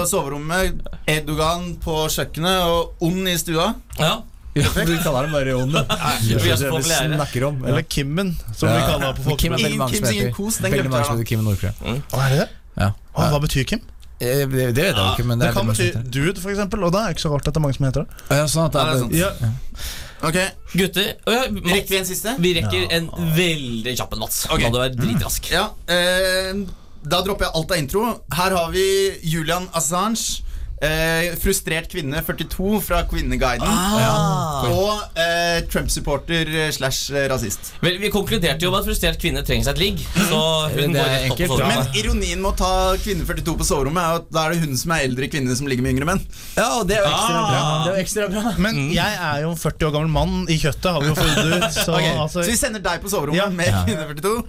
soverommet, 0.09 0.85
Edogan 1.07 1.75
på 1.81 2.05
kjøkkenet 2.13 2.69
og 2.69 3.05
ond 3.05 3.27
i 3.29 3.37
stua. 3.41 3.73
Ja. 3.99 4.21
Ja, 4.55 4.69
du 4.87 4.93
kaller. 5.03 5.27
Det 5.27 5.39
er 5.41 5.49
er 5.51 6.29
det 6.31 6.39
vi 6.39 7.15
snakker 7.15 7.47
om. 7.49 7.57
Ja. 7.59 7.71
Eller 7.73 7.83
Kimmen, 7.91 8.29
som 8.55 8.69
vi 8.69 8.77
kaller 8.85 9.05
han 9.09 9.17
på 9.17 9.25
folk. 9.25 9.39
Kim 9.41 9.53
er 9.53 9.63
veldig 9.65 9.79
mange 9.81 9.99
som 9.99 10.07
heter 10.07 10.31
kos, 10.37 10.61
den 10.63 10.71
Veldig 10.71 10.93
mange 10.93 11.09
som 11.09 11.17
heter 11.17 11.27
Kim 11.31 11.43
i 11.43 11.47
Nord-Korea. 11.49 11.73
Er 11.91 12.29
det 12.31 12.39
det? 12.39 12.47
Ja. 12.79 12.89
Hva 13.15 13.41
betyr 13.43 13.67
Kim? 13.67 13.83
Eh, 14.19 14.47
Det, 14.47 14.47
det 14.47 14.63
vet 14.75 14.77
jeg 14.77 14.95
ja. 14.95 15.11
ikke, 15.11 15.27
men 15.27 15.39
det 15.39 15.47
Det 15.47 15.49
er 15.49 15.59
kan 15.59 15.67
bety 15.67 15.91
dude, 16.07 16.39
for 16.39 16.49
eksempel, 16.53 16.83
og 16.87 16.93
da 16.95 17.03
er 17.03 17.11
det 17.11 17.17
ikke 17.17 17.25
så 17.27 17.33
rart 17.33 17.47
at 17.47 17.53
det 17.53 17.59
er 17.59 17.65
mange 17.65 17.75
som 17.75 17.85
heter 17.89 18.05
det. 18.05 18.23
Ja, 18.31 18.45
sånn 18.47 18.65
at 18.69 18.71
det 18.71 18.79
Ja, 18.79 18.85
det 18.85 18.91
er 18.91 18.95
er, 18.95 19.03
sant. 19.03 19.15
Ja. 19.19 19.91
Ok, 20.25 20.37
Gutter 20.71 21.09
ja, 21.11 21.41
Mats. 21.51 21.73
Rekker 21.73 21.91
vi 21.91 21.97
en 21.99 22.07
siste? 22.07 22.35
Vi 22.39 22.53
rekker 22.55 22.87
en 22.95 23.09
veldig 23.35 23.97
kjapp 23.99 24.15
en, 24.15 24.23
Mats. 24.23 24.45
Okay. 24.47 24.63
La 24.63 24.71
du 24.71 24.79
være 24.79 24.95
dritrask. 24.95 25.51
Ja, 25.51 25.65
eh, 25.91 26.63
Da 27.05 27.19
dropper 27.21 27.45
jeg 27.45 27.53
alt 27.59 27.71
av 27.71 27.77
intro. 27.77 28.05
Her 28.33 28.55
har 28.57 28.71
vi 28.73 28.85
Julian 29.21 29.67
Assange. 29.77 30.41
Eh, 30.83 31.29
frustrert 31.39 31.87
kvinne 31.87 32.19
42 32.19 32.81
fra 32.83 32.97
Kvinneguiden. 33.07 33.63
Ah. 33.63 34.65
Og 34.67 35.15
eh, 35.15 35.61
Trump-supporter 35.71 36.49
eh, 36.51 36.71
slash 36.75 37.13
eh, 37.15 37.29
rasist. 37.31 37.69
Vel, 37.79 37.95
Vi 38.01 38.09
konkluderte 38.11 38.67
jo 38.67 38.73
med 38.73 38.81
at 38.83 38.89
frustrert 38.89 39.21
kvinne 39.21 39.39
trenger 39.47 39.69
seg 39.69 39.77
et 39.77 39.81
ligg. 39.85 40.03
Så 40.27 40.41
hun 40.75 40.91
går 40.97 41.07
rett 41.07 41.31
opp 41.31 41.39
enkelt. 41.39 41.63
Men 41.71 41.95
ironien 42.01 42.43
med 42.43 42.51
å 42.51 42.53
ta 42.59 42.73
kvinne 42.99 43.23
42 43.23 43.55
på 43.63 43.69
soverommet 43.71 44.03
er 44.03 44.19
at 44.19 44.27
da 44.35 44.43
er 44.49 44.57
det 44.57 44.65
hun 44.67 44.75
som 44.83 44.91
er 44.97 45.07
eldre 45.07 45.31
kvinne 45.31 45.55
som 45.55 45.71
ligger 45.71 45.87
med 45.87 45.95
yngre 45.95 46.09
menn. 46.11 46.23
ja, 46.59 46.67
og 46.81 46.87
det 46.91 46.99
er 46.99 47.05
jo 47.07 47.11
ekstra 47.15 47.39
Ah. 47.39 47.49
bra. 47.49 47.63
Det 47.85 47.89
er 47.89 47.95
jo 47.95 48.03
ekstra 48.03 48.29
bra. 48.35 48.55
Men 48.67 48.83
jeg 48.91 49.19
er 49.31 49.41
jo 49.47 49.51
en 49.55 49.61
40 49.63 49.87
år 49.87 49.95
gammel 49.95 50.11
mann 50.19 50.37
i 50.51 50.59
kjøttet, 50.59 50.91
har 50.91 51.01
vi 51.01 51.13
jo 51.13 51.15
funnet 51.23 51.53
ut. 51.55 51.69
Så 51.79 51.91
okay. 51.95 52.15
altså, 52.19 52.41
Så 52.43 52.49
vi 52.51 52.59
sender 52.59 52.83
deg 52.83 52.99
på 53.05 53.15
soverommet 53.15 53.39
Ja. 53.39 53.47
med 53.49 53.71
kvinne 53.87 54.09
42. 54.11 54.43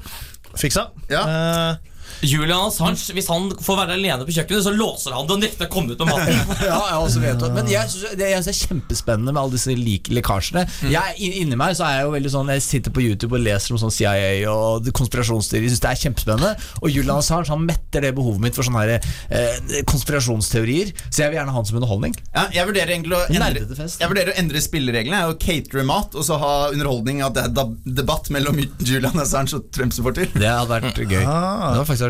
fiksa. 0.58 0.88
Ja. 1.12 1.22
Eh, 1.22 1.94
Julian 2.24 2.68
Assange, 2.68 3.12
hvis 3.16 3.28
han 3.30 3.50
får 3.62 3.78
være 3.82 3.96
alene 3.98 4.26
på 4.26 4.34
kjøkkenet, 4.36 4.64
så 4.64 4.72
låser 4.74 5.14
han 5.16 5.28
det 5.28 5.36
og 5.36 5.42
nekter 5.42 5.68
å 5.68 5.72
komme 5.72 5.92
ut 5.92 6.02
med 6.02 6.12
maten. 6.12 6.54
Ja, 6.66 6.78
jeg 6.90 7.00
også 7.04 7.20
vet 7.22 7.42
det. 7.42 7.50
Men 7.54 7.68
jeg 7.70 7.90
synes 7.92 8.16
det, 8.18 8.28
jeg 8.30 8.42
synes 8.42 8.48
det 8.48 8.54
er 8.54 8.70
kjempespennende 8.70 9.34
med 9.34 9.40
alle 9.42 9.54
disse 9.56 9.76
lik 9.76 10.08
lekkasjene. 10.12 10.64
Jeg, 10.90 11.30
Inni 11.42 11.58
meg 11.58 11.76
så 11.78 11.86
er 11.86 11.98
jeg 11.98 12.06
jo 12.06 12.12
veldig 12.14 12.32
sånn 12.32 12.50
Jeg 12.54 12.62
sitter 12.64 12.94
på 12.94 13.02
YouTube 13.04 13.36
og 13.36 13.44
leser 13.44 13.74
om 13.74 13.80
sånn 13.80 13.92
CIA 13.94 14.48
og 14.50 14.88
konspirasjonsteorier. 14.96 15.70
Synes 15.72 15.84
det 15.84 15.90
er 15.92 16.00
kjempespennende 16.00 16.52
Og 16.80 16.90
Julian 16.92 17.20
Assange 17.20 17.50
han 17.52 17.64
metter 17.66 18.04
det 18.04 18.12
behovet 18.16 18.42
mitt 18.42 18.56
for 18.56 18.66
sånne 18.66 18.82
her, 18.84 19.08
eh, 19.30 19.80
konspirasjonsteorier. 19.90 20.92
Så 21.10 21.24
jeg 21.24 21.32
vil 21.32 21.38
gjerne 21.40 21.54
ha 21.54 21.60
han 21.60 21.68
som 21.68 21.78
underholdning. 21.80 22.16
Ja, 22.32 22.46
jeg 22.54 22.70
vurderer 22.70 22.94
egentlig 22.96 23.18
å 23.18 23.22
endre, 23.28 23.66
jeg 23.86 24.10
vurderer 24.10 24.32
å 24.32 24.38
endre 24.40 24.62
spillereglene. 24.64 25.22
Jeg 25.22 25.34
å 25.34 25.38
catere 25.46 25.86
mat 25.86 26.16
og 26.16 26.26
så 26.26 26.38
ha 26.40 26.54
underholdning 26.72 27.22
at 27.26 27.36
det 27.36 27.46
er 27.50 27.74
debatt 28.00 28.30
mellom 28.34 28.60
Julian 28.80 29.22
Assange 29.22 29.56
og 29.58 29.70
Trump-supporter. 29.74 30.30
Det 30.34 30.48
hadde 30.50 30.70
vært 30.72 31.00
gøy. 31.04 31.22
Ah. 31.24 31.72
Det 31.72 31.82
var 31.82 31.88
faktisk 31.88 32.05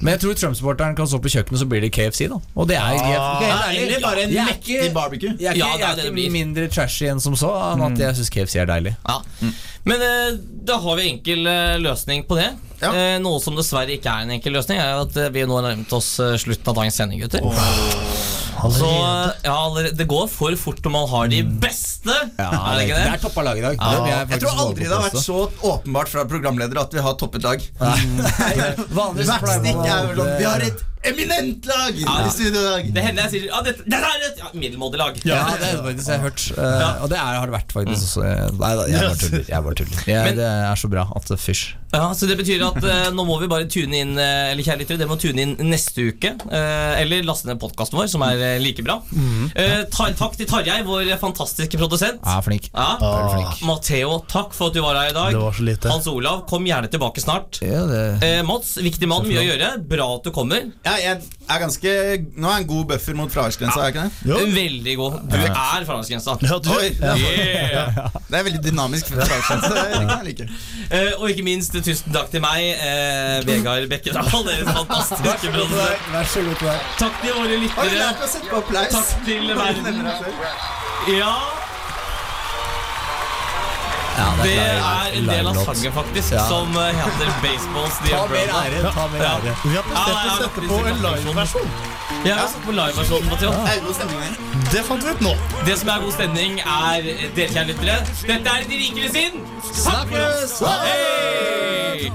Men 0.00 0.12
jeg 0.14 0.20
tror 0.20 0.34
Trump-supporteren 0.34 0.96
kan 0.96 1.06
stå 1.06 1.18
på 1.22 1.28
kjøkkenet, 1.32 1.58
så 1.58 1.66
blir 1.68 1.80
det 1.80 1.92
KFC, 1.92 2.28
da. 2.28 2.38
Og 2.56 2.68
det 2.68 2.76
er 2.76 2.82
Ah. 2.82 3.40
deilig. 3.40 3.82
eller 3.86 4.00
bare 4.00 4.22
en 4.22 4.32
Jeg 4.32 4.46
mektig 4.46 4.92
barbecue. 4.94 5.34
Jeg 5.38 5.46
er 5.46 5.54
ikke, 5.54 5.58
Ja, 5.58 5.76
det 5.76 6.04
jeg 6.04 6.06
er 6.06 6.12
ikke 6.16 6.32
mindre 6.32 6.68
trashy 6.68 7.06
enn 7.10 7.20
som 7.20 7.34
så, 7.34 7.50
enn 7.72 7.82
at 7.92 7.98
jeg 7.98 8.14
syns 8.16 8.30
KFC 8.30 8.56
er 8.60 8.66
deilig. 8.66 8.96
Ja. 9.08 9.20
Men 9.84 10.00
eh, 10.02 10.36
da 10.64 10.78
har 10.78 10.96
vi 10.96 11.10
enkel 11.12 11.46
eh, 11.46 11.78
løsning 11.78 12.24
på 12.26 12.36
det. 12.36 12.50
Ja. 12.82 12.90
Eh, 12.92 13.18
noe 13.18 13.40
som 13.40 13.54
dessverre 13.56 13.88
ikke 13.96 14.06
er 14.10 14.22
en 14.26 14.30
enkel 14.30 14.52
løsning, 14.52 14.78
er 14.78 15.00
at 15.00 15.14
vi 15.32 15.44
nå 15.46 15.60
har 15.62 15.70
nærmet 15.74 15.92
oss 15.92 16.16
slutten 16.42 16.68
av 16.68 16.74
dagens 16.74 16.94
sending, 16.96 17.20
gutter. 17.20 17.40
Så 18.76 18.88
ja, 19.44 19.56
det 19.98 20.06
går 20.08 20.26
for 20.32 20.56
fort 20.60 20.80
når 20.86 20.92
man 20.94 21.08
har 21.10 21.28
de 21.32 21.42
beste. 21.44 22.14
er 22.40 22.78
det 22.78 22.86
ikke 22.86 22.96
det 22.96 23.04
det? 23.04 23.12
er 23.14 23.22
toppa 23.22 23.42
lag 23.46 23.58
i 23.60 23.64
dag. 23.66 23.76
Ja. 23.80 24.06
Jeg 24.06 24.28
Jeg 24.30 24.40
tror 24.44 24.60
aldri 24.66 24.84
det 24.88 24.92
har 24.96 25.04
vært 25.10 25.22
så 25.22 25.38
åpenbart 25.72 26.08
fra 26.12 26.24
programledere 26.30 26.80
at 26.86 26.92
vi 26.96 27.04
har 27.04 27.14
toppet 27.20 27.42
lag. 27.44 27.62
Vanligvis 28.96 29.30
ikke 29.30 29.44
pleier 29.44 29.62
man 29.62 29.80
å- 29.80 29.86
er 29.86 30.06
vel 30.06 30.20
sånn 30.22 30.36
Vi 30.40 30.44
har 30.48 30.60
et 30.70 30.84
eminent 31.10 31.66
lag 31.70 31.96
i 32.00 32.04
studio 32.34 32.60
i 32.60 32.64
dag! 32.66 32.90
Det 32.96 33.04
hender 33.06 33.26
jeg 33.26 33.32
sier 33.36 33.46
ja, 33.50 33.62
dette, 33.66 33.84
dette 33.86 34.10
er 34.12 34.26
et 34.30 34.42
ja, 34.42 34.50
middelmådig 34.54 35.00
lag. 35.00 35.18
Ja, 35.26 35.40
det 35.56 35.70
er 35.70 35.78
det 35.78 35.84
faktisk 35.86 36.12
jeg 36.12 36.20
har 36.20 36.28
hørt. 36.28 36.46
Eh, 36.56 37.02
Og 37.06 37.10
det 37.12 37.18
er, 37.20 37.32
har 37.40 37.46
det 37.50 37.56
vært 37.56 37.74
faktisk 37.76 38.06
også. 38.10 38.26
Nei 38.60 38.72
da, 38.80 38.86
jeg 38.90 39.00
bare 39.06 39.18
tuller. 39.22 39.44
Jeg 39.52 39.66
bare 39.68 39.80
tuller. 39.82 40.04
Jeg, 40.06 40.22
Men- 40.30 40.38
det 40.42 40.50
er 40.70 40.80
så 40.84 40.92
bra 40.92 41.06
at 41.16 41.28
det 41.32 41.40
fysj. 41.42 41.66
Ja, 41.96 42.10
så 42.18 42.26
Det 42.28 42.34
betyr 42.36 42.60
at 42.66 42.76
uh, 42.82 43.06
nå 43.14 43.22
må 43.24 43.36
vi 43.40 43.46
bare 43.48 43.64
tune 43.70 43.94
inn 43.96 44.18
eh, 44.18 44.50
Eller 44.50 44.66
kjære 44.66 44.80
lyttere, 44.82 44.98
dere 45.00 45.08
må 45.08 45.16
tune 45.22 45.38
inn 45.40 45.52
neste 45.70 46.02
uke. 46.10 46.32
eh, 46.50 47.00
eller 47.00 47.22
laste 47.24 47.46
ned 47.48 47.60
podkasten 47.62 47.96
vår, 47.96 48.08
som 48.10 48.24
er 48.26 48.42
eh, 48.42 48.56
like 48.60 48.82
bra. 48.84 48.98
Eh, 49.54 49.84
ta, 49.94 50.08
takk 50.18 50.34
til 50.36 50.48
Tarjei, 50.50 50.80
vår 50.84 51.12
fantastiske 51.22 51.78
produsent. 51.80 52.20
Ja, 52.26 52.40
flink. 52.44 52.66
Ja. 52.74 52.88
Veldig 53.00 53.30
flink. 53.36 53.62
Matheo, 53.70 54.18
takk 54.28 54.52
for 54.58 54.68
at 54.68 54.76
du 54.76 54.82
var 54.84 54.98
her 54.98 55.12
i 55.12 55.16
dag. 55.16 55.30
Det 55.38 55.40
var 55.40 55.56
så 55.56 55.64
lite. 55.70 55.92
Hans 55.94 56.10
Olav, 56.10 56.42
kom 56.50 56.66
gjerne 56.68 56.90
tilbake 56.92 57.22
snart. 57.24 57.62
Ja, 57.64 57.86
det 57.88 58.02
Eh, 58.26 58.42
Mats, 58.46 58.74
viktig 58.82 59.08
mann, 59.08 59.24
mye 59.30 59.40
å 59.40 59.46
gjøre. 59.46 59.70
Bra 59.88 60.10
at 60.18 60.26
du 60.26 60.32
kommer. 60.34 60.66
Ja, 60.84 60.95
jeg 61.02 61.20
er 61.48 61.58
ganske 61.62 61.90
Nå 62.36 62.48
er 62.48 62.56
jeg 62.56 62.62
en 62.64 62.68
god 62.70 62.84
buffer 62.90 63.14
mot 63.18 63.32
fraværsgrensa, 63.32 63.78
er 63.80 63.84
jeg 63.84 63.94
ikke 63.94 64.04
det? 64.04 64.30
Jo. 64.30 64.36
Veldig 64.56 64.94
god. 64.96 65.12
Du 65.30 65.36
er 65.36 65.84
fraværsgrensa. 65.88 66.36
Ja, 66.42 66.58
du, 66.58 66.70
Oi, 66.76 66.88
Yeah. 66.96 67.96
Det 68.30 68.38
er 68.38 68.42
veldig 68.48 68.62
dynamisk 68.64 69.08
fraværsgrense. 69.12 69.70
Det 69.74 69.92
kan 69.92 70.10
jeg 70.10 70.24
like. 70.24 70.48
Eh, 70.90 71.12
og 71.18 71.30
ikke 71.30 71.42
minst 71.46 71.72
tusen 71.72 72.12
takk 72.14 72.30
til 72.32 72.40
meg, 72.44 72.70
eh, 72.76 73.46
Vegard 73.46 73.88
Bekkedal, 73.90 74.24
deres 74.48 74.70
fantastiske 74.78 75.52
produsent. 75.54 76.08
Vær 76.14 76.24
så 76.34 76.40
god 76.48 76.56
til 76.62 76.68
deg. 76.72 76.80
Takk 76.98 77.20
til 77.22 77.30
våre 77.36 77.46
Har 77.46 77.54
du 77.54 77.60
lyttere. 77.66 78.10
å 78.26 78.32
sette 78.34 78.50
på 78.50 78.56
applaus? 78.62 78.92
Takk 78.96 79.24
til 79.26 79.54
verden. 79.56 80.02
Ja, 81.18 81.32
Ja, 84.16 84.28
det 84.42 84.52
er 84.56 84.78
er 84.80 85.18
en 85.18 85.26
del 85.28 85.46
av 85.50 85.54
sangen, 85.64 85.92
faktisk, 85.92 86.32
Ja. 86.32 86.44
som 86.48 86.76
eh, 86.76 86.94
heter 87.02 87.28
Baseballs 87.42 87.96
The 88.04 88.14
Umbrella. 88.16 88.90
Ta 88.96 89.06
mer 89.12 89.20
ære. 89.20 89.54
vi 89.64 89.74
har 89.76 89.76
Ja, 89.76 89.82
prestert 89.90 90.26
å 90.26 90.36
sette 90.42 90.60
på 90.68 90.78
en 90.86 90.86
ja. 90.86 91.10
liveversjon. 91.10 91.70
Jeg 92.24 92.34
har 92.34 92.48
sett 92.48 92.64
på 92.66 92.72
liveversjonen, 92.72 93.28
Mathias. 93.30 93.98
Det. 93.98 94.70
Det 94.72 94.84
fant 94.88 95.04
vi 95.04 95.10
ut 95.10 95.20
nå. 95.20 95.34
Det 95.66 95.78
som 95.78 95.88
er 95.88 96.00
god 96.04 96.12
stemning, 96.12 96.60
er 96.60 97.02
dere, 97.36 97.48
kjære 97.54 97.66
lyttere. 97.72 97.98
Dette 98.26 98.48
er 98.56 98.64
De 98.70 98.76
rikere 98.84 99.12
sin 99.12 99.32
Snakkes! 99.72 100.60
Hei! 100.60 102.10